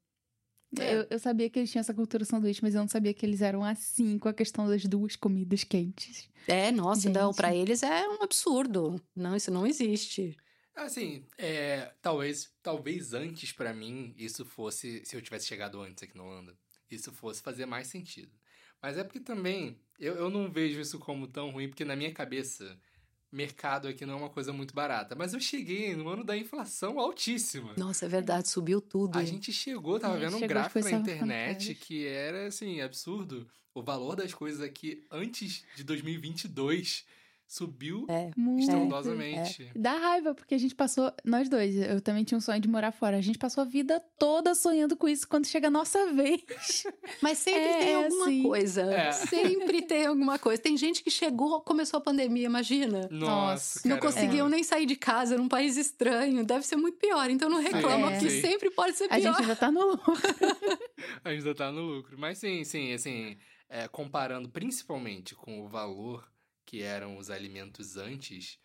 [0.82, 0.94] É.
[0.94, 3.40] Eu, eu, sabia que eles tinham essa cultura sanduíche, mas eu não sabia que eles
[3.40, 6.28] eram assim com a questão das duas comidas quentes.
[6.46, 7.14] É, nossa, Gente.
[7.14, 9.00] não, pra eles é um absurdo.
[9.14, 10.36] Não, isso não existe.
[10.74, 16.16] Assim, é, talvez, talvez antes para mim isso fosse, se eu tivesse chegado antes aqui
[16.16, 16.56] na Holanda,
[16.90, 18.32] isso fosse fazer mais sentido.
[18.82, 22.12] Mas é porque também eu, eu não vejo isso como tão ruim, porque na minha
[22.12, 22.78] cabeça
[23.34, 25.14] mercado aqui não é uma coisa muito barata.
[25.14, 27.74] Mas eu cheguei no ano da inflação altíssima.
[27.76, 29.18] Nossa, é verdade, subiu tudo.
[29.18, 33.46] A gente chegou, tava é, vendo um gráfico na internet que era, assim, absurdo.
[33.74, 37.04] O valor das coisas aqui antes de 2022
[37.46, 39.70] subiu é, estrondosamente.
[39.74, 39.78] É.
[39.78, 42.92] Dá raiva, porque a gente passou, nós dois, eu também tinha um sonho de morar
[42.92, 43.16] fora.
[43.16, 46.84] A gente passou a vida toda sonhando com isso quando chega a nossa vez.
[47.22, 48.42] Mas sempre é, tem alguma assim.
[48.42, 48.82] coisa.
[48.82, 49.12] É.
[49.12, 50.60] Sempre tem alguma coisa.
[50.60, 53.08] Tem gente que chegou, começou a pandemia, imagina.
[53.10, 53.86] Nossa.
[53.88, 56.44] Não conseguiam nem sair de casa num país estranho.
[56.44, 57.30] Deve ser muito pior.
[57.30, 59.16] Então não reclama, porque sempre pode ser pior.
[59.16, 60.14] A gente ainda tá no lucro.
[61.24, 62.18] a gente ainda tá no lucro.
[62.18, 63.36] Mas sim, sim, assim,
[63.92, 66.33] comparando principalmente com o valor
[66.74, 68.58] que eram os alimentos antes,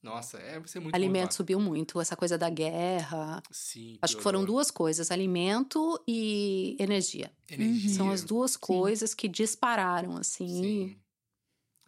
[0.00, 3.42] nossa, é ser muito Alimento subiu muito, essa coisa da guerra.
[3.50, 3.98] Sim.
[4.00, 7.32] Acho que foram duas coisas, alimento e energia.
[7.50, 7.90] Energia.
[7.90, 8.58] São as duas Sim.
[8.60, 10.46] coisas que dispararam, assim.
[10.46, 10.96] Sim.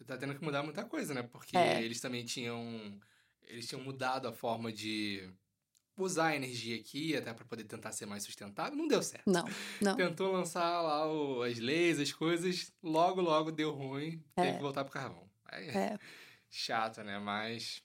[0.05, 1.23] Tá tendo que mudar muita coisa, né?
[1.23, 1.81] Porque é.
[1.81, 2.99] eles também tinham.
[3.43, 5.31] Eles tinham mudado a forma de
[5.97, 8.75] usar a energia aqui, até para poder tentar ser mais sustentável.
[8.75, 9.29] Não deu certo.
[9.29, 9.45] Não,
[9.81, 9.95] não.
[9.95, 14.43] Tentou lançar lá o, as leis, as coisas, logo, logo deu ruim, é.
[14.43, 15.28] teve que voltar pro carvão.
[15.51, 15.99] É, é.
[16.49, 17.19] chato, né?
[17.19, 17.81] Mas,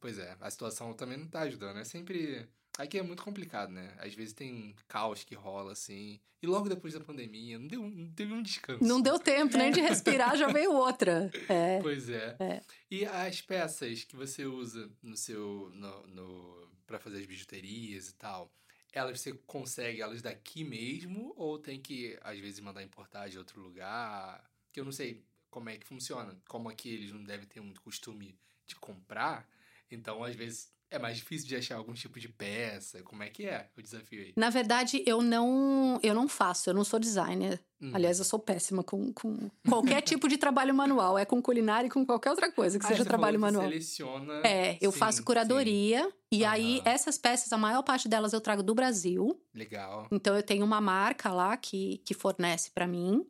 [0.00, 1.78] pois é, a situação também não tá ajudando.
[1.78, 2.48] É sempre.
[2.78, 3.94] Aqui é muito complicado, né?
[3.98, 6.20] Às vezes tem caos que rola, assim.
[6.42, 8.82] E logo depois da pandemia, não, deu, não teve um descanso.
[8.82, 11.30] Não deu tempo nem de respirar, já veio outra.
[11.48, 11.80] É.
[11.80, 12.36] Pois é.
[12.40, 12.62] é.
[12.90, 15.70] E as peças que você usa no seu.
[15.74, 18.52] No, no, para fazer as bijuterias e tal,
[18.92, 21.32] elas você consegue elas daqui mesmo?
[21.36, 24.44] Ou tem que, às vezes, mandar importar de outro lugar?
[24.72, 26.34] Que eu não sei como é que funciona.
[26.48, 29.46] Como aqui eles não devem ter muito costume de comprar,
[29.90, 33.02] então às vezes é mais difícil de achar algum tipo de peça.
[33.02, 34.32] Como é que é o desafio aí?
[34.36, 37.60] Na verdade, eu não, eu não faço, eu não sou designer.
[37.80, 37.90] Hum.
[37.94, 41.18] Aliás, eu sou péssima com, com qualquer tipo de trabalho manual.
[41.18, 43.64] É com culinária e com qualquer outra coisa que ah, seja trabalho manual.
[43.64, 44.42] seleciona.
[44.44, 46.04] É, eu sim, faço curadoria.
[46.04, 46.12] Sim.
[46.32, 49.40] E aí, essas peças, a maior parte delas eu trago do Brasil.
[49.54, 50.06] Legal.
[50.10, 53.26] Então, eu tenho uma marca lá que, que fornece para mim.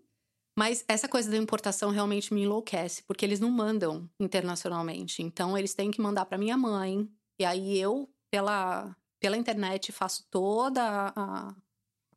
[0.56, 5.22] Mas essa coisa da importação realmente me enlouquece, porque eles não mandam internacionalmente.
[5.22, 7.08] Então, eles têm que mandar para minha mãe.
[7.38, 11.54] E aí eu, pela, pela internet, faço toda a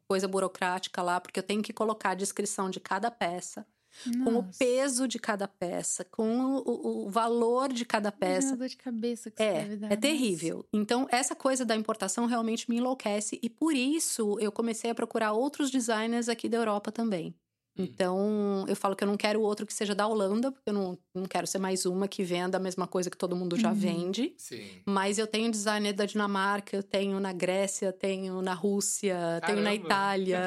[0.08, 3.66] coisa burocrática lá, porque eu tenho que colocar a descrição de cada peça.
[4.06, 4.24] Nossa.
[4.24, 8.54] Com o peso de cada peça, com o, o valor de cada peça.
[8.54, 9.92] É dor de cabeça que é, deve dar.
[9.94, 10.68] É terrível.
[10.74, 13.40] Então, essa coisa da importação realmente me enlouquece.
[13.42, 17.34] E por isso, eu comecei a procurar outros designers aqui da Europa também.
[17.78, 17.84] Hum.
[17.84, 20.98] Então, eu falo que eu não quero outro que seja da Holanda, porque eu não,
[21.14, 23.76] não quero ser mais uma que venda a mesma coisa que todo mundo já uhum.
[23.76, 24.34] vende.
[24.38, 24.66] Sim.
[24.86, 29.48] Mas eu tenho designer da Dinamarca, eu tenho na Grécia, tenho na Rússia, Caramba.
[29.48, 30.42] tenho na Itália.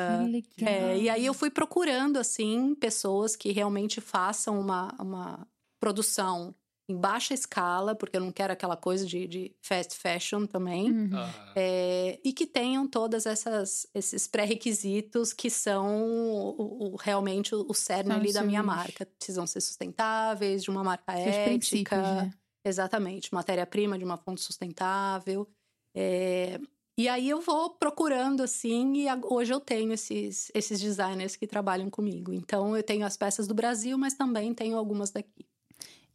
[0.61, 5.47] É, e aí eu fui procurando, assim, pessoas que realmente façam uma, uma
[5.79, 6.55] produção
[6.89, 11.11] em baixa escala, porque eu não quero aquela coisa de, de fast fashion também, uhum.
[11.55, 18.13] é, e que tenham todas essas esses pré-requisitos que são o, o, realmente o, cerne
[18.13, 19.05] ali da minha marca.
[19.19, 22.01] Precisam ser sustentáveis, de uma marca ética.
[22.01, 22.31] Né?
[22.65, 25.47] Exatamente, matéria-prima de uma fonte sustentável.
[25.95, 26.59] É,
[26.99, 31.89] e aí eu vou procurando assim, e hoje eu tenho esses, esses designers que trabalham
[31.91, 32.33] comigo.
[32.33, 35.47] Então eu tenho as peças do Brasil, mas também tenho algumas daqui.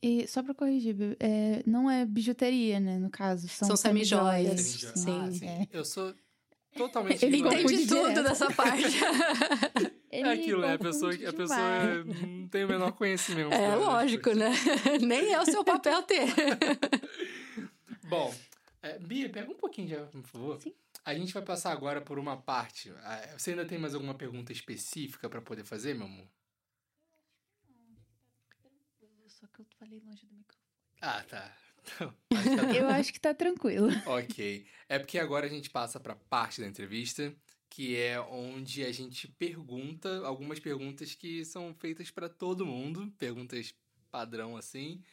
[0.03, 2.97] E só pra corrigir, é, não é bijuteria, né?
[2.97, 4.59] No caso, são, são semijoias.
[4.59, 5.47] Semi sim, ah, sim.
[5.47, 5.67] É.
[5.71, 6.13] Eu sou
[6.75, 8.97] totalmente Ele entende tudo dessa parte.
[10.11, 10.73] é aquilo, né?
[10.73, 13.53] A pessoa, a pessoa não tem o menor conhecimento.
[13.53, 14.51] É lógico, né?
[15.01, 16.25] Nem é o seu papel ter.
[18.03, 18.35] Bom,
[18.81, 20.61] é, Bia, pega um pouquinho de água, por favor.
[20.61, 20.73] Sim.
[21.05, 22.91] A gente vai passar agora por uma parte.
[23.03, 26.27] Ah, você ainda tem mais alguma pergunta específica para poder fazer, meu amor?
[29.43, 30.67] só que eu falei longe do microfone.
[31.01, 31.57] Ah, tá.
[32.75, 33.89] eu acho que tá tranquilo.
[34.05, 34.65] ok.
[34.87, 37.35] É porque agora a gente passa pra parte da entrevista,
[37.69, 43.75] que é onde a gente pergunta algumas perguntas que são feitas para todo mundo, perguntas
[44.09, 45.03] padrão assim,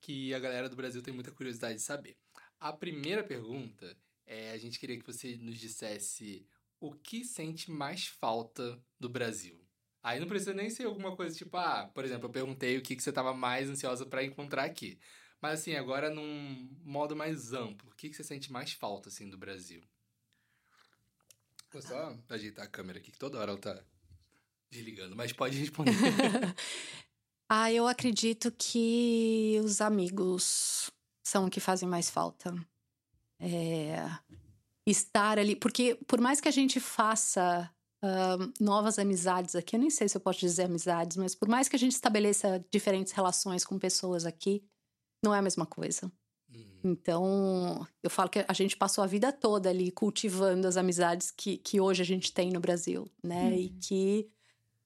[0.00, 2.16] que a galera do Brasil tem muita curiosidade de saber.
[2.60, 3.96] A primeira pergunta
[4.26, 6.46] é: a gente queria que você nos dissesse
[6.78, 9.61] o que sente mais falta do Brasil?
[10.02, 12.96] Aí não precisa nem ser alguma coisa tipo, ah, por exemplo, eu perguntei o que,
[12.96, 14.98] que você estava mais ansiosa para encontrar aqui.
[15.40, 19.28] Mas assim, agora num modo mais amplo, o que, que você sente mais falta, assim,
[19.28, 19.82] do Brasil?
[21.72, 23.82] Vou só ajeitar a câmera aqui, que toda hora ela tá
[24.70, 25.92] desligando, mas pode responder.
[27.48, 30.90] ah, eu acredito que os amigos
[31.22, 32.54] são o que fazem mais falta.
[33.38, 33.96] É...
[34.84, 37.72] Estar ali, porque por mais que a gente faça
[38.02, 39.76] uh, novas amizades aqui.
[39.76, 42.64] Eu nem sei se eu posso dizer amizades, mas por mais que a gente estabeleça
[42.70, 44.62] diferentes relações com pessoas aqui,
[45.22, 46.10] não é a mesma coisa.
[46.54, 46.64] Uhum.
[46.84, 51.56] Então, eu falo que a gente passou a vida toda ali cultivando as amizades que,
[51.58, 53.44] que hoje a gente tem no Brasil, né?
[53.44, 53.54] Uhum.
[53.54, 54.28] E que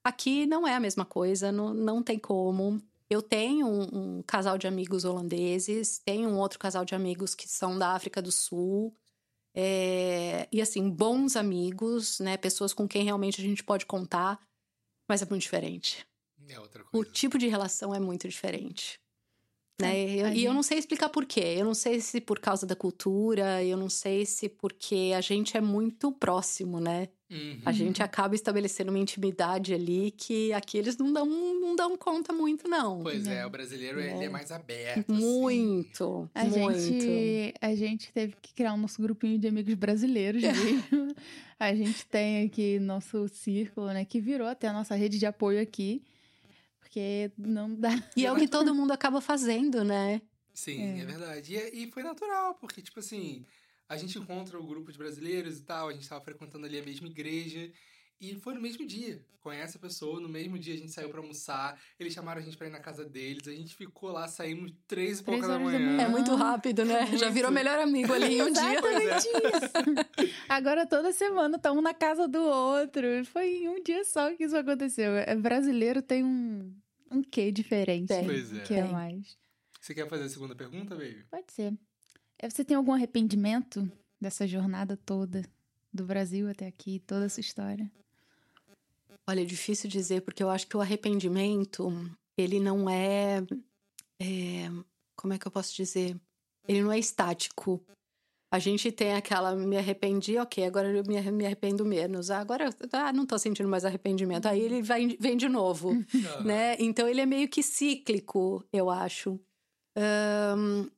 [0.05, 2.80] aqui não é a mesma coisa, não, não tem como.
[3.09, 7.48] Eu tenho um, um, casal de amigos holandeses, tenho um outro casal de amigos que
[7.48, 8.94] são da África do Sul.
[9.59, 12.37] É, e assim, bons amigos, né?
[12.37, 14.39] Pessoas com quem realmente a gente pode contar,
[15.09, 16.07] mas é muito diferente.
[16.47, 17.09] É outra coisa.
[17.09, 19.01] O tipo de relação é muito diferente.
[19.81, 19.98] Né?
[19.98, 20.44] É, e gente...
[20.44, 21.55] eu não sei explicar por quê.
[21.59, 25.57] Eu não sei se por causa da cultura, eu não sei se porque a gente
[25.57, 27.09] é muito próximo, né?
[27.28, 27.61] Uhum.
[27.65, 32.32] A gente acaba estabelecendo uma intimidade ali que aqui eles não dão, não dão conta
[32.32, 33.03] muito, não.
[33.03, 34.15] Pois é, é o brasileiro é.
[34.15, 35.12] ele é mais aberto.
[35.12, 36.57] Muito, assim.
[36.57, 36.78] a muito.
[36.78, 41.15] Gente, a gente teve que criar um nosso grupinho de amigos brasileiros mesmo.
[41.59, 45.61] a gente tem aqui nosso círculo, né, que virou até a nossa rede de apoio
[45.61, 46.03] aqui.
[46.97, 47.90] Porque não dá.
[48.16, 50.23] E é o que todo mundo acaba fazendo, né?
[50.55, 51.52] Sim, é, é verdade.
[51.52, 53.44] E, é, e foi natural, porque, tipo assim
[53.89, 56.82] a gente encontra o grupo de brasileiros e tal, a gente estava frequentando ali a
[56.82, 57.70] mesma igreja.
[58.18, 59.23] E foi no mesmo dia.
[59.40, 61.78] Conhece a pessoa, no mesmo dia a gente saiu para almoçar.
[62.01, 63.47] Eles chamaram a gente para ir na casa deles.
[63.47, 66.01] A gente ficou lá, saímos três e pouca da manhã.
[66.01, 67.02] É muito rápido, né?
[67.02, 67.18] Muito.
[67.18, 68.77] Já virou melhor amigo ali em um dia.
[70.16, 70.31] É.
[70.48, 73.06] Agora toda semana estamos na casa do outro.
[73.27, 75.14] Foi em um dia só que isso aconteceu.
[75.14, 76.74] É, brasileiro tem um,
[77.11, 78.09] um quê diferente.
[78.09, 78.24] Tem.
[78.24, 78.62] Pois é.
[78.62, 79.37] Que é mais.
[79.81, 81.24] Você quer fazer a segunda pergunta, baby?
[81.31, 81.73] Pode ser.
[82.39, 85.43] É, você tem algum arrependimento dessa jornada toda,
[85.93, 87.91] do Brasil até aqui, toda essa história?
[89.27, 91.91] Olha, é difícil dizer, porque eu acho que o arrependimento,
[92.37, 93.39] ele não é,
[94.20, 94.69] é.
[95.16, 96.16] Como é que eu posso dizer?
[96.69, 97.85] Ele não é estático.
[98.51, 102.31] A gente tem aquela, me arrependi, ok, agora eu me, me arrependo menos.
[102.31, 104.47] Ah, agora ah, não tô sentindo mais arrependimento.
[104.47, 105.93] Aí ele vai, vem de novo,
[106.44, 106.77] né?
[106.78, 109.40] Então ele é meio que cíclico, eu acho.
[109.98, 110.89] Um,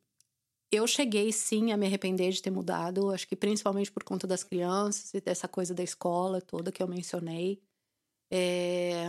[0.71, 4.45] eu cheguei sim a me arrepender de ter mudado, acho que principalmente por conta das
[4.45, 7.63] crianças e dessa coisa da escola toda que eu mencionei.
[8.31, 9.07] É...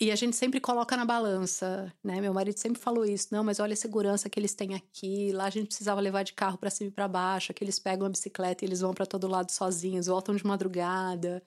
[0.00, 2.20] E a gente sempre coloca na balança, né?
[2.20, 3.28] Meu marido sempre falou isso.
[3.30, 5.32] Não, mas olha a segurança que eles têm aqui.
[5.32, 7.52] Lá a gente precisava levar de carro para cima e para baixo.
[7.52, 11.42] Aqui eles pegam a bicicleta e eles vão para todo lado sozinhos, voltam de madrugada.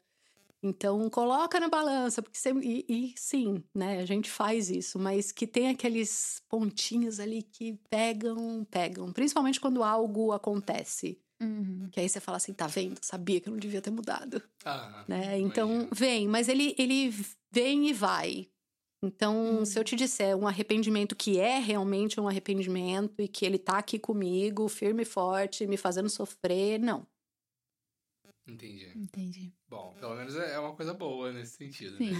[0.64, 5.32] Então, coloca na balança, porque você, e, e, sim, né, a gente faz isso, mas
[5.32, 11.22] que tem aqueles pontinhos ali que pegam, pegam, principalmente quando algo acontece.
[11.42, 11.90] Uhum.
[11.92, 13.00] Que aí você fala assim, tá vendo?
[13.02, 14.42] Sabia que eu não devia ter mudado.
[14.66, 15.40] Ah, né?
[15.40, 15.90] Então, imagina.
[15.94, 17.14] vem, mas ele, ele
[17.52, 18.48] vem e vai.
[19.04, 19.66] Então, uhum.
[19.66, 23.78] se eu te disser um arrependimento que é realmente um arrependimento e que ele tá
[23.78, 27.06] aqui comigo, firme e forte, me fazendo sofrer, não.
[28.48, 28.92] Entendi.
[28.96, 29.54] Entendi.
[29.68, 32.12] Bom, pelo menos é, é uma coisa boa nesse sentido, Sim.
[32.12, 32.18] né?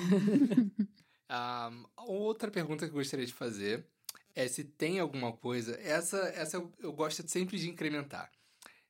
[1.72, 3.88] um, outra pergunta que eu gostaria de fazer
[4.36, 5.80] é se tem alguma coisa.
[5.82, 8.32] Essa, essa eu, eu gosto sempre de incrementar.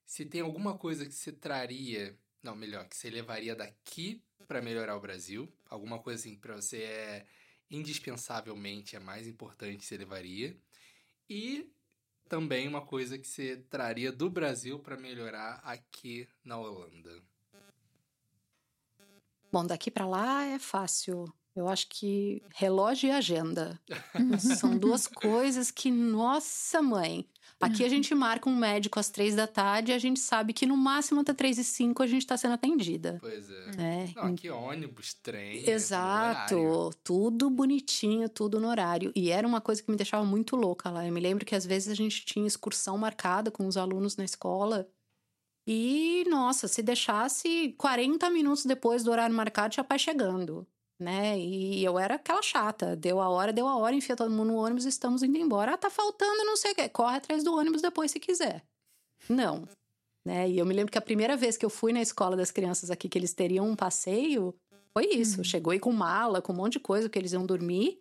[0.08, 2.18] Se tem alguma coisa que você traria.
[2.42, 5.52] Não, melhor, que você levaria daqui para melhorar o Brasil.
[5.70, 7.26] Alguma coisa assim para você é
[7.70, 10.58] indispensavelmente a mais importante que você levaria.
[11.30, 11.70] E
[12.30, 17.22] também uma coisa que você traria do Brasil para melhorar aqui na Holanda?
[19.52, 21.26] Bom, daqui para lá é fácil.
[21.54, 23.78] Eu acho que relógio e agenda
[24.40, 27.28] são duas coisas que, nossa mãe,
[27.60, 30.66] Aqui a gente marca um médico às três da tarde e a gente sabe que
[30.66, 33.18] no máximo até três e cinco a gente está sendo atendida.
[33.20, 33.70] Pois é.
[33.78, 34.14] é.
[34.16, 35.68] Não, aqui ônibus, trem.
[35.68, 36.92] Exato.
[37.04, 39.12] tudo bonitinho, tudo no horário.
[39.16, 41.06] E era uma coisa que me deixava muito louca lá.
[41.06, 44.24] Eu me lembro que às vezes a gente tinha excursão marcada com os alunos na
[44.24, 44.88] escola.
[45.66, 50.66] E, nossa, se deixasse 40 minutos depois do horário marcado, tinha pai chegando
[51.00, 51.38] né?
[51.38, 52.96] E eu era aquela chata.
[52.96, 55.74] Deu a hora, deu a hora, enfia todo mundo no ônibus, estamos indo embora.
[55.74, 56.90] Ah, tá faltando não sei o quê.
[56.90, 58.64] Corre atrás do ônibus depois se quiser.
[59.30, 59.68] Não.
[60.26, 60.50] Né?
[60.50, 62.92] E eu me lembro que a primeira vez que eu fui na escola das crianças
[62.92, 64.54] aqui, que eles teriam um passeio,
[64.94, 65.38] foi isso.
[65.38, 65.44] Uhum.
[65.44, 68.00] Chegou aí com mala, com um monte de coisa, que eles iam dormir.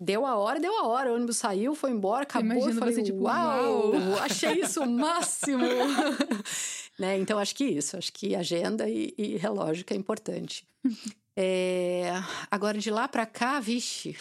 [0.00, 1.12] Deu a hora, deu a hora.
[1.12, 2.68] O ônibus saiu, foi embora, acabou.
[2.68, 3.92] Eu falei, você, tipo, uau,
[4.22, 5.62] achei isso o máximo.
[6.98, 7.18] né?
[7.18, 7.96] Então, acho que isso.
[7.96, 10.66] Acho que agenda e, e relógio que é importante.
[11.36, 12.12] é,
[12.50, 14.16] agora, de lá para cá, vixe,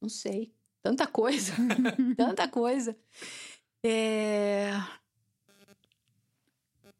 [0.00, 0.52] não sei.
[0.82, 1.54] Tanta coisa.
[2.14, 2.94] tanta coisa.
[3.82, 4.70] É...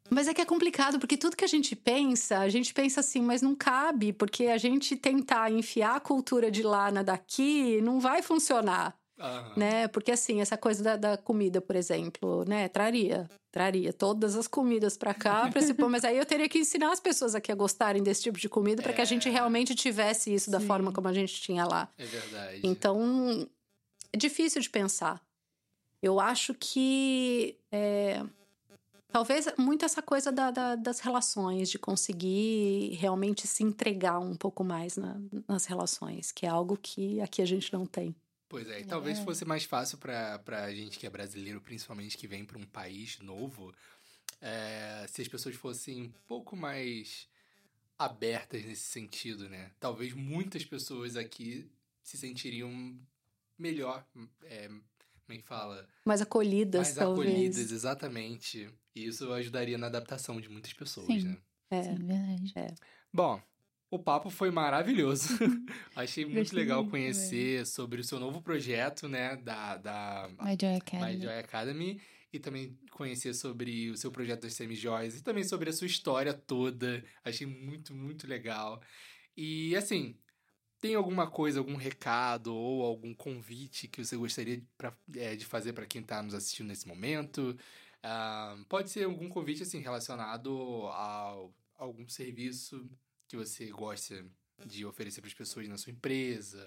[0.09, 3.21] Mas é que é complicado, porque tudo que a gente pensa, a gente pensa assim,
[3.21, 7.99] mas não cabe, porque a gente tentar enfiar a cultura de lá na daqui não
[7.99, 8.97] vai funcionar.
[9.17, 9.53] Uhum.
[9.55, 9.87] Né?
[9.87, 12.67] Porque assim, essa coisa da, da, comida, por exemplo, né?
[12.67, 16.59] Traria, traria todas as comidas para cá, pra se pôr, mas aí eu teria que
[16.59, 18.95] ensinar as pessoas aqui a gostarem desse tipo de comida para é...
[18.95, 19.31] que a gente é.
[19.31, 20.51] realmente tivesse isso Sim.
[20.51, 21.89] da forma como a gente tinha lá.
[21.97, 22.59] É verdade.
[22.63, 23.47] Então,
[24.11, 25.21] é difícil de pensar.
[26.01, 28.21] Eu acho que é,
[29.15, 34.61] talvez muito essa coisa da, da, das relações, de conseguir realmente se entregar um pouco
[34.61, 35.15] mais na,
[35.47, 38.13] nas relações, que é algo que aqui a gente não tem.
[38.55, 39.23] Pois é, e talvez é.
[39.25, 43.19] fosse mais fácil para a gente que é brasileiro, principalmente que vem para um país
[43.19, 43.75] novo,
[44.41, 47.27] é, se as pessoas fossem um pouco mais
[47.99, 49.71] abertas nesse sentido, né?
[49.77, 51.69] Talvez muitas pessoas aqui
[52.01, 52.97] se sentiriam
[53.59, 54.07] melhor,
[54.43, 55.85] é, como é que fala?
[56.05, 57.27] Mais acolhidas, mais talvez.
[57.27, 58.69] Mais acolhidas, exatamente.
[58.95, 61.27] E isso ajudaria na adaptação de muitas pessoas, Sim.
[61.27, 61.37] né?
[61.71, 62.53] É, Sim, verdade.
[62.55, 62.73] É.
[63.11, 63.41] Bom,
[63.89, 65.29] o papo foi maravilhoso.
[65.95, 67.65] Achei muito Gostei legal conhecer também.
[67.65, 71.15] sobre o seu novo projeto, né, da, da My Joy Academy.
[71.15, 72.01] My Joy Academy.
[72.33, 76.33] E também conhecer sobre o seu projeto das semi-joias e também sobre a sua história
[76.33, 77.01] toda.
[77.23, 78.81] Achei muito, muito legal.
[79.37, 80.17] E assim,
[80.81, 85.71] tem alguma coisa, algum recado ou algum convite que você gostaria pra, é, de fazer
[85.71, 87.57] para quem está nos assistindo nesse momento?
[88.03, 91.35] Uh, pode ser algum convite assim relacionado a
[91.77, 92.87] algum serviço
[93.27, 94.25] que você gosta
[94.65, 96.65] de oferecer para as pessoas na sua empresa,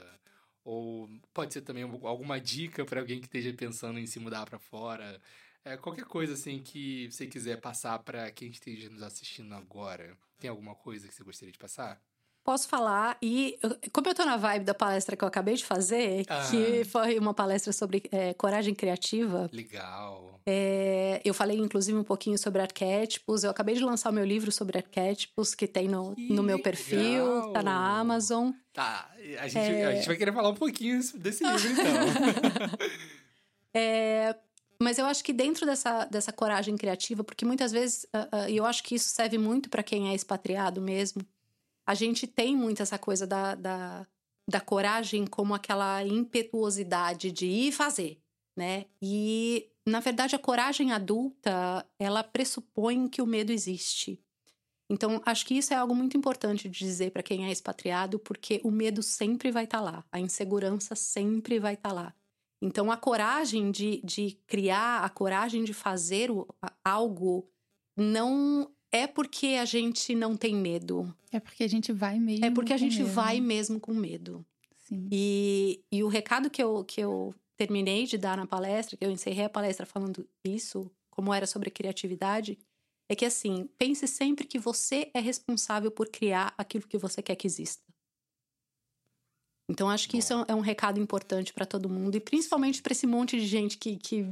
[0.65, 4.59] ou pode ser também alguma dica para alguém que esteja pensando em se mudar para
[4.59, 5.21] fora.
[5.65, 10.17] É, qualquer coisa assim que você quiser passar para quem esteja nos assistindo agora.
[10.39, 12.01] Tem alguma coisa que você gostaria de passar?
[12.49, 13.19] Posso falar.
[13.21, 13.59] E
[13.93, 16.49] como eu tô na vibe da palestra que eu acabei de fazer, ah.
[16.51, 19.51] que foi uma palestra sobre é, coragem criativa.
[19.53, 20.41] Legal.
[20.47, 23.45] É, eu falei, inclusive, um pouquinho sobre arquétipos.
[23.45, 27.53] Eu acabei de lançar o meu livro sobre arquétipos, que tem no, no meu perfil,
[27.53, 28.53] tá na Amazon.
[28.73, 29.11] Tá,
[29.41, 29.85] a gente, é...
[29.85, 31.85] a gente vai querer falar um pouquinho desse livro, então.
[33.77, 34.35] é,
[34.81, 38.65] mas eu acho que dentro dessa, dessa coragem criativa, porque muitas vezes, uh, uh, eu
[38.65, 41.21] acho que isso serve muito para quem é expatriado mesmo,
[41.89, 44.07] a gente tem muito essa coisa da, da,
[44.47, 48.21] da coragem como aquela impetuosidade de ir fazer,
[48.55, 48.85] né?
[49.01, 54.23] E, na verdade, a coragem adulta, ela pressupõe que o medo existe.
[54.91, 58.61] Então, acho que isso é algo muito importante de dizer para quem é expatriado, porque
[58.63, 62.15] o medo sempre vai estar tá lá, a insegurança sempre vai estar tá lá.
[62.61, 66.29] Então, a coragem de, de criar, a coragem de fazer
[66.85, 67.51] algo,
[67.97, 71.15] não é porque a gente não tem medo.
[71.31, 72.45] É porque a gente vai mesmo.
[72.45, 73.13] É porque a gente medo.
[73.13, 74.45] vai mesmo com medo.
[74.77, 75.09] Sim.
[75.13, 79.11] E, e o recado que eu, que eu terminei de dar na palestra, que eu
[79.11, 82.59] encerrei a palestra falando isso, como era sobre criatividade,
[83.09, 87.37] é que assim, pense sempre que você é responsável por criar aquilo que você quer
[87.37, 87.83] que exista.
[89.71, 93.07] Então, acho que isso é um recado importante para todo mundo, e principalmente para esse
[93.07, 94.27] monte de gente que, que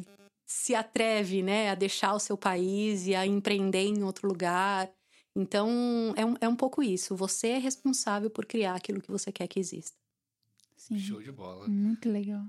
[0.47, 4.89] se atreve, né, a deixar o seu país e a empreender em outro lugar.
[5.35, 7.17] Então, é um, é um pouco isso.
[7.17, 9.99] Você é responsável por criar aquilo que você quer que exista.
[10.77, 10.99] Sim.
[10.99, 11.67] Show de bola.
[11.67, 12.45] Muito legal.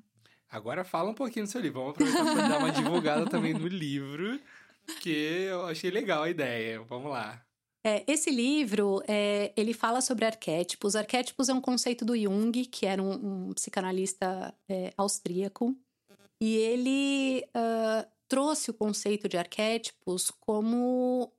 [0.49, 1.81] Agora fala um pouquinho do seu livro.
[1.81, 4.39] Vamos aproveitar para dar uma divulgada também no livro,
[5.01, 6.81] que eu achei legal a ideia.
[6.83, 7.43] Vamos lá.
[7.83, 10.95] É, esse livro, é, ele fala sobre arquétipos.
[10.95, 15.75] Arquétipos é um conceito do Jung, que era um, um psicanalista é, austríaco.
[16.41, 21.31] E ele uh, trouxe o conceito de arquétipos como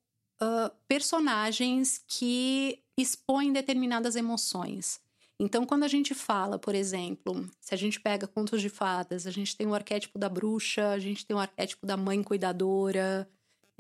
[0.43, 5.01] uh, personagens que expõem determinadas emoções.
[5.41, 9.31] Então, quando a gente fala, por exemplo, se a gente pega contos de fadas, a
[9.31, 13.31] gente tem o arquétipo da bruxa, a gente tem o arquétipo da mãe cuidadora.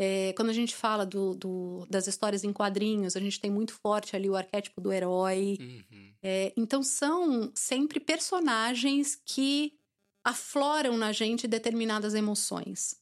[0.00, 3.72] É, quando a gente fala do, do, das histórias em quadrinhos, a gente tem muito
[3.72, 5.58] forte ali o arquétipo do herói.
[5.60, 6.12] Uhum.
[6.22, 9.77] É, então, são sempre personagens que
[10.28, 13.00] afloram na gente determinadas emoções.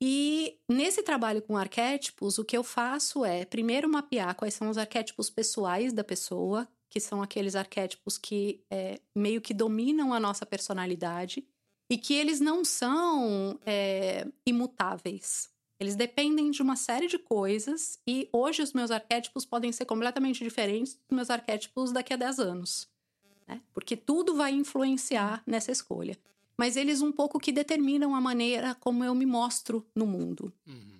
[0.00, 4.78] E nesse trabalho com arquétipos, o que eu faço é, primeiro, mapear quais são os
[4.78, 10.46] arquétipos pessoais da pessoa, que são aqueles arquétipos que é, meio que dominam a nossa
[10.46, 11.46] personalidade
[11.90, 15.50] e que eles não são é, imutáveis.
[15.78, 20.42] Eles dependem de uma série de coisas e hoje os meus arquétipos podem ser completamente
[20.42, 22.88] diferentes dos meus arquétipos daqui a 10 anos.
[23.46, 23.60] Né?
[23.74, 26.16] Porque tudo vai influenciar nessa escolha
[26.58, 30.52] mas eles um pouco que determinam a maneira como eu me mostro no mundo.
[30.66, 30.98] Uhum.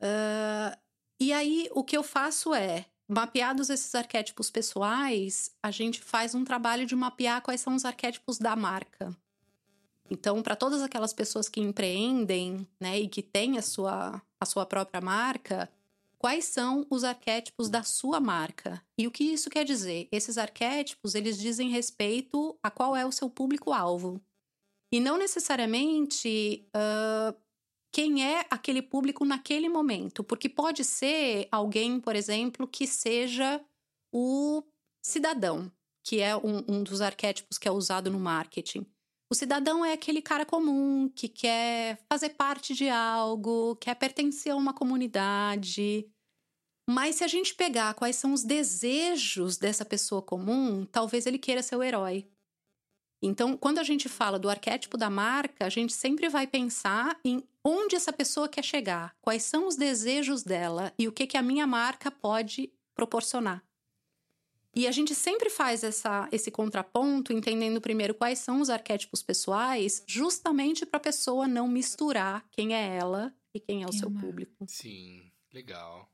[0.00, 0.76] Uh,
[1.20, 6.44] e aí, o que eu faço é, mapeados esses arquétipos pessoais, a gente faz um
[6.44, 9.16] trabalho de mapear quais são os arquétipos da marca.
[10.10, 14.66] Então, para todas aquelas pessoas que empreendem, né, e que têm a sua, a sua
[14.66, 15.68] própria marca,
[16.18, 18.82] quais são os arquétipos da sua marca?
[18.96, 20.08] E o que isso quer dizer?
[20.12, 24.20] Esses arquétipos, eles dizem respeito a qual é o seu público-alvo.
[24.92, 27.36] E não necessariamente uh,
[27.92, 33.60] quem é aquele público naquele momento, porque pode ser alguém, por exemplo, que seja
[34.12, 34.62] o
[35.02, 35.70] cidadão,
[36.04, 38.86] que é um, um dos arquétipos que é usado no marketing.
[39.30, 44.56] O cidadão é aquele cara comum que quer fazer parte de algo, quer pertencer a
[44.56, 46.08] uma comunidade.
[46.88, 51.62] Mas se a gente pegar quais são os desejos dessa pessoa comum, talvez ele queira
[51.62, 52.30] ser o herói.
[53.26, 57.42] Então, quando a gente fala do arquétipo da marca, a gente sempre vai pensar em
[57.64, 61.42] onde essa pessoa quer chegar, quais são os desejos dela e o que, que a
[61.42, 63.64] minha marca pode proporcionar.
[64.74, 70.04] E a gente sempre faz essa, esse contraponto, entendendo primeiro quais são os arquétipos pessoais,
[70.06, 74.66] justamente para a pessoa não misturar quem é ela e quem é o seu público.
[74.68, 76.08] Sim, legal.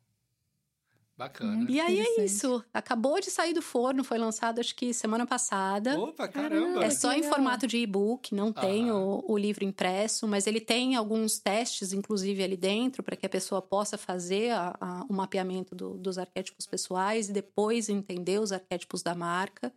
[1.16, 1.66] Bacana.
[1.68, 2.64] E aí é isso.
[2.72, 5.98] Acabou de sair do forno, foi lançado acho que semana passada.
[6.00, 6.84] Opa, caramba!
[6.84, 10.96] É só em formato de e-book, não tem o, o, livro impresso, mas ele tem
[10.96, 15.74] alguns testes, inclusive, ali dentro, para que a pessoa possa fazer a, a, o mapeamento
[15.74, 19.72] do, dos arquétipos pessoais e depois entender os arquétipos da marca.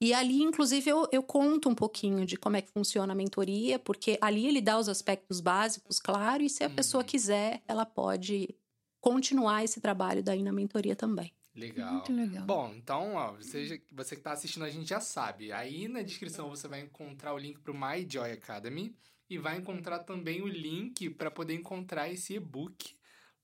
[0.00, 3.78] E ali, inclusive, eu, eu conto um pouquinho de como é que funciona a mentoria,
[3.78, 6.74] porque ali ele dá os aspectos básicos, claro, e se a uhum.
[6.74, 8.54] pessoa quiser, ela pode
[9.00, 11.32] continuar esse trabalho daí na mentoria também.
[11.54, 11.94] Legal.
[11.94, 12.44] Muito legal.
[12.44, 15.52] Bom, então, ó, você, você que está assistindo a gente já sabe.
[15.52, 18.94] Aí na descrição você vai encontrar o link para o My Joy Academy
[19.28, 22.94] e vai encontrar também o link para poder encontrar esse e-book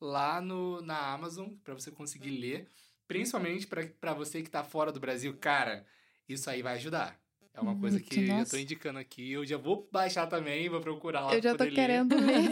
[0.00, 2.68] lá no, na Amazon para você conseguir ler.
[3.08, 5.36] Principalmente para você que está fora do Brasil.
[5.38, 5.86] Cara,
[6.28, 7.18] isso aí vai ajudar.
[7.56, 8.40] É uma coisa que Nossa.
[8.40, 9.32] eu estou indicando aqui.
[9.32, 11.34] Eu já vou baixar também, vou procurar lá.
[11.34, 12.50] Eu já estou querendo ler.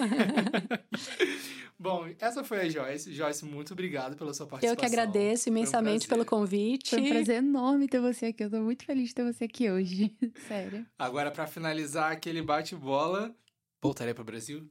[1.78, 3.12] Bom, essa foi a Joyce.
[3.12, 4.72] Joyce, muito obrigado pela sua participação.
[4.72, 6.90] Eu que agradeço imensamente um pelo convite.
[6.90, 8.44] Foi um prazer enorme ter você aqui.
[8.44, 10.16] Eu tô muito feliz de ter você aqui hoje.
[10.48, 10.86] Sério.
[10.98, 13.34] Agora, para finalizar aquele bate-bola,
[13.82, 14.66] voltaria para o Brasil?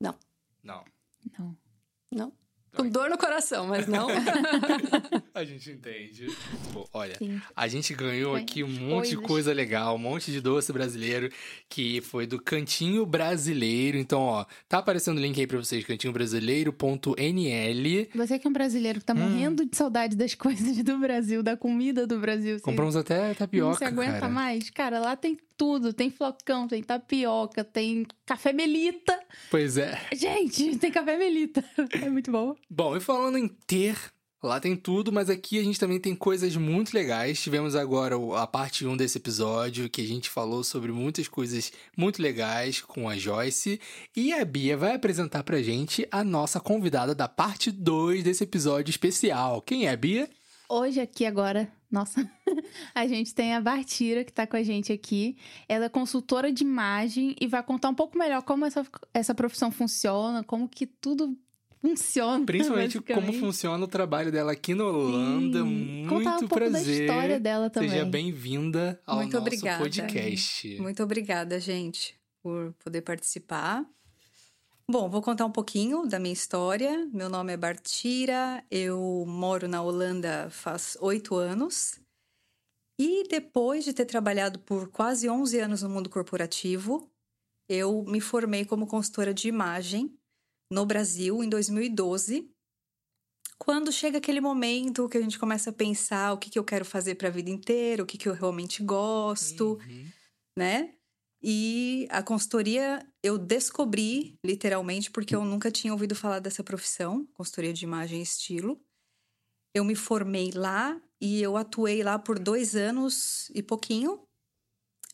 [0.00, 0.14] Não.
[0.62, 0.84] Não.
[1.36, 1.56] Não.
[2.12, 2.32] Não.
[2.78, 4.06] Com dor no coração, mas não.
[5.34, 6.28] a gente entende.
[6.72, 7.40] Bom, olha, Sim.
[7.56, 11.28] a gente ganhou aqui um monte de coisa legal, um monte de doce brasileiro,
[11.68, 13.98] que foi do Cantinho Brasileiro.
[13.98, 18.08] Então, ó, tá aparecendo o link aí pra vocês, cantinhobrasileiro.nl.
[18.14, 19.18] Você que é um brasileiro que tá hum.
[19.18, 22.60] morrendo de saudade das coisas do Brasil, da comida do Brasil.
[22.60, 24.32] Compramos até tapioca, Não se aguenta cara.
[24.32, 24.70] mais?
[24.70, 25.92] Cara, lá tem tudo.
[25.92, 29.18] Tem flocão, tem tapioca, tem café melita.
[29.50, 30.00] Pois é.
[30.14, 31.62] Gente, tem café melita.
[32.00, 32.54] É muito bom.
[32.70, 33.96] Bom, e falando em ter
[34.40, 37.42] Lá tem tudo, mas aqui a gente também tem coisas muito legais.
[37.42, 42.22] Tivemos agora a parte 1 desse episódio, que a gente falou sobre muitas coisas muito
[42.22, 43.80] legais com a Joyce.
[44.16, 48.90] E a Bia vai apresentar pra gente a nossa convidada da parte 2 desse episódio
[48.90, 49.60] especial.
[49.60, 50.30] Quem é a Bia?
[50.70, 52.30] Hoje, aqui agora, nossa,
[52.94, 55.34] a gente tem a Bartira que está com a gente aqui.
[55.66, 59.70] Ela é consultora de imagem e vai contar um pouco melhor como essa, essa profissão
[59.70, 61.34] funciona, como que tudo
[61.80, 62.44] funciona.
[62.46, 65.60] Principalmente como funciona o trabalho dela aqui na Holanda.
[65.60, 66.04] Sim.
[66.04, 67.08] Muito Contar um prazer.
[67.08, 67.88] Da história dela também.
[67.88, 69.82] Seja bem-vinda ao Muito nosso obrigada.
[69.82, 70.80] podcast.
[70.82, 73.86] Muito obrigada, gente, por poder participar.
[74.90, 77.06] Bom, vou contar um pouquinho da minha história.
[77.12, 82.00] Meu nome é Bartira, eu moro na Holanda faz oito anos.
[82.98, 87.06] E depois de ter trabalhado por quase 11 anos no mundo corporativo,
[87.68, 90.18] eu me formei como consultora de imagem
[90.72, 92.50] no Brasil em 2012.
[93.58, 96.86] Quando chega aquele momento que a gente começa a pensar o que, que eu quero
[96.86, 100.10] fazer para a vida inteira, o que, que eu realmente gosto, uhum.
[100.58, 100.97] né?
[101.42, 107.72] E a consultoria eu descobri, literalmente, porque eu nunca tinha ouvido falar dessa profissão, consultoria
[107.72, 108.80] de imagem e estilo.
[109.72, 114.20] Eu me formei lá e eu atuei lá por dois anos e pouquinho,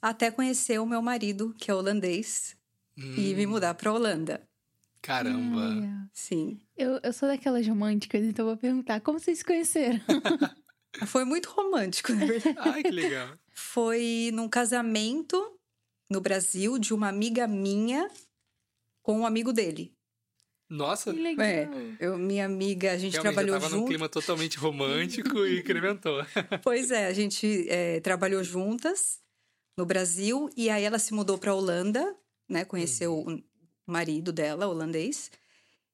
[0.01, 2.57] até conhecer o meu marido, que é holandês,
[2.97, 3.15] hum.
[3.17, 3.51] e me hum.
[3.51, 4.47] mudar para Holanda.
[5.03, 6.09] Caramba!
[6.15, 6.59] Sim.
[6.75, 10.01] Eu, eu sou daquelas românticas, então vou perguntar: como vocês se conheceram?
[11.07, 12.59] Foi muito romântico, na verdade.
[12.59, 13.37] Ai, que legal.
[13.51, 15.37] Foi num casamento
[16.11, 18.11] no Brasil de uma amiga minha
[19.03, 19.95] com um amigo dele.
[20.69, 21.47] Nossa, que legal.
[21.47, 21.69] É,
[22.01, 23.81] eu, minha amiga, a gente Realmente, trabalhou tava junto.
[23.83, 26.25] num clima totalmente romântico e incrementou.
[26.63, 29.21] Pois é, a gente é, trabalhou juntas
[29.77, 32.17] no Brasil e aí ela se mudou para Holanda,
[32.49, 32.65] né?
[32.65, 33.43] Conheceu uhum.
[33.87, 35.31] o marido dela, holandês.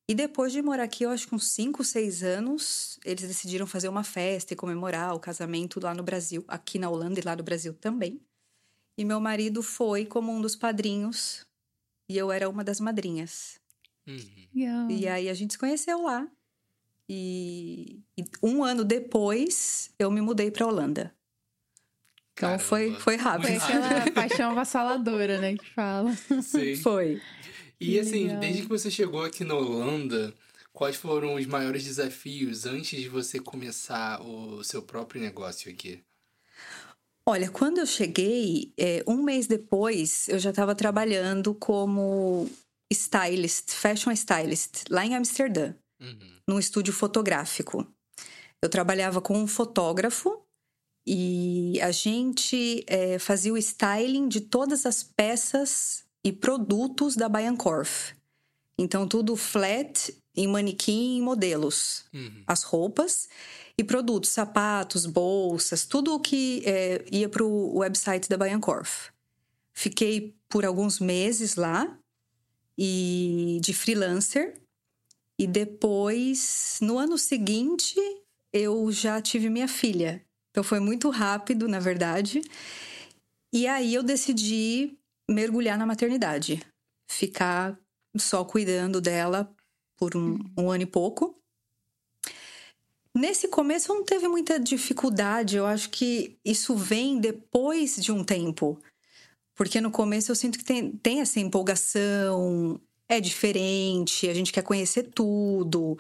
[0.09, 3.89] E depois de morar aqui, eu acho que uns 5, 6 anos, eles decidiram fazer
[3.89, 7.45] uma festa e comemorar o casamento lá no Brasil, aqui na Holanda e lá no
[7.45, 8.21] Brasil também.
[9.01, 11.47] E meu marido foi como um dos padrinhos
[12.07, 13.59] e eu era uma das madrinhas.
[14.07, 14.91] Uhum.
[14.91, 16.29] E aí a gente se conheceu lá.
[17.09, 21.15] E, e um ano depois eu me mudei para Holanda.
[22.35, 23.47] Então foi, foi rápido.
[23.47, 26.15] Foi aquela paixão avassaladora, né, que fala.
[26.43, 26.77] Sim.
[26.77, 27.23] Foi.
[27.81, 28.41] E assim, Legal.
[28.41, 30.35] desde que você chegou aqui na Holanda,
[30.75, 36.05] quais foram os maiores desafios antes de você começar o seu próprio negócio aqui?
[37.31, 42.51] Olha, quando eu cheguei, é, um mês depois, eu já estava trabalhando como
[42.93, 46.33] stylist, fashion stylist, lá em Amsterdã, uhum.
[46.49, 47.87] num estúdio fotográfico.
[48.61, 50.43] Eu trabalhava com um fotógrafo
[51.07, 58.13] e a gente é, fazia o styling de todas as peças e produtos da Bayancorf.
[58.77, 62.07] Então, tudo flat, em manequim e modelos.
[62.13, 62.43] Uhum.
[62.45, 63.29] As roupas
[63.79, 69.11] e produtos, sapatos, bolsas, tudo o que é, ia para o website da Bayancorf.
[69.73, 71.99] Fiquei por alguns meses lá
[72.77, 74.61] e de freelancer.
[75.39, 77.97] E depois, no ano seguinte,
[78.53, 80.23] eu já tive minha filha.
[80.51, 82.43] Então foi muito rápido, na verdade.
[83.53, 84.99] E aí eu decidi
[85.29, 86.61] mergulhar na maternidade,
[87.11, 87.79] ficar
[88.19, 89.51] só cuidando dela
[89.97, 91.40] por um, um ano e pouco.
[93.17, 98.79] Nesse começo não teve muita dificuldade, eu acho que isso vem depois de um tempo.
[99.55, 104.63] Porque no começo eu sinto que tem, tem essa empolgação, é diferente, a gente quer
[104.63, 105.99] conhecer tudo,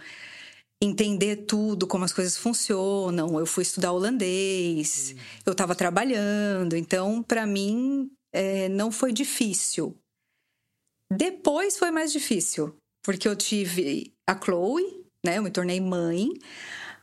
[0.81, 3.39] entender tudo, como as coisas funcionam.
[3.39, 5.23] Eu fui estudar holandês, uhum.
[5.47, 9.97] eu estava trabalhando, então para mim é, não foi difícil.
[11.12, 15.39] Depois foi mais difícil, porque eu tive a Chloe, né?
[15.39, 16.31] Eu me tornei mãe.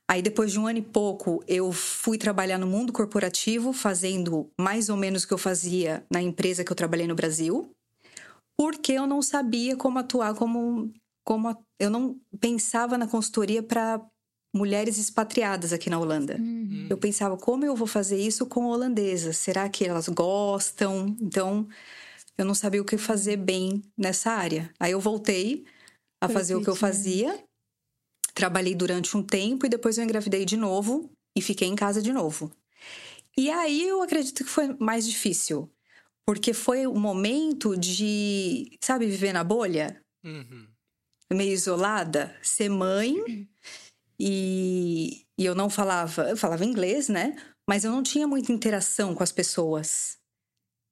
[0.09, 4.87] Aí, depois de um ano e pouco, eu fui trabalhar no mundo corporativo, fazendo mais
[4.87, 7.69] ou menos o que eu fazia na empresa que eu trabalhei no Brasil,
[8.57, 10.91] porque eu não sabia como atuar como.
[11.25, 14.01] como eu não pensava na consultoria para
[14.55, 16.37] mulheres expatriadas aqui na Holanda.
[16.39, 16.87] Uhum.
[16.89, 19.37] Eu pensava, como eu vou fazer isso com holandesas?
[19.37, 21.15] Será que elas gostam?
[21.21, 21.67] Então,
[22.37, 24.71] eu não sabia o que fazer bem nessa área.
[24.79, 25.65] Aí eu voltei
[26.21, 27.46] a fazer o que eu fazia
[28.37, 32.13] Trabalhei durante um tempo e depois eu engravidei de novo e fiquei em casa de
[32.13, 32.51] novo.
[33.35, 35.67] E aí eu acredito que foi mais difícil,
[36.23, 39.99] porque foi o um momento de, sabe, viver na bolha?
[40.23, 40.67] Uhum.
[41.33, 43.15] Meio isolada, ser mãe.
[44.19, 47.35] E, e eu não falava, eu falava inglês, né?
[47.69, 50.17] Mas eu não tinha muita interação com as pessoas.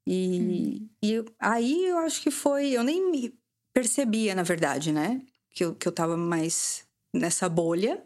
[0.08, 0.90] E, uhum.
[1.04, 2.68] e aí eu acho que foi.
[2.68, 3.34] Eu nem me
[3.74, 5.26] percebia, na verdade, né?
[5.50, 6.85] Que eu, que eu tava mais
[7.18, 8.04] nessa bolha.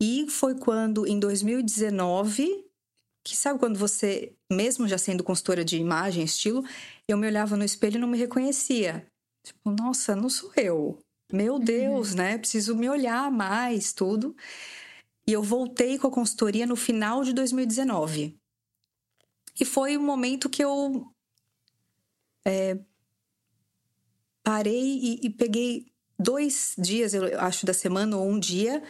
[0.00, 2.64] E foi quando, em 2019,
[3.22, 6.64] que sabe quando você, mesmo já sendo consultora de imagem, estilo,
[7.08, 9.06] eu me olhava no espelho e não me reconhecia.
[9.42, 10.98] Tipo, nossa, não sou eu.
[11.32, 11.60] Meu uhum.
[11.60, 12.16] Deus, uhum.
[12.16, 12.38] né?
[12.38, 14.36] Preciso me olhar mais, tudo.
[15.26, 18.36] E eu voltei com a consultoria no final de 2019.
[19.58, 21.06] E foi o um momento que eu
[22.44, 22.78] é,
[24.42, 25.86] parei e, e peguei
[26.18, 28.82] dois dias, eu acho, da semana ou um dia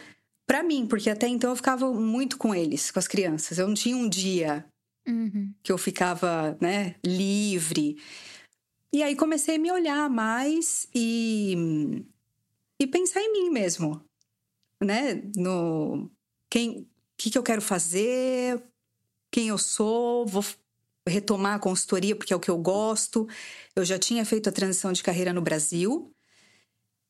[0.47, 3.57] para mim, porque até então eu ficava muito com eles, com as crianças.
[3.57, 4.65] Eu não tinha um dia
[5.07, 5.53] uhum.
[5.63, 7.97] que eu ficava, né, livre.
[8.93, 12.05] E aí comecei a me olhar mais e,
[12.79, 14.01] e pensar em mim mesmo,
[14.81, 15.21] né?
[15.35, 16.09] No
[16.49, 16.87] quem, o
[17.17, 18.63] que, que eu quero fazer,
[19.31, 20.45] quem eu sou, vou
[21.07, 23.27] retomar a consultoria porque é o que eu gosto.
[23.75, 26.14] Eu já tinha feito a transição de carreira no Brasil,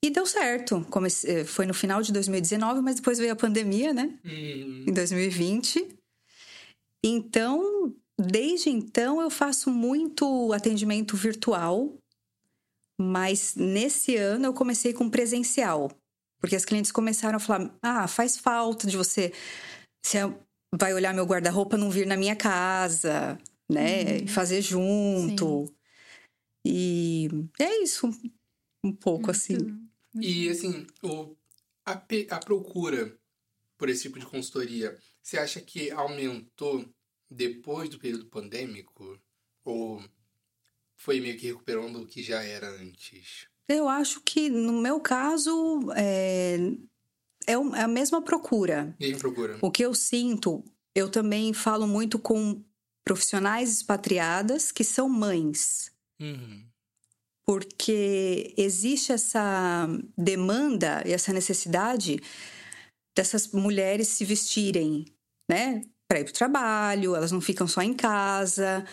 [0.08, 0.86] e deu certo.
[0.90, 4.18] Comecei, eh, foi no final de 2019, mas depois veio a pandemia, né?
[4.24, 4.86] Uhum.
[4.88, 5.88] Em 2020.
[7.04, 11.94] Então, desde então, eu faço muito atendimento virtual.
[13.00, 15.92] Mas nesse ano eu comecei com presencial.
[16.40, 19.34] Porque as clientes começaram a falar: ah, faz falta de você.
[20.06, 20.20] Você
[20.74, 23.38] vai olhar meu guarda-roupa não vir na minha casa,
[23.70, 24.20] né?
[24.20, 24.28] Uhum.
[24.28, 25.66] Fazer junto.
[25.68, 25.76] Sim.
[26.68, 27.30] E
[27.60, 28.10] é isso,
[28.84, 29.32] um pouco Muito.
[29.32, 29.88] assim.
[30.22, 31.36] E assim, o,
[31.86, 31.94] a,
[32.32, 33.18] a procura
[33.78, 36.86] por esse tipo de consultoria, você acha que aumentou
[37.30, 39.20] depois do período pandêmico?
[39.64, 40.04] Ou
[40.96, 43.48] foi meio que recuperando o que já era antes?
[43.68, 46.58] Eu acho que, no meu caso, é,
[47.48, 48.96] é, é a mesma procura.
[49.00, 49.58] Mesma procura.
[49.62, 50.64] O que eu sinto,
[50.94, 52.64] eu também falo muito com
[53.04, 55.92] profissionais expatriadas que são mães.
[56.20, 56.66] Uhum.
[57.46, 62.20] Porque existe essa demanda e essa necessidade
[63.16, 65.06] dessas mulheres se vestirem,
[65.50, 65.82] né?
[66.08, 68.86] Para ir para o trabalho, elas não ficam só em casa.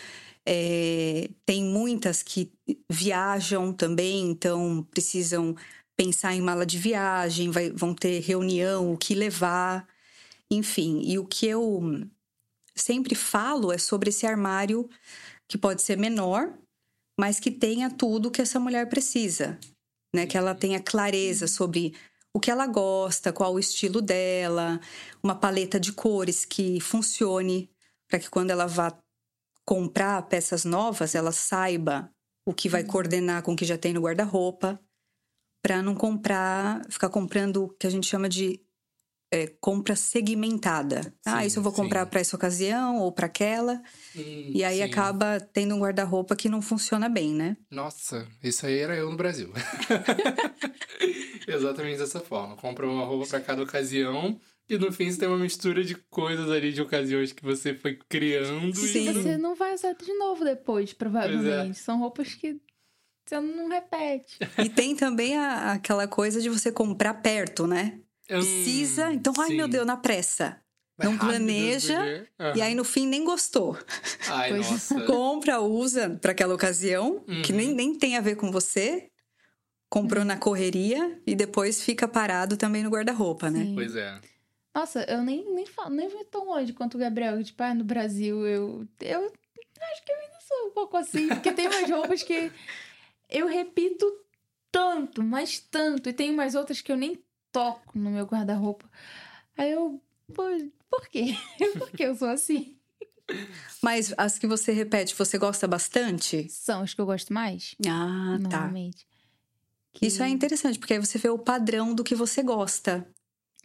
[0.45, 2.51] É, tem muitas que
[2.89, 5.55] viajam também, então precisam
[5.95, 9.87] pensar em mala de viagem, vai, vão ter reunião, o que levar,
[10.49, 11.01] enfim.
[11.05, 11.81] E o que eu
[12.75, 14.89] sempre falo é sobre esse armário
[15.47, 16.53] que pode ser menor,
[17.19, 19.59] mas que tenha tudo que essa mulher precisa,
[20.13, 20.25] né?
[20.25, 21.93] Que ela tenha clareza sobre
[22.33, 24.79] o que ela gosta, qual o estilo dela,
[25.21, 27.69] uma paleta de cores que funcione
[28.09, 28.97] para que quando ela vá
[29.65, 32.11] comprar peças novas, ela saiba
[32.45, 32.87] o que vai uhum.
[32.87, 34.79] coordenar com o que já tem no guarda-roupa,
[35.61, 38.59] para não comprar, ficar comprando o que a gente chama de
[39.33, 41.01] é, compra segmentada.
[41.01, 43.81] Sim, ah, isso eu vou comprar para essa ocasião ou para aquela.
[44.11, 44.83] Sim, e aí sim.
[44.83, 47.57] acaba tendo um guarda-roupa que não funciona bem, né?
[47.71, 49.51] Nossa, isso aí era eu no Brasil.
[51.47, 52.55] Exatamente dessa forma.
[52.55, 54.39] Compra uma roupa para cada ocasião
[54.69, 57.97] e no fim você tem uma mistura de coisas ali, de ocasiões que você foi
[58.07, 58.75] criando.
[58.75, 59.09] Sim.
[59.09, 61.71] E você não vai usar de novo depois, provavelmente.
[61.71, 61.73] É.
[61.73, 62.61] São roupas que
[63.25, 64.37] você não repete.
[64.63, 67.99] E tem também a, aquela coisa de você comprar perto, né?
[68.39, 69.57] Precisa, hum, então, ai sim.
[69.57, 70.59] meu Deus, na pressa.
[70.97, 71.99] Não planeja
[72.39, 72.55] uhum.
[72.55, 73.77] e aí no fim nem gostou.
[74.29, 75.01] Ai, pois nossa.
[75.01, 77.41] Compra, usa para aquela ocasião, uhum.
[77.41, 77.75] que nem, uhum.
[77.75, 79.09] nem tem a ver com você.
[79.89, 80.27] Comprou uhum.
[80.27, 83.71] na correria e depois fica parado também no guarda-roupa, né?
[83.75, 84.19] Pois é.
[84.73, 87.43] Nossa, eu nem, nem, falo, nem vou tão longe quanto o Gabriel.
[87.43, 91.27] Tipo, ah, no Brasil eu, eu acho que eu ainda sou um pouco assim.
[91.27, 92.51] Porque tem umas roupas que
[93.29, 94.05] eu repito
[94.71, 96.09] tanto, mas tanto.
[96.09, 97.22] E tem umas outras que eu nem
[97.53, 98.89] toco no meu guarda-roupa.
[99.57, 100.01] Aí eu,
[100.33, 101.37] por, quê?
[101.79, 102.75] por que eu sou assim?
[103.81, 106.49] Mas as que você repete, você gosta bastante?
[106.49, 107.75] São as que eu gosto mais.
[107.87, 108.69] Ah, tá.
[109.93, 110.07] Que...
[110.07, 113.07] Isso é interessante, porque aí você vê o padrão do que você gosta.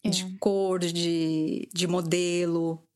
[0.05, 0.10] É.
[0.10, 2.88] De cor, de, de modelo,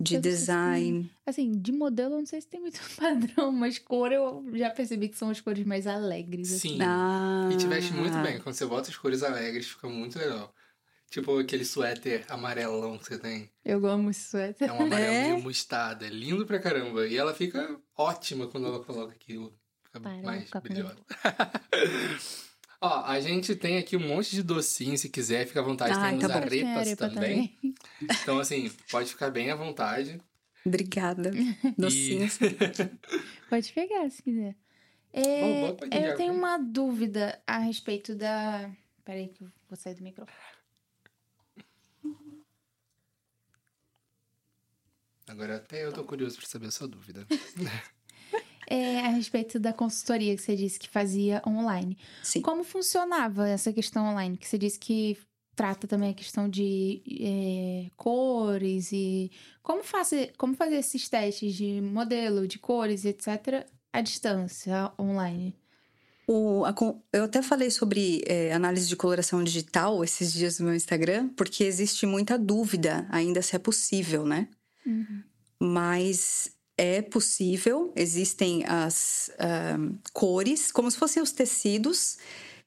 [0.00, 1.10] de eu design.
[1.24, 5.08] assim, de modelo eu não sei se tem muito padrão, mas cor eu já percebi
[5.08, 6.52] que são as cores mais alegres.
[6.52, 6.68] Assim.
[6.70, 6.74] Sim.
[6.74, 6.82] Assim.
[6.82, 7.48] Ah.
[7.52, 8.40] E te veste muito bem.
[8.40, 10.52] Quando você bota as cores alegres, fica muito legal.
[11.10, 13.48] Tipo aquele suéter amarelão que você tem.
[13.64, 14.68] Eu amo esse suéter.
[14.68, 15.28] É um amarelo é?
[15.28, 16.06] meio mostarda.
[16.06, 17.06] É lindo pra caramba.
[17.06, 19.56] E ela fica ótima quando ela coloca aquilo.
[19.84, 20.96] Fica Para, mais brilhosa.
[22.84, 25.94] Ó, a gente tem aqui um monte de docinho, se quiser, fica à vontade.
[25.96, 27.48] Ai, Temos tá arepas arepa também.
[27.48, 27.74] também.
[28.02, 30.20] Então, assim, pode ficar bem à vontade.
[30.66, 31.30] Obrigada.
[31.78, 32.38] Docinhos.
[32.42, 32.50] E...
[33.48, 34.54] pode pegar, se quiser.
[35.14, 38.70] É, Bom, eu tenho uma dúvida a respeito da.
[39.02, 40.36] Peraí, que eu vou sair do microfone.
[45.26, 47.26] Agora até eu tô curioso para saber a sua dúvida.
[48.68, 51.96] é, a respeito da consultoria que você disse que fazia online.
[52.22, 52.40] Sim.
[52.40, 54.36] Como funcionava essa questão online?
[54.36, 55.18] Que você disse que
[55.54, 59.30] trata também a questão de é, cores e
[59.62, 65.54] como fazer, como fazer esses testes de modelo, de cores, etc., à distância, online.
[66.26, 66.74] O, a,
[67.12, 71.64] eu até falei sobre é, análise de coloração digital esses dias no meu Instagram, porque
[71.64, 74.48] existe muita dúvida ainda se é possível, né?
[74.86, 75.22] Uhum.
[75.60, 82.18] Mas é possível, existem as uh, cores, como se fossem os tecidos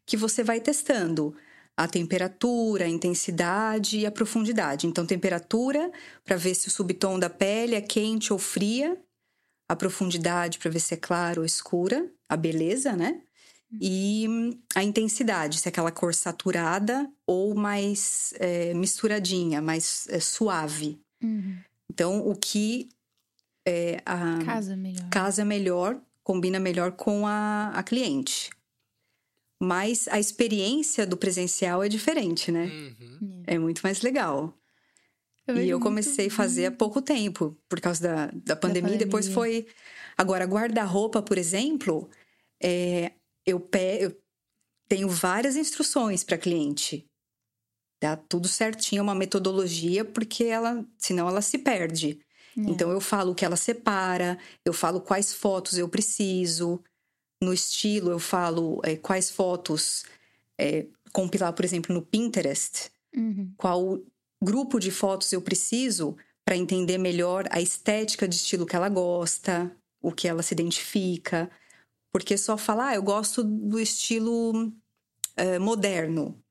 [0.05, 1.35] que você vai testando.
[1.75, 4.87] A temperatura, a intensidade e a profundidade.
[4.87, 5.91] Então, temperatura
[6.23, 8.97] para ver se o subtom da pele é quente ou fria,
[9.69, 13.21] a profundidade para ver se é clara ou escura, a beleza, né?
[13.81, 14.25] E
[14.73, 20.97] a intensidade, se é aquela cor saturada ou mais é, misturadinha, mais é, suave.
[21.21, 21.57] Uhum.
[21.91, 22.89] Então, o que
[23.67, 25.09] é, a, casa melhor.
[25.09, 28.49] casa melhor, combina melhor com a, a cliente.
[29.59, 32.65] Mas a experiência do presencial é diferente, né?
[32.65, 33.43] Uhum.
[33.45, 34.57] É muito mais legal.
[35.45, 38.55] Eu e eu comecei a fazer há pouco tempo, por causa da, da, pandemia, da
[38.55, 38.97] pandemia.
[38.97, 39.67] Depois foi.
[40.17, 42.09] Agora, guarda-roupa, por exemplo,
[42.61, 43.11] é,
[43.45, 43.97] eu, pe...
[43.99, 44.17] eu
[44.87, 47.05] tenho várias instruções para cliente.
[48.01, 52.19] Dá tudo certinho, uma metodologia, porque ela, senão ela se perde.
[52.57, 52.61] É.
[52.61, 56.81] Então eu falo o que ela separa, eu falo quais fotos eu preciso.
[57.41, 60.03] No estilo, eu falo é, quais fotos
[60.57, 62.89] é, compilar, por exemplo, no Pinterest.
[63.15, 63.53] Uhum.
[63.55, 63.99] Qual
[64.43, 69.71] grupo de fotos eu preciso para entender melhor a estética de estilo que ela gosta,
[70.01, 71.49] o que ela se identifica.
[72.11, 76.41] Porque só falar, ah, eu gosto do estilo uh, moderno.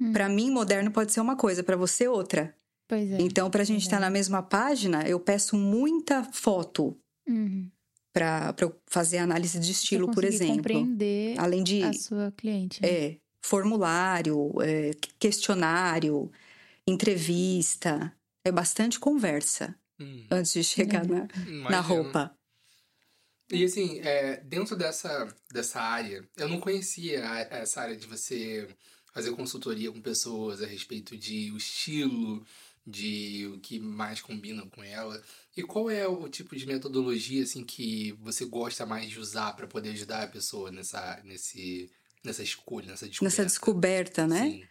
[0.00, 0.12] Hum.
[0.12, 2.54] Para mim, moderno pode ser uma coisa, para você, outra.
[2.88, 3.18] Pois é.
[3.20, 6.96] Então, para a gente estar tá na mesma página, eu peço muita foto.
[7.28, 7.68] Uhum.
[8.12, 8.54] para
[8.86, 10.56] fazer análise de estilo, por exemplo.
[10.58, 12.80] compreender Além de a sua cliente.
[12.80, 12.88] Né?
[12.88, 16.30] É, formulário, é, questionário,
[16.86, 18.12] entrevista,
[18.44, 20.24] é bastante conversa hum.
[20.30, 21.26] antes de chegar na,
[21.68, 22.36] na roupa.
[23.50, 28.68] E assim, é, dentro dessa, dessa área, eu não conhecia essa área de você
[29.12, 32.44] fazer consultoria com pessoas a respeito de o estilo,
[32.86, 35.20] de o que mais combina com ela.
[35.56, 39.66] E qual é o tipo de metodologia assim que você gosta mais de usar para
[39.66, 41.90] poder ajudar a pessoa nessa, nesse,
[42.22, 43.24] nessa escolha, nessa descoberta?
[43.24, 44.50] Nessa descoberta, né?
[44.50, 44.64] Sim.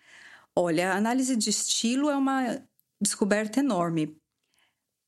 [0.55, 2.63] Olha, a análise de estilo é uma
[3.01, 4.15] descoberta enorme,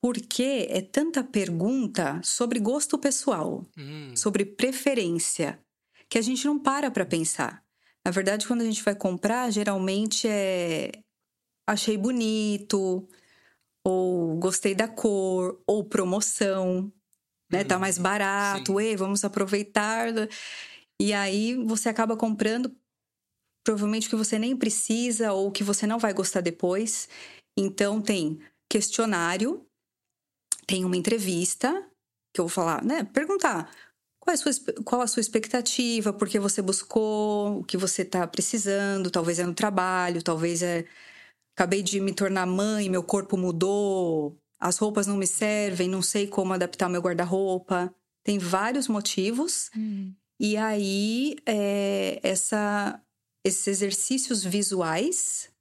[0.02, 4.14] porque é tanta pergunta sobre gosto pessoal, hum.
[4.16, 5.58] sobre preferência,
[6.10, 7.64] que a gente não para para pensar.
[8.04, 10.92] Na verdade, quando a gente vai comprar, geralmente é
[11.68, 13.08] achei bonito,
[13.86, 16.92] ou gostei da cor, ou promoção,
[17.52, 17.62] né?
[17.62, 17.68] Hum.
[17.68, 20.08] Tá mais barato, e vamos aproveitar.
[21.00, 22.76] E aí você acaba comprando
[23.66, 27.10] provavelmente o que você nem precisa ou que você não vai gostar depois.
[27.58, 28.40] Então tem
[28.72, 29.68] questionário
[30.68, 31.72] tem uma entrevista
[32.34, 33.06] que eu vou falar, né?
[33.06, 33.74] Perguntar
[34.20, 34.52] qual, é a sua,
[34.84, 39.46] qual a sua expectativa, por que você buscou, o que você está precisando, talvez é
[39.46, 40.86] no trabalho, talvez é.
[41.58, 46.28] Acabei de me tornar mãe, meu corpo mudou, as roupas não me servem, não sei
[46.28, 47.92] como adaptar meu guarda-roupa.
[48.24, 49.72] Tem vários motivos.
[49.76, 50.14] Hum.
[50.40, 53.02] E aí, é, essa,
[53.44, 55.52] esses exercícios visuais,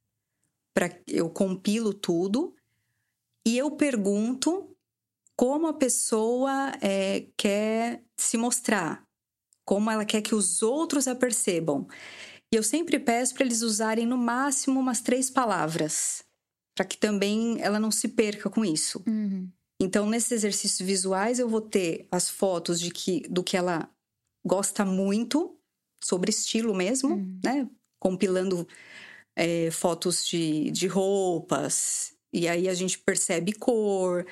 [0.71, 2.53] para eu compilo tudo,
[3.43, 4.69] e eu pergunto
[5.35, 9.03] como a pessoa é, quer se mostrar,
[9.65, 11.87] como ela quer que os outros a percebam.
[12.53, 16.23] E eu sempre peço para eles usarem no máximo umas três palavras,
[16.75, 19.03] para que também ela não se perca com isso.
[19.07, 19.49] Uhum.
[19.81, 23.89] Então, nesses exercícios visuais, eu vou ter as fotos de que, do que ela
[24.45, 25.57] gosta muito,
[26.03, 27.39] sobre estilo mesmo, uhum.
[27.43, 27.69] né?
[27.99, 28.67] Compilando
[29.35, 34.25] é, fotos de, de roupas, e aí a gente percebe cor,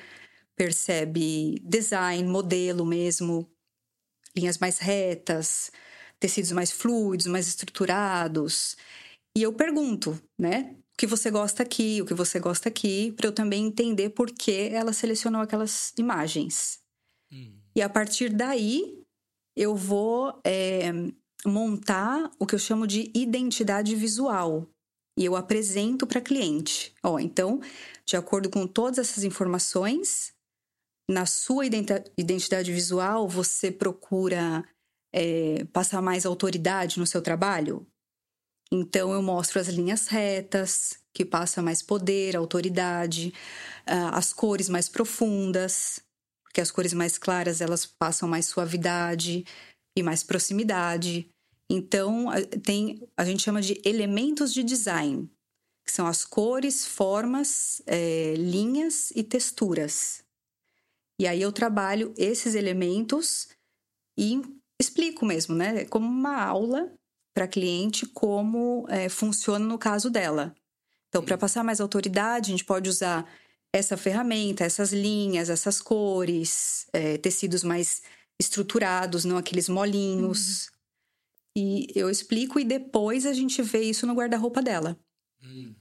[0.54, 3.48] percebe design, modelo mesmo,
[4.36, 5.70] linhas mais retas,
[6.20, 8.76] tecidos mais fluidos, mais estruturados.
[9.36, 10.74] E eu pergunto, né?
[10.94, 14.30] O que você gosta aqui, o que você gosta aqui, para eu também entender por
[14.30, 16.80] que ela selecionou aquelas imagens.
[17.30, 17.52] Hum.
[17.74, 19.02] E a partir daí,
[19.54, 20.90] eu vou é,
[21.44, 24.66] montar o que eu chamo de identidade visual.
[25.18, 26.94] E eu apresento para cliente.
[27.02, 27.60] Ó, então,
[28.04, 30.34] de acordo com todas essas informações,
[31.10, 34.66] na sua identidade visual você procura
[35.16, 37.86] é, passar mais autoridade no seu trabalho?
[38.70, 43.32] Então eu mostro as linhas retas, que passa mais poder, autoridade,
[43.86, 46.00] as cores mais profundas,
[46.44, 49.44] porque as cores mais claras elas passam mais suavidade
[49.96, 51.28] e mais proximidade.
[51.70, 52.26] Então
[52.62, 55.30] tem a gente chama de elementos de design,
[55.86, 60.22] que são as cores, formas, é, linhas e texturas.
[61.18, 63.48] E aí eu trabalho esses elementos
[64.18, 64.42] e
[64.80, 65.84] explico mesmo, né?
[65.86, 66.92] Como uma aula
[67.34, 70.54] para cliente como é, funciona no caso dela.
[71.08, 73.30] Então, para passar mais autoridade, a gente pode usar
[73.74, 78.02] essa ferramenta, essas linhas, essas cores, é, tecidos mais
[78.40, 80.66] estruturados, não aqueles molinhos.
[80.66, 80.72] Uhum.
[81.58, 84.98] E eu explico e depois a gente vê isso no guarda-roupa dela.
[85.42, 85.74] Uhum.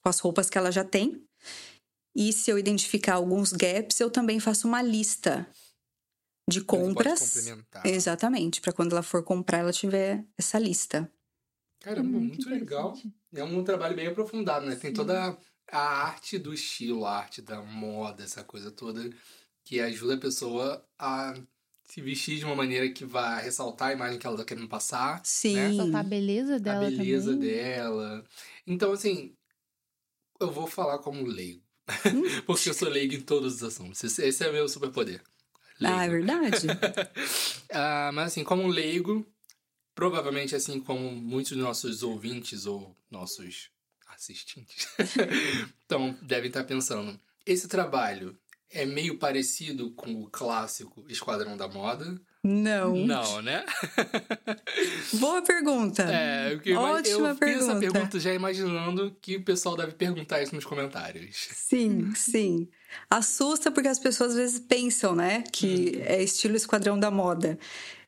[0.00, 1.22] Com as roupas que ela já tem.
[2.14, 5.46] E se eu identificar alguns gaps, eu também faço uma lista
[6.48, 7.48] de compras.
[7.84, 11.10] Exatamente, para quando ela for comprar, ela tiver essa lista.
[11.80, 12.96] Caramba, muito, muito legal.
[13.34, 14.74] É um trabalho bem aprofundado, né?
[14.74, 14.80] Sim.
[14.80, 15.36] Tem toda
[15.70, 19.10] a arte do estilo, a arte da moda, essa coisa toda
[19.64, 21.34] que ajuda a pessoa a
[21.84, 25.16] se vestir de uma maneira que vai ressaltar a imagem que ela tá querendo passar.
[25.16, 25.20] Né?
[25.24, 25.54] Sim.
[25.56, 25.68] Né?
[25.68, 26.86] Ressaltar a beleza dela.
[26.86, 27.48] A beleza também.
[27.48, 28.24] dela.
[28.66, 29.34] Então, assim,
[30.40, 31.62] eu vou falar como leigo.
[32.46, 34.02] Porque eu sou leigo em todos os assuntos.
[34.18, 35.22] Esse é meu superpoder.
[35.82, 36.66] Ah, é verdade?
[37.72, 39.26] ah, mas assim, como leigo,
[39.94, 43.70] provavelmente assim como muitos dos nossos ouvintes ou nossos
[44.08, 44.88] assistentes,
[45.84, 48.38] então devem estar pensando, esse trabalho
[48.70, 52.20] é meio parecido com o clássico Esquadrão da Moda?
[52.46, 52.94] Não.
[52.94, 53.64] Não, né?
[55.18, 56.04] Boa pergunta.
[56.04, 57.60] É, eu, Ótima eu pergunta.
[57.60, 61.48] fiz essa pergunta já imaginando que o pessoal deve perguntar isso nos comentários.
[61.52, 62.68] Sim, sim.
[63.10, 66.02] Assusta porque as pessoas às vezes pensam, né, que hum.
[66.04, 67.58] é estilo esquadrão da moda.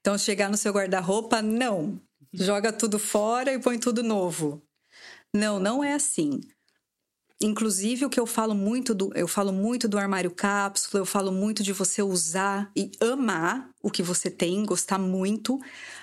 [0.01, 2.01] Então, chegar no seu guarda-roupa, não.
[2.33, 4.63] Joga tudo fora e põe tudo novo.
[5.35, 6.41] Não, não é assim.
[7.41, 11.31] Inclusive, o que eu falo muito do, eu falo muito do armário cápsula, eu falo
[11.31, 15.59] muito de você usar e amar o que você tem, gostar muito,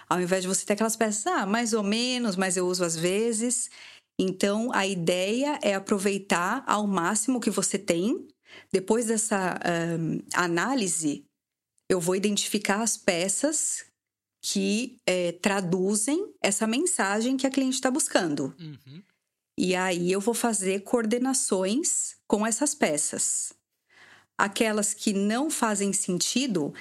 [0.10, 2.96] ao invés de você ter aquelas peças, ah, mais ou menos, mas eu uso às
[2.96, 3.70] vezes.
[4.18, 8.26] Então, a ideia é aproveitar ao máximo o que você tem.
[8.72, 9.60] Depois dessa
[10.00, 11.26] um, análise,
[11.90, 13.86] eu vou identificar as peças
[14.42, 18.56] que é, traduzem essa mensagem que a cliente está buscando.
[18.58, 19.02] Uhum.
[19.58, 23.54] E aí eu vou fazer coordenações com essas peças.
[24.38, 26.74] Aquelas que não fazem sentido,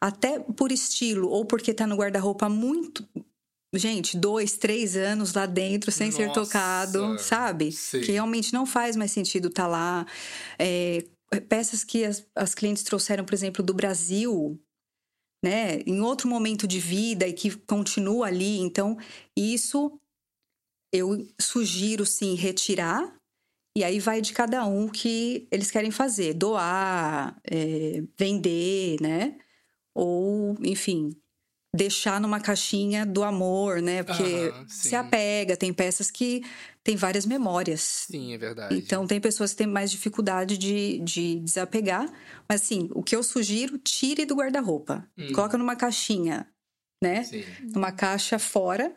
[0.00, 3.06] até por estilo ou porque tá no guarda-roupa muito.
[3.74, 7.72] Gente, dois, três anos lá dentro sem Nossa, ser tocado, sabe?
[7.72, 8.00] Sim.
[8.00, 10.06] Que realmente não faz mais sentido tá lá.
[10.58, 11.04] É,
[11.48, 14.58] peças que as, as clientes trouxeram, por exemplo, do Brasil,
[15.44, 15.80] né?
[15.86, 18.58] Em outro momento de vida e que continua ali.
[18.58, 18.96] Então,
[19.36, 19.98] isso
[20.92, 23.14] eu sugiro sim retirar.
[23.76, 29.38] E aí vai de cada um o que eles querem fazer, doar, é, vender, né?
[29.94, 31.10] Ou, enfim,
[31.74, 34.02] deixar numa caixinha do amor, né?
[34.02, 36.42] Porque se apega, tem peças que
[36.82, 38.06] tem várias memórias.
[38.10, 38.74] Sim, é verdade.
[38.76, 42.10] Então tem pessoas que têm mais dificuldade de, de desapegar.
[42.48, 45.08] Mas assim, o que eu sugiro, tire do guarda-roupa.
[45.16, 45.32] Hum.
[45.32, 46.48] Coloca numa caixinha,
[47.02, 47.22] né?
[47.22, 47.44] Sim.
[47.74, 48.96] Numa caixa fora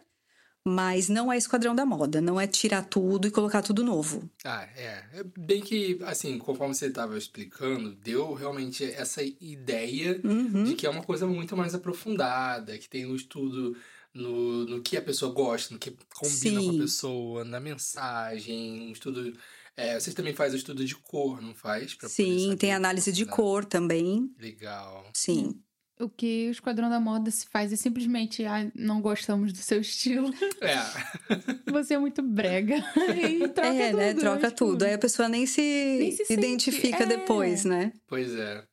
[0.68, 4.30] mas não é esquadrão da moda, não é tirar tudo e colocar tudo novo.
[4.44, 5.04] Ah, é.
[5.14, 10.64] é bem que, assim, conforme você estava explicando, deu realmente essa ideia uhum.
[10.64, 13.76] de que é uma coisa muito mais aprofundada, que tem um estudo
[14.14, 16.68] no, no que a pessoa gosta, no que combina Sim.
[16.68, 19.36] com a pessoa, na mensagem, um estudo.
[19.76, 21.98] É, vocês também fazem o estudo de cor, não faz?
[22.08, 24.30] Sim, tem análise de cor também.
[24.38, 25.10] Legal.
[25.14, 25.60] Sim
[26.02, 29.82] o que o Esquadrão da Moda se faz é simplesmente, ah, não gostamos do seu
[29.82, 30.32] estilo.
[30.61, 30.78] É.
[31.72, 32.76] Você é muito brega.
[33.18, 33.98] e troca é, né, tudo.
[33.98, 34.14] né?
[34.14, 34.84] Troca tipo, tudo.
[34.84, 37.06] Aí a pessoa nem se, nem se identifica é.
[37.06, 37.91] depois, né?
[38.07, 38.64] Pois é.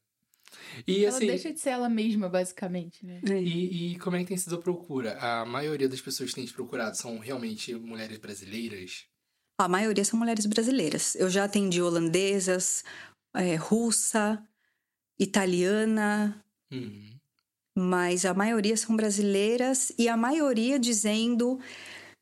[0.87, 3.21] E, ela assim, deixa de ser ela mesma, basicamente, né?
[3.29, 3.41] É.
[3.41, 5.19] E, e como é que tem sido a procura?
[5.19, 9.07] A maioria das pessoas que tem te procurado são realmente mulheres brasileiras?
[9.59, 11.15] A maioria são mulheres brasileiras.
[11.15, 12.85] Eu já atendi holandesas,
[13.35, 14.43] é, russa,
[15.19, 17.18] italiana, uhum
[17.79, 21.61] mas a maioria são brasileiras e a maioria dizendo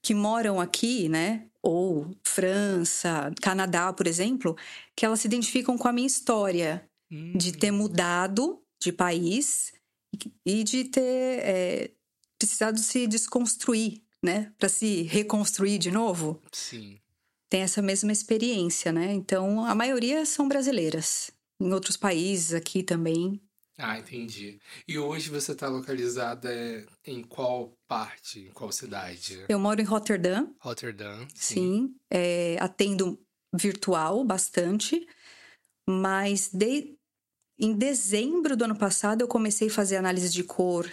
[0.02, 1.46] que moram aqui, né?
[1.62, 4.54] Ou França, Canadá, por exemplo,
[4.94, 7.32] que elas se identificam com a minha história hum.
[7.36, 7.78] de ter hum.
[7.78, 9.72] mudado de país
[10.44, 11.90] e de ter é,
[12.38, 14.52] precisado se desconstruir, né?
[14.58, 16.40] Para se reconstruir de novo.
[16.52, 16.98] Sim.
[17.48, 19.12] Tem essa mesma experiência, né?
[19.12, 21.30] Então, a maioria são brasileiras.
[21.58, 23.40] Em outros países aqui também
[23.78, 24.58] ah, entendi.
[24.88, 26.50] E hoje você está localizada
[27.04, 29.44] em qual parte, em qual cidade?
[29.48, 30.54] Eu moro em Rotterdam.
[30.60, 31.54] Rotterdam, sim.
[31.54, 33.20] Sim, é, atendo
[33.54, 35.06] virtual bastante,
[35.88, 36.96] mas de,
[37.58, 40.90] em dezembro do ano passado eu comecei a fazer análise de cor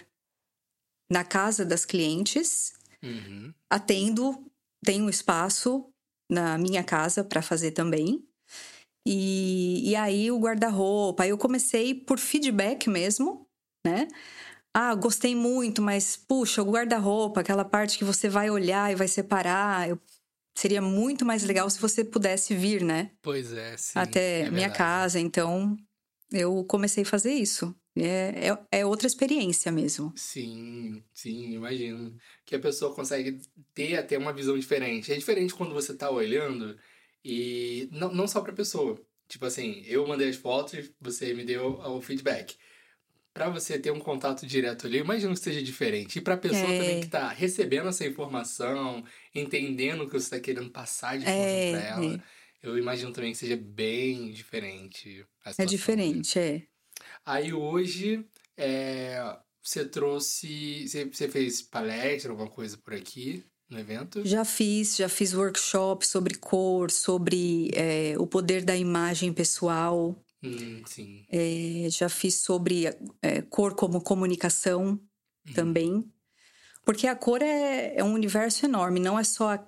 [1.10, 2.74] na casa das clientes.
[3.02, 3.52] Uhum.
[3.70, 4.46] Atendo,
[4.84, 5.88] tenho espaço
[6.30, 8.26] na minha casa para fazer também.
[9.06, 11.26] E, e aí o guarda-roupa.
[11.26, 13.46] Eu comecei por feedback mesmo,
[13.86, 14.08] né?
[14.72, 19.06] Ah, gostei muito, mas puxa, o guarda-roupa, aquela parte que você vai olhar e vai
[19.06, 20.00] separar, eu...
[20.56, 23.12] seria muito mais legal se você pudesse vir, né?
[23.22, 23.98] Pois é, sim.
[23.98, 25.20] Até é minha casa.
[25.20, 25.76] Então
[26.32, 27.74] eu comecei a fazer isso.
[27.96, 30.12] É, é, é, outra experiência mesmo.
[30.16, 32.16] Sim, sim, imagino.
[32.44, 33.40] Que a pessoa consegue
[33.72, 35.12] ter até uma visão diferente.
[35.12, 36.76] É diferente quando você tá olhando
[37.24, 39.00] e não, não só pra pessoa.
[39.26, 42.56] Tipo assim, eu mandei as fotos, você me deu o feedback.
[43.32, 46.18] Para você ter um contato direto ali, imagino que seja diferente.
[46.18, 46.78] E pra pessoa é.
[46.78, 49.02] também que tá recebendo essa informação,
[49.34, 51.72] entendendo o que você tá querendo passar de é.
[51.72, 52.20] pra ela, é.
[52.62, 55.26] eu imagino também que seja bem diferente.
[55.58, 56.62] é diferente, é.
[57.24, 58.24] Aí hoje,
[58.56, 59.18] é,
[59.62, 60.86] você trouxe.
[60.86, 63.44] Você, você fez palestra, alguma coisa por aqui?
[63.68, 64.24] No evento?
[64.24, 70.16] Já fiz, já fiz workshop sobre cor, sobre é, o poder da imagem pessoal.
[70.42, 71.24] Hum, sim.
[71.30, 72.86] É, já fiz sobre
[73.22, 75.00] é, cor como comunicação
[75.46, 75.54] uhum.
[75.54, 76.12] também.
[76.84, 79.66] Porque a cor é, é um universo enorme, não é só a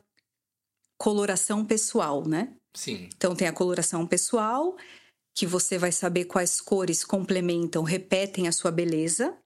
[0.99, 2.55] coloração pessoal, né?
[2.75, 3.09] Sim.
[3.17, 4.77] Então tem a coloração pessoal,
[5.35, 9.37] que você vai saber quais cores complementam, repetem a sua beleza.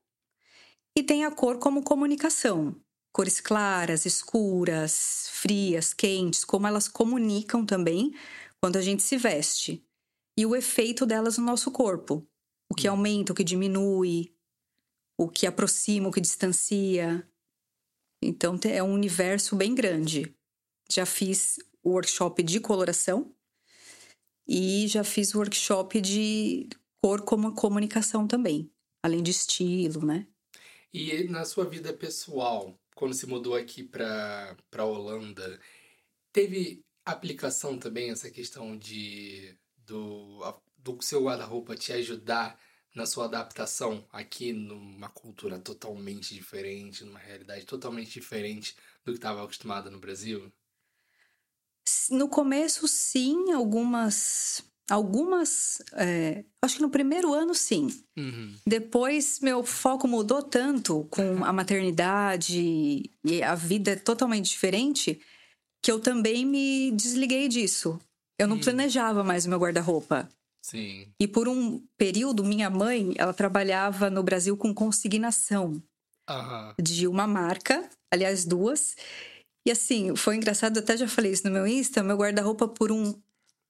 [0.96, 2.74] E tem a cor como comunicação,
[3.12, 8.12] cores claras, escuras, frias, quentes, como elas comunicam também
[8.60, 9.84] quando a gente se veste.
[10.38, 12.26] E o efeito delas no nosso corpo.
[12.70, 12.92] O que hum.
[12.92, 14.32] aumenta, o que diminui,
[15.18, 17.28] o que aproxima, o que distancia.
[18.22, 20.34] Então é um universo bem grande.
[20.90, 23.34] Já fiz o workshop de coloração
[24.46, 26.68] E já fiz workshop de
[27.02, 28.70] cor como comunicação também,
[29.02, 30.26] além de estilo, né?
[30.92, 35.58] E na sua vida pessoal, quando se mudou aqui para para Holanda,
[36.30, 40.40] teve aplicação também essa questão de do,
[40.76, 42.60] do seu guarda-roupa te ajudar
[42.94, 49.42] na sua adaptação aqui numa cultura totalmente diferente, numa realidade totalmente diferente do que estava
[49.42, 50.52] acostumada no Brasil?
[52.10, 54.62] No começo, sim, algumas.
[54.90, 55.80] Algumas.
[55.92, 57.88] É, acho que no primeiro ano, sim.
[58.18, 58.54] Uhum.
[58.66, 65.20] Depois, meu foco mudou tanto com a maternidade e a vida é totalmente diferente
[65.82, 67.98] que eu também me desliguei disso.
[68.38, 68.60] Eu não hum.
[68.60, 70.28] planejava mais o meu guarda-roupa.
[70.62, 71.08] Sim.
[71.18, 75.82] E por um período, minha mãe, ela trabalhava no Brasil com consignação
[76.28, 76.74] uhum.
[76.80, 78.96] de uma marca, aliás, duas.
[79.66, 83.14] E assim, foi engraçado, até já falei isso no meu Insta, meu guarda-roupa por um,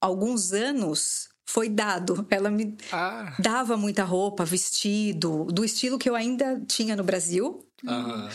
[0.01, 2.25] alguns anos foi dado.
[2.29, 3.35] Ela me ah.
[3.39, 7.65] dava muita roupa, vestido, do estilo que eu ainda tinha no Brasil.
[7.83, 8.29] Uhum.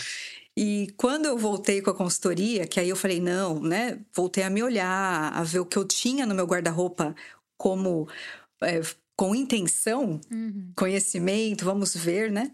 [0.57, 4.01] E quando eu voltei com a consultoria, que aí eu falei, não, né?
[4.15, 7.15] Voltei a me olhar, a ver o que eu tinha no meu guarda-roupa
[7.59, 8.09] como
[8.63, 8.81] é,
[9.17, 10.73] com intenção, uhum.
[10.77, 12.53] conhecimento, vamos ver, né?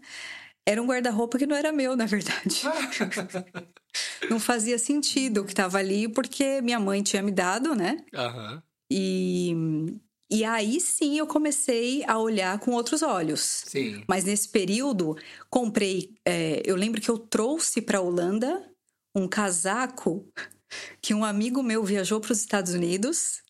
[0.65, 2.61] Era um guarda-roupa que não era meu, na verdade.
[4.29, 7.97] não fazia sentido o que estava ali, porque minha mãe tinha me dado, né?
[8.13, 8.61] Uhum.
[8.91, 9.53] E,
[10.29, 13.63] e aí sim eu comecei a olhar com outros olhos.
[13.67, 14.03] Sim.
[14.07, 15.15] Mas nesse período,
[15.49, 16.15] comprei.
[16.25, 18.69] É, eu lembro que eu trouxe para a Holanda
[19.15, 20.27] um casaco
[21.01, 23.41] que um amigo meu viajou para os Estados Unidos.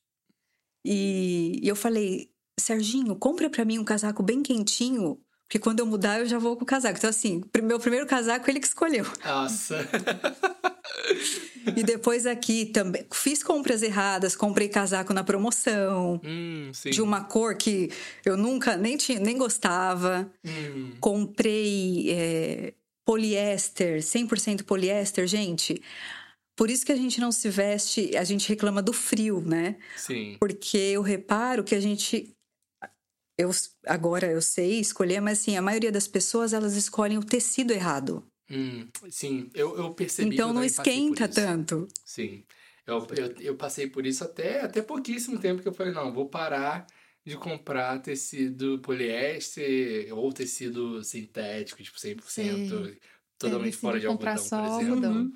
[0.85, 2.30] E, e eu falei,
[2.60, 6.56] Serginho, compra para mim um casaco bem quentinho, porque quando eu mudar eu já vou
[6.56, 6.98] com o casaco.
[6.98, 9.06] Então, assim, meu primeiro casaco ele que escolheu.
[9.24, 9.88] Nossa!
[11.76, 17.56] e depois aqui também fiz compras erradas, comprei casaco na promoção, hum, de uma cor
[17.56, 17.91] que
[18.26, 20.32] eu nunca nem, tinha, nem gostava.
[20.44, 20.94] Hum.
[20.99, 22.74] Comprei é,
[23.06, 25.82] poliéster, 100% poliéster, gente.
[26.56, 29.76] Por isso que a gente não se veste, a gente reclama do frio, né?
[29.98, 30.38] Sim.
[30.40, 32.34] Porque eu reparo que a gente
[33.38, 33.49] eu
[33.85, 38.23] agora eu sei escolher, mas assim, a maioria das pessoas elas escolhem o tecido errado.
[38.49, 40.35] Hum, sim, eu, eu percebi.
[40.35, 41.88] Então não esquenta tanto.
[42.05, 42.43] Sim.
[42.85, 46.27] Eu, eu, eu passei por isso até, até pouquíssimo tempo que eu falei, não, vou
[46.27, 46.85] parar
[47.26, 52.97] de comprar tecido poliéster ou tecido sintético, tipo 100%, sim.
[53.39, 55.10] totalmente é, fora de algodão, por exemplo.
[55.10, 55.34] Uhum.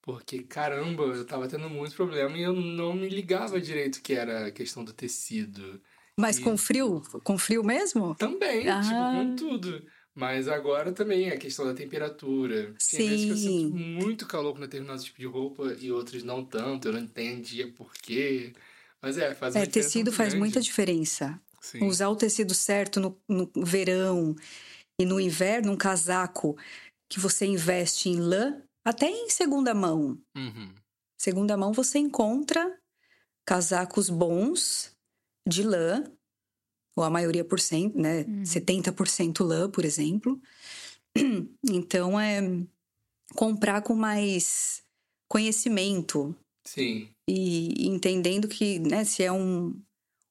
[0.00, 4.46] Porque, caramba, eu tava tendo muito problema e eu não me ligava direito que era
[4.46, 5.80] a questão do tecido.
[6.18, 6.42] Mas e...
[6.42, 7.02] com frio?
[7.24, 8.14] Com frio mesmo?
[8.14, 8.80] Também, ah.
[8.80, 9.86] tipo, com tudo.
[10.14, 12.74] Mas agora também a questão da temperatura.
[12.78, 12.96] Sim.
[12.98, 16.44] Tem vezes que eu sinto muito calor com determinado tipo de roupa e outros não
[16.44, 16.88] tanto.
[16.88, 18.52] Eu não entendia por quê.
[19.00, 20.38] Mas é, faz É, tecido faz grande.
[20.38, 21.40] muita diferença.
[21.60, 21.84] Sim.
[21.84, 24.36] Usar o tecido certo no, no verão
[25.00, 26.56] e no inverno, um casaco
[27.08, 30.18] que você investe em lã, até em segunda mão.
[30.36, 30.74] Uhum.
[31.18, 32.78] Segunda mão você encontra
[33.46, 34.91] casacos bons
[35.46, 36.04] de lã,
[36.96, 38.22] ou a maioria por cento, né?
[38.22, 38.42] Uhum.
[38.42, 40.40] 70% lã, por exemplo.
[41.70, 42.40] Então é
[43.34, 44.82] comprar com mais
[45.28, 46.34] conhecimento.
[46.64, 47.08] Sim.
[47.28, 49.78] E entendendo que, né, se é um,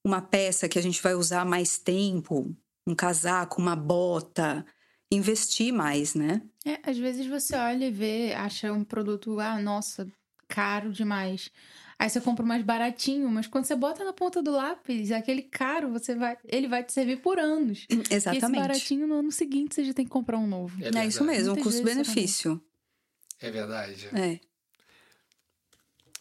[0.05, 2.55] uma peça que a gente vai usar mais tempo,
[2.87, 4.65] um casaco, uma bota,
[5.11, 6.41] investir mais, né?
[6.65, 10.07] É, às vezes você olha e vê, acha um produto, ah, nossa,
[10.47, 11.51] caro demais.
[12.01, 15.91] Aí você compra mais baratinho, mas quando você bota na ponta do lápis, aquele caro,
[15.91, 17.85] você vai, ele vai te servir por anos.
[18.09, 18.33] Exatamente.
[18.33, 20.83] E esse baratinho no ano seguinte você já tem que comprar um novo.
[20.83, 22.59] É, é isso mesmo, um custo-benefício.
[23.39, 24.07] É verdade.
[24.15, 24.39] É.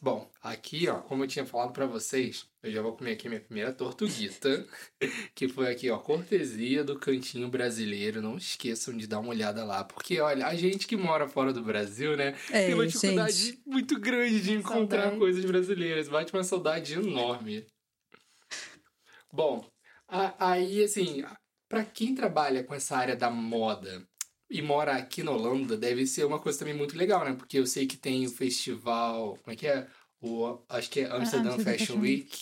[0.02, 3.40] Bom, aqui, ó, como eu tinha falado para vocês, eu já vou comer aqui minha
[3.40, 4.66] primeira tortuguita,
[5.34, 8.22] que foi aqui, ó, cortesia do Cantinho Brasileiro.
[8.22, 11.62] Não esqueçam de dar uma olhada lá, porque, olha, a gente que mora fora do
[11.62, 13.62] Brasil, né, é, tem uma dificuldade gente.
[13.66, 15.18] muito grande de encontrar saudade.
[15.18, 16.08] coisas brasileiras.
[16.08, 17.66] Bate uma saudade enorme.
[19.30, 19.68] Bom,
[20.08, 21.22] aí, assim,
[21.68, 24.02] para quem trabalha com essa área da moda,
[24.50, 27.34] e mora aqui na Holanda, deve ser uma coisa também muito legal, né?
[27.34, 29.38] Porque eu sei que tem o festival.
[29.42, 29.86] Como é que é?
[30.20, 32.36] O, acho que é Amsterdam, ah, Fashion Week.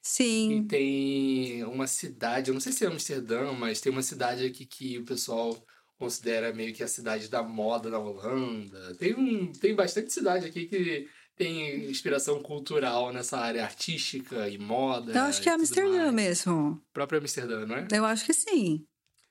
[0.00, 0.58] Sim.
[0.58, 4.66] E tem uma cidade, eu não sei se é Amsterdã, mas tem uma cidade aqui
[4.66, 5.56] que o pessoal
[5.96, 8.96] considera meio que a cidade da moda na Holanda.
[8.96, 15.12] Tem, um, tem bastante cidade aqui que tem inspiração cultural nessa área artística e moda.
[15.12, 16.82] Eu acho que é Amsterdã mesmo.
[16.88, 17.86] O próprio Amsterdã, não é?
[17.92, 18.84] Eu acho que sim.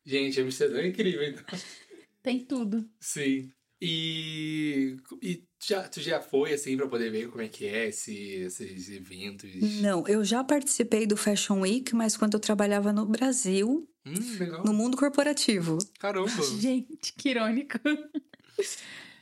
[0.06, 1.43] Gente, Amsterdã é incrível, então.
[2.23, 2.88] Tem tudo.
[2.99, 3.52] Sim.
[3.84, 8.14] E, e já, tu já foi, assim, pra poder ver como é que é esse,
[8.15, 9.49] esses eventos?
[9.81, 14.64] Não, eu já participei do Fashion Week, mas quando eu trabalhava no Brasil, hum, legal.
[14.64, 15.80] no mundo corporativo.
[15.99, 16.30] Caramba!
[16.61, 17.80] Gente, que irônico.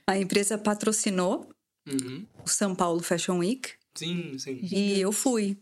[0.08, 1.50] A empresa patrocinou
[1.88, 2.26] Uhum.
[2.46, 4.60] o São Paulo Fashion Week Sim, sim.
[4.62, 5.58] e eu fui.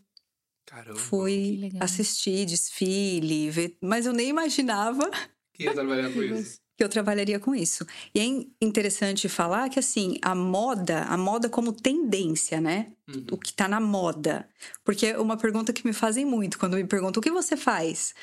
[0.66, 1.00] Caramba.
[1.00, 3.78] Fui assistir desfile, ver...
[3.82, 5.10] mas eu nem imaginava
[5.54, 6.60] Que ia trabalhar com isso.
[6.78, 7.86] Que eu trabalharia com isso.
[8.14, 12.92] E é in- interessante falar que, assim, a moda, a moda como tendência, né?
[13.08, 13.26] Uhum.
[13.32, 14.48] O que tá na moda.
[14.84, 18.14] Porque é uma pergunta que me fazem muito quando me perguntam o que você faz.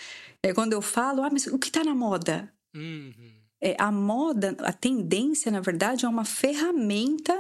[0.41, 2.53] É quando eu falo, ah, mas o que tá na moda?
[2.75, 3.13] Uhum.
[3.61, 7.35] É, a moda, a tendência, na verdade, é uma ferramenta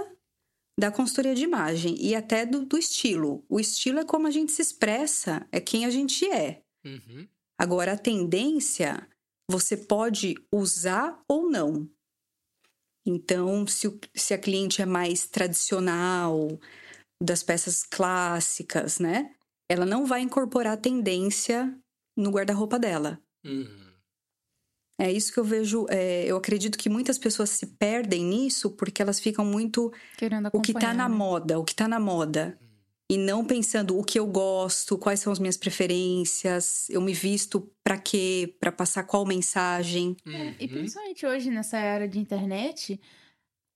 [0.76, 3.44] da consultoria de imagem e até do, do estilo.
[3.48, 6.62] O estilo é como a gente se expressa, é quem a gente é.
[6.84, 7.28] Uhum.
[7.56, 9.06] Agora, a tendência
[9.50, 11.88] você pode usar ou não.
[13.06, 16.48] Então, se, o- se a cliente é mais tradicional,
[17.22, 19.34] das peças clássicas, né?
[19.70, 21.76] Ela não vai incorporar tendência
[22.16, 23.20] no guarda-roupa dela.
[23.44, 23.92] Uhum.
[25.00, 25.86] É isso que eu vejo.
[25.90, 30.60] é, eu acredito que muitas pessoas se perdem nisso porque elas ficam muito Querendo o
[30.60, 31.14] que tá acompanhar, na né?
[31.14, 32.58] moda, o que tá na moda.
[33.14, 37.70] E não pensando o que eu gosto, quais são as minhas preferências, eu me visto
[37.84, 40.16] pra quê, Pra passar qual mensagem.
[40.26, 43.00] É, e principalmente hoje, nessa era de internet,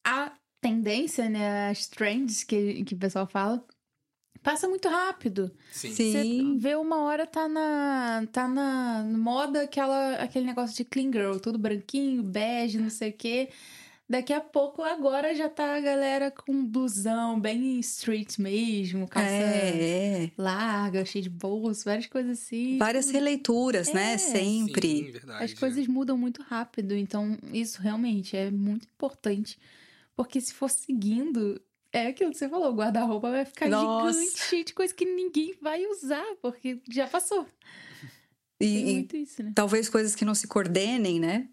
[0.05, 3.65] a tendência, né, as trends que, que o pessoal fala,
[4.43, 5.53] passa muito rápido.
[5.71, 5.93] Sim.
[5.93, 6.13] Sim.
[6.13, 11.39] Você vê uma hora tá na tá na moda aquela aquele negócio de clean girl,
[11.39, 13.51] tudo branquinho, bege, não sei o quê.
[14.11, 20.25] Daqui a pouco agora já tá a galera com blusão bem street mesmo, calça É,
[20.25, 20.31] é.
[20.39, 22.79] larga, cheia de bolso, várias coisas assim.
[22.79, 24.15] Várias releituras, né?
[24.15, 24.19] É.
[24.19, 24.89] Sempre.
[24.89, 25.45] Sim, verdade.
[25.45, 29.59] As coisas mudam muito rápido, então isso realmente é muito importante.
[30.17, 31.61] Porque se for seguindo,
[31.93, 34.19] é aquilo que você falou, o guarda-roupa vai ficar Nossa.
[34.19, 37.47] gigante, cheio de coisa que ninguém vai usar, porque já passou.
[38.61, 39.53] E, muito isso, né?
[39.55, 41.49] talvez coisas que não se coordenem, né?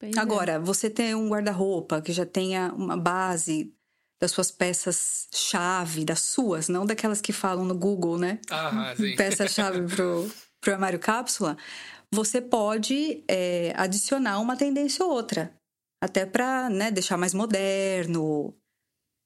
[0.00, 0.10] É.
[0.16, 3.74] Agora, você tem um guarda-roupa que já tenha uma base
[4.20, 8.40] das suas peças-chave, das suas, não daquelas que falam no Google, né?
[8.50, 9.14] Ah, sim.
[9.16, 10.30] peça-chave pro,
[10.60, 11.56] pro armário cápsula,
[12.12, 15.54] você pode é, adicionar uma tendência ou outra.
[16.02, 18.54] Até para né, deixar mais moderno.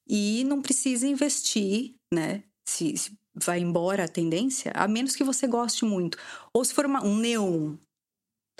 [0.09, 2.43] E não precisa investir, né?
[2.66, 6.19] Se, se vai embora a tendência, a menos que você goste muito.
[6.53, 7.77] Ou se for uma- um neon,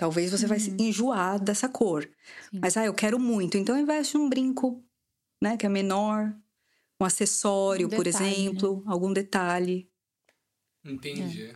[0.03, 0.75] talvez você vai se Uhum.
[0.81, 2.03] enjoar dessa cor.
[2.51, 2.59] Sim.
[2.61, 3.57] Mas, ah, eu quero muito.
[3.57, 4.83] Então, investe num brinco,
[5.41, 5.55] né?
[5.55, 6.35] Que é menor.
[6.99, 8.31] Um acessório, Um por detalhe, né?
[8.33, 8.83] exemplo.
[8.85, 9.89] Algum detalhe.
[10.83, 11.43] Entendi.
[11.43, 11.55] É.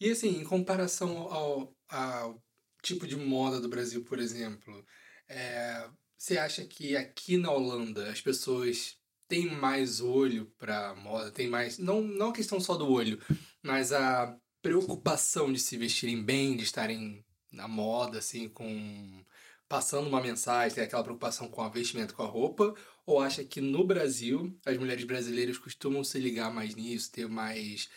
[0.00, 2.42] E assim, em comparação ao, ao
[2.82, 4.82] tipo de moda do Brasil, por exemplo,
[5.28, 5.86] é,
[6.16, 8.96] você acha que aqui na Holanda as pessoas
[9.28, 11.76] têm mais olho pra moda, tem mais.
[11.78, 13.20] Não, não a questão só do olho,
[13.62, 19.24] mas a preocupação de se vestirem bem, de estarem na moda, assim, com.
[19.68, 22.74] passando uma mensagem, tem aquela preocupação com a vestimenta, com a roupa,
[23.06, 27.88] ou acha que no Brasil as mulheres brasileiras costumam se ligar mais nisso, ter mais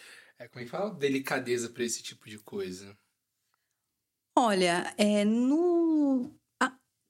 [0.41, 0.91] é, como é que fala?
[0.95, 2.97] Delicadeza pra esse tipo de coisa.
[4.35, 6.33] Olha, é, no,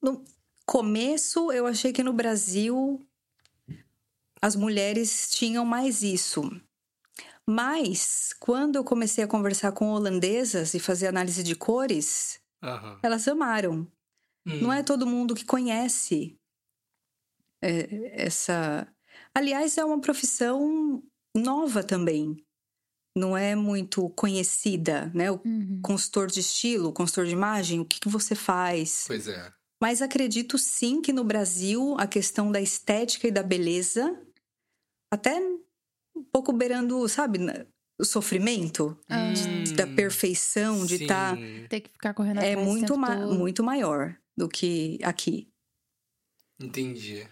[0.02, 0.26] no
[0.66, 3.08] começo eu achei que no Brasil
[4.42, 6.42] as mulheres tinham mais isso.
[7.50, 13.00] Mas quando eu comecei a conversar com holandesas e fazer análise de cores, Aham.
[13.04, 13.92] elas amaram.
[14.46, 16.38] Hum, Não é todo mundo que conhece
[17.62, 18.88] é, essa.
[19.36, 21.04] Aliás, é uma profissão
[21.36, 22.38] nova também.
[23.16, 25.32] Não é muito conhecida, né?
[25.32, 25.82] O Uhum.
[25.84, 29.04] consultor de estilo, consultor de imagem, o que, que você faz?
[29.08, 29.52] Pois é.
[29.82, 34.18] Mas acredito sim que no Brasil a questão da estética e da beleza,
[35.12, 35.42] até
[36.16, 37.40] um pouco beirando, sabe,
[38.00, 39.32] o sofrimento, Ah.
[39.34, 41.36] de- da perfeição, de estar.
[41.38, 43.36] Sim, Ter que ficar correndo é atrás o muito, ma- todo.
[43.38, 45.48] muito maior do que aqui.
[46.60, 47.28] Entendi.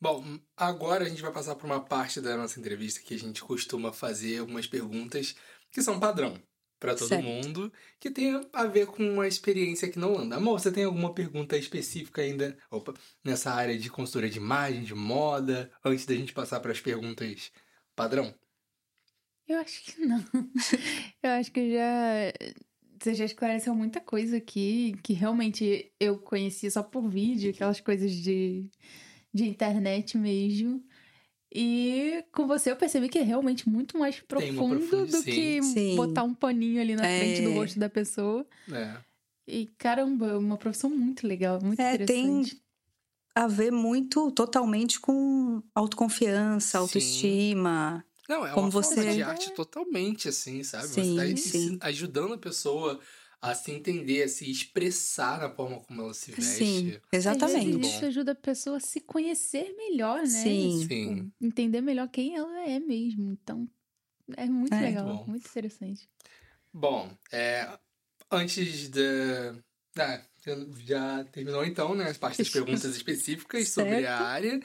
[0.00, 3.42] Bom, agora a gente vai passar por uma parte da nossa entrevista que a gente
[3.42, 5.34] costuma fazer algumas perguntas
[5.70, 6.38] que são padrão
[6.78, 7.24] pra todo Certo.
[7.24, 10.36] mundo, que tem a ver com uma experiência aqui na Holanda.
[10.36, 12.92] Amor, você tem alguma pergunta específica ainda opa,
[13.24, 17.50] nessa área de consultoria de imagem, de moda, antes da gente passar para as perguntas
[17.94, 18.34] padrão?
[19.46, 20.24] Eu acho que não.
[21.22, 22.32] Eu acho que já.
[23.00, 28.10] Você já esclareceu muita coisa aqui que realmente eu conheci só por vídeo, aquelas coisas
[28.10, 28.70] de,
[29.32, 30.82] de internet mesmo.
[31.54, 35.22] E com você eu percebi que é realmente muito mais Tem profundo do sim.
[35.22, 35.96] que Sim.
[35.96, 37.54] botar um paninho ali na frente do É.
[37.54, 38.46] rosto da pessoa.
[38.72, 38.96] É.
[39.46, 42.63] E caramba, é uma profissão muito legal, muito É, tem- interessante.
[43.34, 48.04] A ver muito, totalmente com autoconfiança, autoestima.
[48.28, 48.94] Não, é como uma você...
[48.94, 50.88] forma de arte totalmente, assim, sabe?
[50.88, 51.78] Sim, você tá sim.
[51.82, 53.00] ajudando a pessoa
[53.42, 56.64] a se entender, a se expressar na forma como ela se veste.
[56.64, 57.86] Sim, exatamente.
[57.86, 60.26] Isso ajuda a pessoa a se conhecer melhor, né?
[60.26, 60.78] Sim.
[60.80, 61.32] Tipo, Sim.
[61.42, 63.32] entender melhor quem ela é mesmo.
[63.32, 63.68] Então,
[64.36, 64.80] é muito É.
[64.80, 65.24] legal, Bom.
[65.26, 66.08] muito interessante.
[66.72, 67.68] Bom, é,
[68.30, 69.54] antes da.
[69.98, 70.22] Ah,
[70.86, 72.10] já terminou então, né?
[72.10, 74.22] As partes das perguntas específicas sobre a Certo.
[74.22, 74.60] área.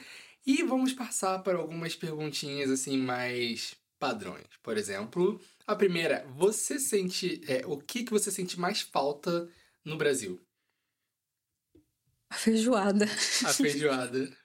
[0.46, 4.46] E vamos passar para algumas perguntinhas assim mais padrões.
[4.62, 7.40] Por exemplo, a primeira, você sente.
[7.46, 9.48] é, o que, que você sente mais falta
[9.84, 10.40] no Brasil?
[12.30, 13.04] A feijoada.
[13.44, 14.36] A feijoada.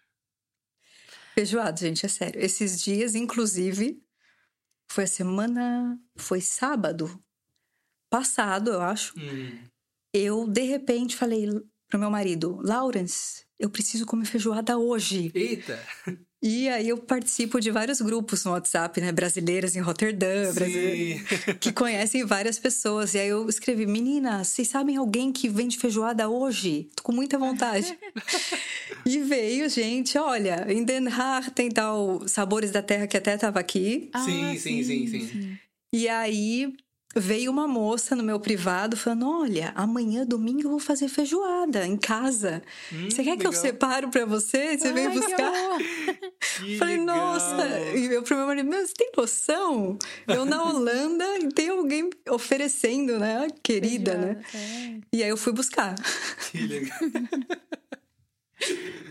[1.36, 2.40] Feijoada, gente, é sério.
[2.42, 4.02] Esses dias, inclusive,
[4.90, 6.00] foi a semana.
[6.16, 7.22] Foi sábado
[8.10, 9.14] passado, eu acho.
[9.20, 9.62] Hum,
[10.16, 11.46] Eu, de repente, falei
[11.90, 15.30] pro meu marido: Lawrence, eu preciso comer feijoada hoje.
[15.36, 15.78] Eita!
[16.42, 19.12] E aí eu participo de vários grupos no WhatsApp, né?
[19.12, 21.54] Brasileiras em Roterdã, brasileiras Sim.
[21.60, 23.14] que conhecem várias pessoas.
[23.14, 26.90] E aí eu escrevi: Meninas, vocês sabem alguém que vende feijoada hoje?
[26.96, 27.98] Tô com muita vontade.
[29.06, 33.60] e veio, gente, olha, em Den Haag tem tal Sabores da Terra que até tava
[33.60, 34.12] aqui.
[34.24, 35.58] Sim, sim, sim, sim.
[35.92, 36.74] E aí
[37.16, 41.96] veio uma moça no meu privado falando: Olha, amanhã, domingo, eu vou fazer feijoada em
[41.98, 42.62] casa.
[42.92, 43.62] Hum, Você quer que eu legal.
[43.62, 44.78] separo pra você?
[44.78, 45.52] Você vem Ai, que buscar?
[46.80, 47.16] Falei, legal.
[47.18, 47.68] nossa!
[47.96, 49.98] E eu pro meu marido, meu, você tem noção?
[50.28, 53.48] Eu na Holanda e tem alguém oferecendo, né?
[53.64, 54.42] Querida, né?
[54.44, 55.96] Feijoada, E aí eu fui buscar.
[56.52, 56.98] Que legal.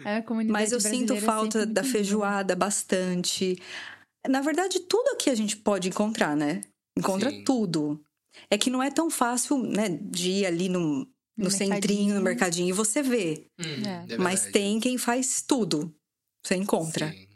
[0.04, 3.56] É, a comunidade Mas eu sinto falta da muito feijoada bastante.
[4.28, 6.60] Na verdade, tudo aqui a gente pode encontrar, né?
[6.96, 7.44] Encontra Sim.
[7.44, 8.04] tudo.
[8.50, 11.06] É que não é tão fácil, né, de ir ali no, no,
[11.36, 12.68] No centrinho, no mercadinho.
[12.68, 13.48] e você vê.
[13.58, 14.14] Hum, É.
[14.14, 15.94] é Mas tem quem faz tudo.
[16.42, 17.10] Você encontra.
[17.10, 17.28] Sim.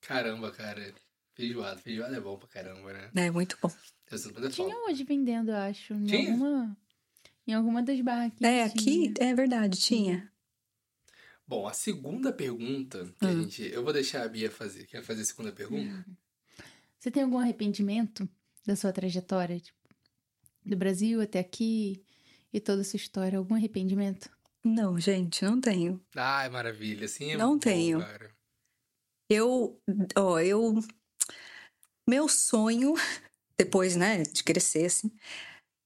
[0.00, 0.94] Caramba, cara.
[1.34, 1.80] Feijoada.
[1.80, 3.10] Feijoada é bom pra caramba, né?
[3.14, 3.70] É muito bom.
[4.50, 5.94] Tinha hoje vendendo, eu acho.
[5.94, 6.32] Em Tinha?
[6.32, 6.76] alguma.
[7.46, 8.52] Em alguma das barraquinhas.
[8.52, 9.14] É, aqui tinha.
[9.30, 10.30] é verdade, tinha.
[11.46, 13.42] Bom, a segunda pergunta que a Hum.
[13.42, 13.62] gente.
[13.62, 14.84] Eu vou deixar a Bia fazer.
[14.86, 16.04] Quer fazer a segunda pergunta?
[16.98, 18.28] Você tem algum arrependimento
[18.66, 19.58] da sua trajetória?
[19.58, 19.78] Tipo,
[20.64, 22.02] do Brasil até aqui
[22.52, 23.38] e toda a sua história?
[23.38, 24.30] Algum arrependimento?
[24.64, 26.00] Não, gente, não tenho.
[26.14, 27.06] Ai, maravilha.
[27.06, 28.00] Assim é Não bom, tenho.
[28.00, 28.30] cara.
[29.30, 29.80] Eu,
[30.16, 30.74] ó, eu.
[32.08, 32.94] Meu sonho,
[33.58, 35.10] depois, né, de crescer, assim,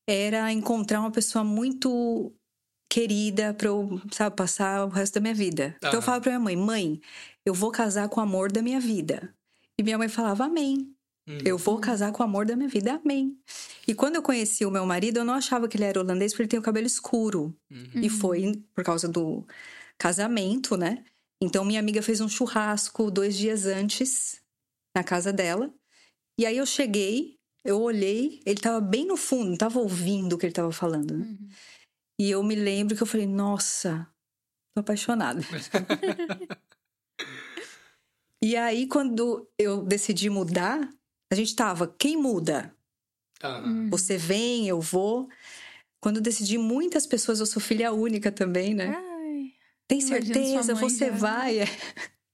[0.09, 2.33] era encontrar uma pessoa muito
[2.91, 5.75] querida pra eu, sabe, passar o resto da minha vida.
[5.79, 7.01] Então eu falava pra minha mãe: mãe,
[7.45, 9.35] eu vou casar com o amor da minha vida.
[9.79, 10.94] E minha mãe falava: amém.
[11.27, 11.39] Hum.
[11.45, 13.39] Eu vou casar com o amor da minha vida, amém.
[13.89, 16.43] E quando eu conheci o meu marido, eu não achava que ele era holandês porque
[16.43, 17.57] ele tem o cabelo escuro.
[17.71, 18.03] Uhum.
[18.03, 19.47] E foi por causa do
[19.99, 21.05] casamento, né?
[21.43, 24.41] Então minha amiga fez um churrasco dois dias antes
[24.97, 25.73] na casa dela.
[26.39, 30.39] E aí eu cheguei, eu olhei, ele tava bem no fundo, não tava ouvindo o
[30.39, 31.17] que ele tava falando.
[31.17, 31.25] né?
[31.25, 31.49] Uhum.
[32.21, 34.07] E eu me lembro que eu falei, nossa,
[34.75, 35.41] tô apaixonada.
[38.43, 40.89] e aí, quando eu decidi mudar,
[41.31, 42.75] a gente tava, quem muda?
[43.43, 43.91] Uhum.
[43.91, 45.29] Você vem, eu vou.
[46.01, 48.95] Quando eu decidi, muitas pessoas, eu sou filha única também, né?
[48.97, 49.53] Ai,
[49.89, 50.75] Tem certeza?
[50.75, 51.17] Você já.
[51.17, 51.59] vai?
[51.61, 51.67] É.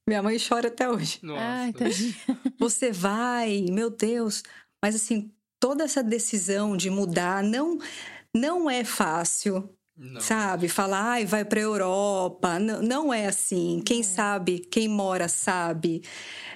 [0.08, 1.20] Minha mãe chora até hoje.
[1.22, 1.40] Nossa.
[1.40, 2.14] ai, tadinha.
[2.58, 4.42] Você vai, meu Deus.
[4.82, 5.30] Mas assim,
[5.60, 7.78] toda essa decisão de mudar não
[8.34, 9.68] não é fácil,
[10.02, 10.18] Não.
[10.18, 10.66] sabe?
[10.66, 12.58] Falar, ai, vai pra Europa.
[12.58, 13.82] Não, não é assim.
[13.84, 14.02] Quem É.
[14.02, 16.02] sabe, quem mora sabe.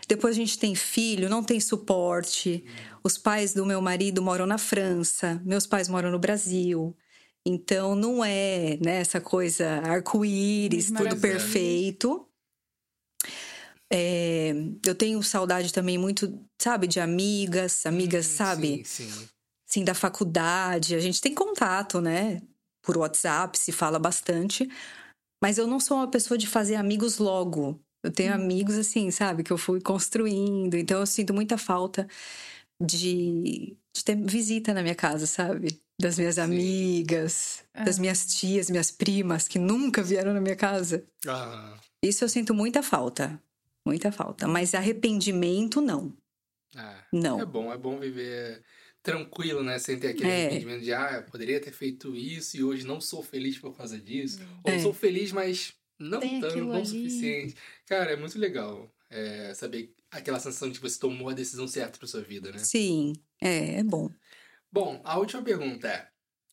[0.08, 2.64] Depois a gente tem filho, não tem suporte.
[3.02, 6.96] Os pais do meu marido moram na França, meus pais moram no Brasil.
[7.44, 12.26] Então não é né, essa coisa arco-íris, tudo perfeito.
[13.92, 14.52] É,
[14.86, 18.82] eu tenho saudade também muito, sabe, de amigas, amigas, Hum, sabe?
[18.86, 19.28] Sim, sim.
[19.68, 20.94] Assim, da faculdade.
[20.94, 22.40] A gente tem contato, né?
[22.84, 24.68] Por WhatsApp, se fala bastante.
[25.42, 27.80] Mas eu não sou uma pessoa de fazer amigos logo.
[28.02, 28.36] Eu tenho Hum.
[28.36, 29.42] amigos, assim, sabe?
[29.42, 30.74] Que eu fui construindo.
[30.74, 32.06] Então eu sinto muita falta
[32.80, 35.80] de, de ter visita na minha casa, sabe?
[36.00, 36.40] Das minhas Sim.
[36.42, 38.00] amigas, das Ah.
[38.00, 41.04] minhas tias, minhas primas, que nunca vieram na minha casa.
[41.26, 43.40] Ah, Isso eu sinto muita falta.
[43.86, 44.46] Muita falta.
[44.48, 46.12] Mas arrependimento, não.
[46.76, 46.98] ah.
[47.12, 47.40] Não.
[47.40, 48.62] É bom, é bom viver
[49.04, 49.78] tranquilo, né?
[49.78, 50.32] Sem ter aquele É.
[50.32, 54.00] arrependimento de, ah, eu poderia ter feito isso e hoje não sou feliz por causa
[54.00, 54.40] disso.
[54.64, 54.80] Ou É.
[54.80, 57.54] sou feliz, mas não Tem tanto, não o suficiente.
[57.86, 61.98] Cara, é muito legal é, saber aquela sensação de que você tomou a decisão certa
[61.98, 62.68] pra sua vida, né?
[62.68, 64.08] Sim, é, é bom.
[64.70, 66.08] Bom, a última pergunta é: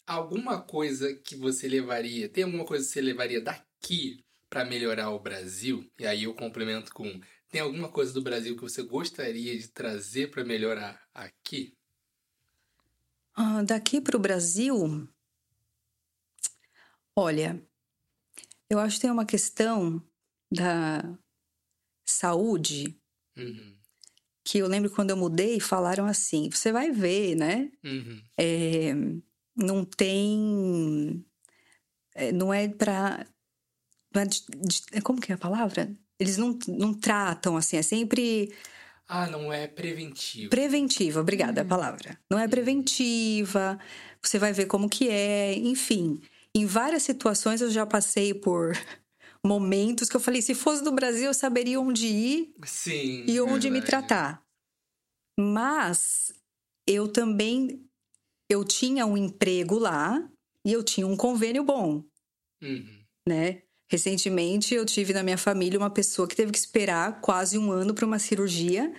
[0.05, 5.19] alguma coisa que você levaria, tem alguma coisa que você levaria daqui para melhorar o
[5.19, 5.89] Brasil?
[5.99, 7.19] E aí eu complemento com:
[7.49, 11.73] tem alguma coisa do Brasil que você gostaria de trazer para melhorar aqui?
[13.33, 15.07] Ah, daqui para o Brasil,
[17.15, 17.61] olha,
[18.69, 20.01] eu acho que tem uma questão
[20.51, 21.17] da
[22.05, 22.97] saúde
[23.37, 23.77] Uhum.
[24.43, 27.71] que eu lembro quando eu mudei falaram assim, você vai ver, né?
[27.83, 28.21] Uhum.
[28.37, 28.93] É,
[29.55, 31.25] não tem,
[32.13, 33.25] é, não é para,
[34.91, 35.95] é como que é a palavra?
[36.19, 38.53] Eles não, não tratam assim, é sempre
[39.13, 40.49] Ah, não é preventivo.
[40.49, 41.69] Preventiva, obrigada a Uhum.
[41.69, 42.17] palavra.
[42.29, 43.77] Não é preventiva,
[44.23, 46.21] você vai ver como que é, enfim.
[46.55, 48.71] Em várias situações eu já passei por
[49.45, 53.25] momentos que eu falei, se fosse do Brasil eu saberia onde ir Sim.
[53.27, 54.07] e onde me verdade.
[54.07, 54.43] tratar.
[55.37, 56.31] Mas
[56.87, 57.85] eu também
[58.49, 60.25] eu tinha um emprego lá
[60.65, 62.01] e eu tinha um convênio bom,
[62.61, 63.03] Uhum.
[63.27, 63.63] né?
[63.91, 67.93] Recentemente eu tive na minha família uma pessoa que teve que esperar quase um ano
[67.93, 68.93] para uma cirurgia,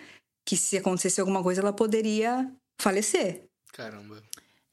[0.46, 3.46] que se acontecesse alguma coisa ela poderia falecer.
[3.72, 4.22] Caramba.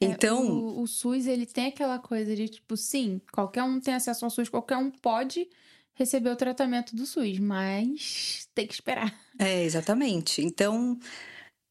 [0.02, 3.94] É, Então, o, o SUS, ele tem aquela coisa de, tipo, sim, qualquer um tem
[3.94, 5.50] acesso ao SUS, qualquer um pode
[5.96, 9.18] receber o tratamento do SUS, mas tem que esperar.
[9.40, 10.42] é exatamente.
[10.42, 11.00] Então,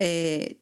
[0.01, 0.57] é,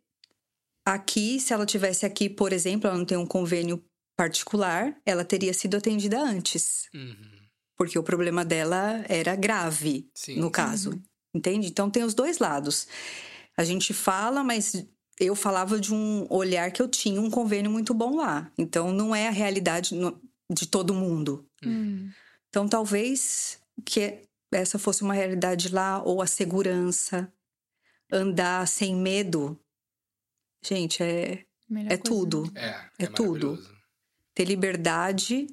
[0.84, 3.80] aqui, se ela tivesse aqui, por exemplo, ela não tem um convênio
[4.18, 7.45] particular, ela teria sido atendida antes, Uhum.
[7.76, 10.40] Porque o problema dela era grave, Sim.
[10.40, 11.00] no caso.
[11.34, 11.68] Entende?
[11.68, 12.86] Então tem os dois lados.
[13.56, 14.86] A gente fala, mas
[15.18, 18.50] eu falava de um olhar que eu tinha um convênio muito bom lá.
[18.56, 19.94] Então não é a realidade
[20.50, 21.46] de todo mundo.
[21.64, 22.10] Hum.
[22.48, 24.22] Então talvez que
[24.52, 27.30] essa fosse uma realidade lá ou a segurança,
[28.10, 29.58] andar sem medo.
[30.64, 32.02] Gente, é é coisa.
[32.02, 32.52] tudo.
[32.54, 33.58] É, É é, tudo.
[34.34, 35.46] Ter liberdade.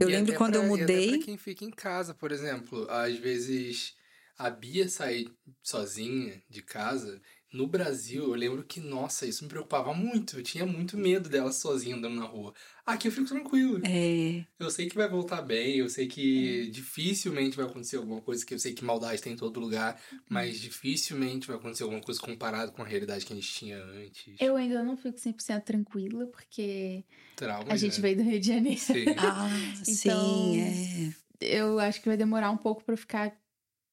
[0.00, 1.08] Eu E lembro quando pra- eu e até mudei.
[1.16, 3.94] pra quem fica em casa, por exemplo, às vezes
[4.36, 5.28] a Bia sair
[5.62, 7.20] sozinha de casa.
[7.52, 10.38] No Brasil, eu lembro que, nossa, isso me preocupava muito.
[10.38, 12.52] Eu tinha muito medo dela sozinha andando na rua.
[12.84, 13.80] Aqui eu fico tranquilo.
[13.86, 18.44] É, Eu sei que vai voltar bem, eu sei que dificilmente vai acontecer alguma coisa,
[18.44, 19.98] que eu sei que maldade tem em todo lugar,
[20.28, 24.36] mas dificilmente vai acontecer alguma coisa comparado com a realidade que a gente tinha antes.
[24.38, 27.04] Eu ainda não fico 100% tranquila, porque
[27.34, 28.02] Traumas, a gente né?
[28.02, 28.80] veio do Rio de Janeiro.
[28.80, 29.04] Sim.
[29.16, 29.48] ah,
[29.86, 31.14] Então, sim, é.
[31.40, 33.34] Eu acho que vai demorar um pouco pra eu ficar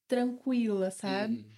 [0.08, 1.36] tranquila, sabe?
[1.36, 1.55] Uhum.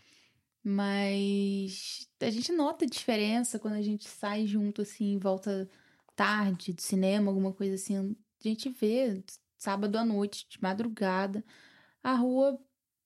[0.69, 5.69] Mas a gente nota a diferença quando a gente sai junto, assim, volta
[6.15, 7.98] tarde do cinema, alguma coisa assim.
[7.98, 9.23] A gente vê
[9.57, 11.44] sábado à noite, de madrugada,
[12.03, 12.60] a rua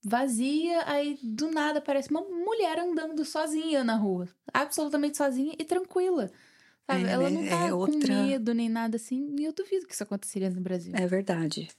[0.03, 4.27] vazia, aí do nada aparece uma mulher andando sozinha na rua.
[4.51, 6.31] Absolutamente sozinha e tranquila.
[6.89, 7.05] Sabe?
[7.05, 7.35] É, Ela né?
[7.35, 9.35] não tá É com outra- medo nem nada assim.
[9.37, 10.93] E eu duvido que isso aconteceria no Brasil.
[10.95, 11.69] É verdade.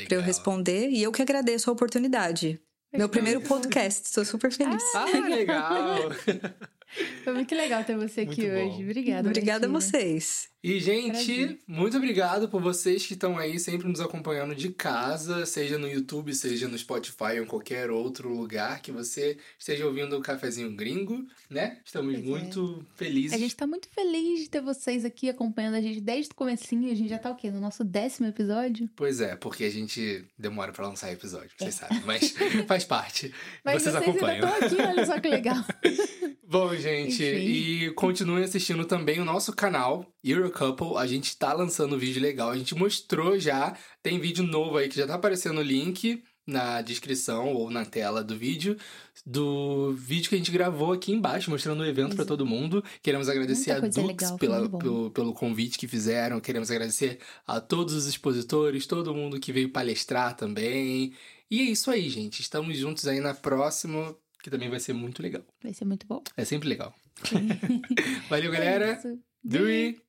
[0.07, 0.89] para eu responder.
[0.89, 2.59] E eu que agradeço a oportunidade.
[2.93, 3.41] Meu primeiro
[3.77, 4.81] podcast, estou super feliz.
[4.95, 5.97] Ah, legal!
[7.25, 8.73] Foi muito legal ter você aqui Muito bom.
[8.75, 8.83] hoje.
[8.83, 9.27] Obrigada.
[9.27, 10.47] Obrigada a vocês.
[10.63, 11.59] E, gente, Prazer.
[11.67, 16.33] muito obrigado por vocês que estão aí sempre nos acompanhando de casa, seja no YouTube,
[16.33, 21.25] seja no Spotify ou em qualquer outro lugar que você esteja ouvindo o Cafezinho Gringo,
[21.49, 21.77] né?
[21.85, 22.27] Estamos Pois é.
[22.27, 23.33] muito felizes.
[23.33, 26.91] A gente tá muito feliz de ter vocês aqui acompanhando a gente desde o comecinho.
[26.91, 27.51] A gente já tá o quê?
[27.51, 28.89] No nosso décimo episódio?
[28.95, 32.33] Pois é, porque a gente demora pra lançar episódio, vocês sabem, mas
[32.67, 33.27] faz parte.
[33.27, 33.31] É.
[33.63, 34.47] Mas vocês, vocês, acompanham.
[34.51, 35.57] ainda aqui, olha só que legal.
[36.49, 37.45] Bom, gente, Enfim.
[37.45, 40.05] e continuem assistindo também o nosso canal,
[40.47, 40.97] Eurocouple.
[40.97, 44.95] A gente tá lançando vídeo legal, a gente mostrou já, tem vídeo novo aí que
[44.95, 48.77] já tá aparecendo o link na descrição ou na tela do vídeo
[49.25, 52.81] do vídeo que a gente gravou aqui embaixo, mostrando o evento para todo mundo.
[53.01, 56.39] Queremos agradecer a Dux legal, pela, pelo, pelo convite que fizeram.
[56.39, 61.13] Queremos agradecer a todos os expositores, todo mundo que veio palestrar também.
[61.51, 62.41] E é isso aí, gente.
[62.41, 65.43] Estamos juntos aí na próxima, que também vai ser muito legal.
[65.61, 66.23] Vai ser muito bom.
[66.37, 66.95] É sempre legal.
[68.29, 69.01] Valeu, galera.
[69.03, 70.06] É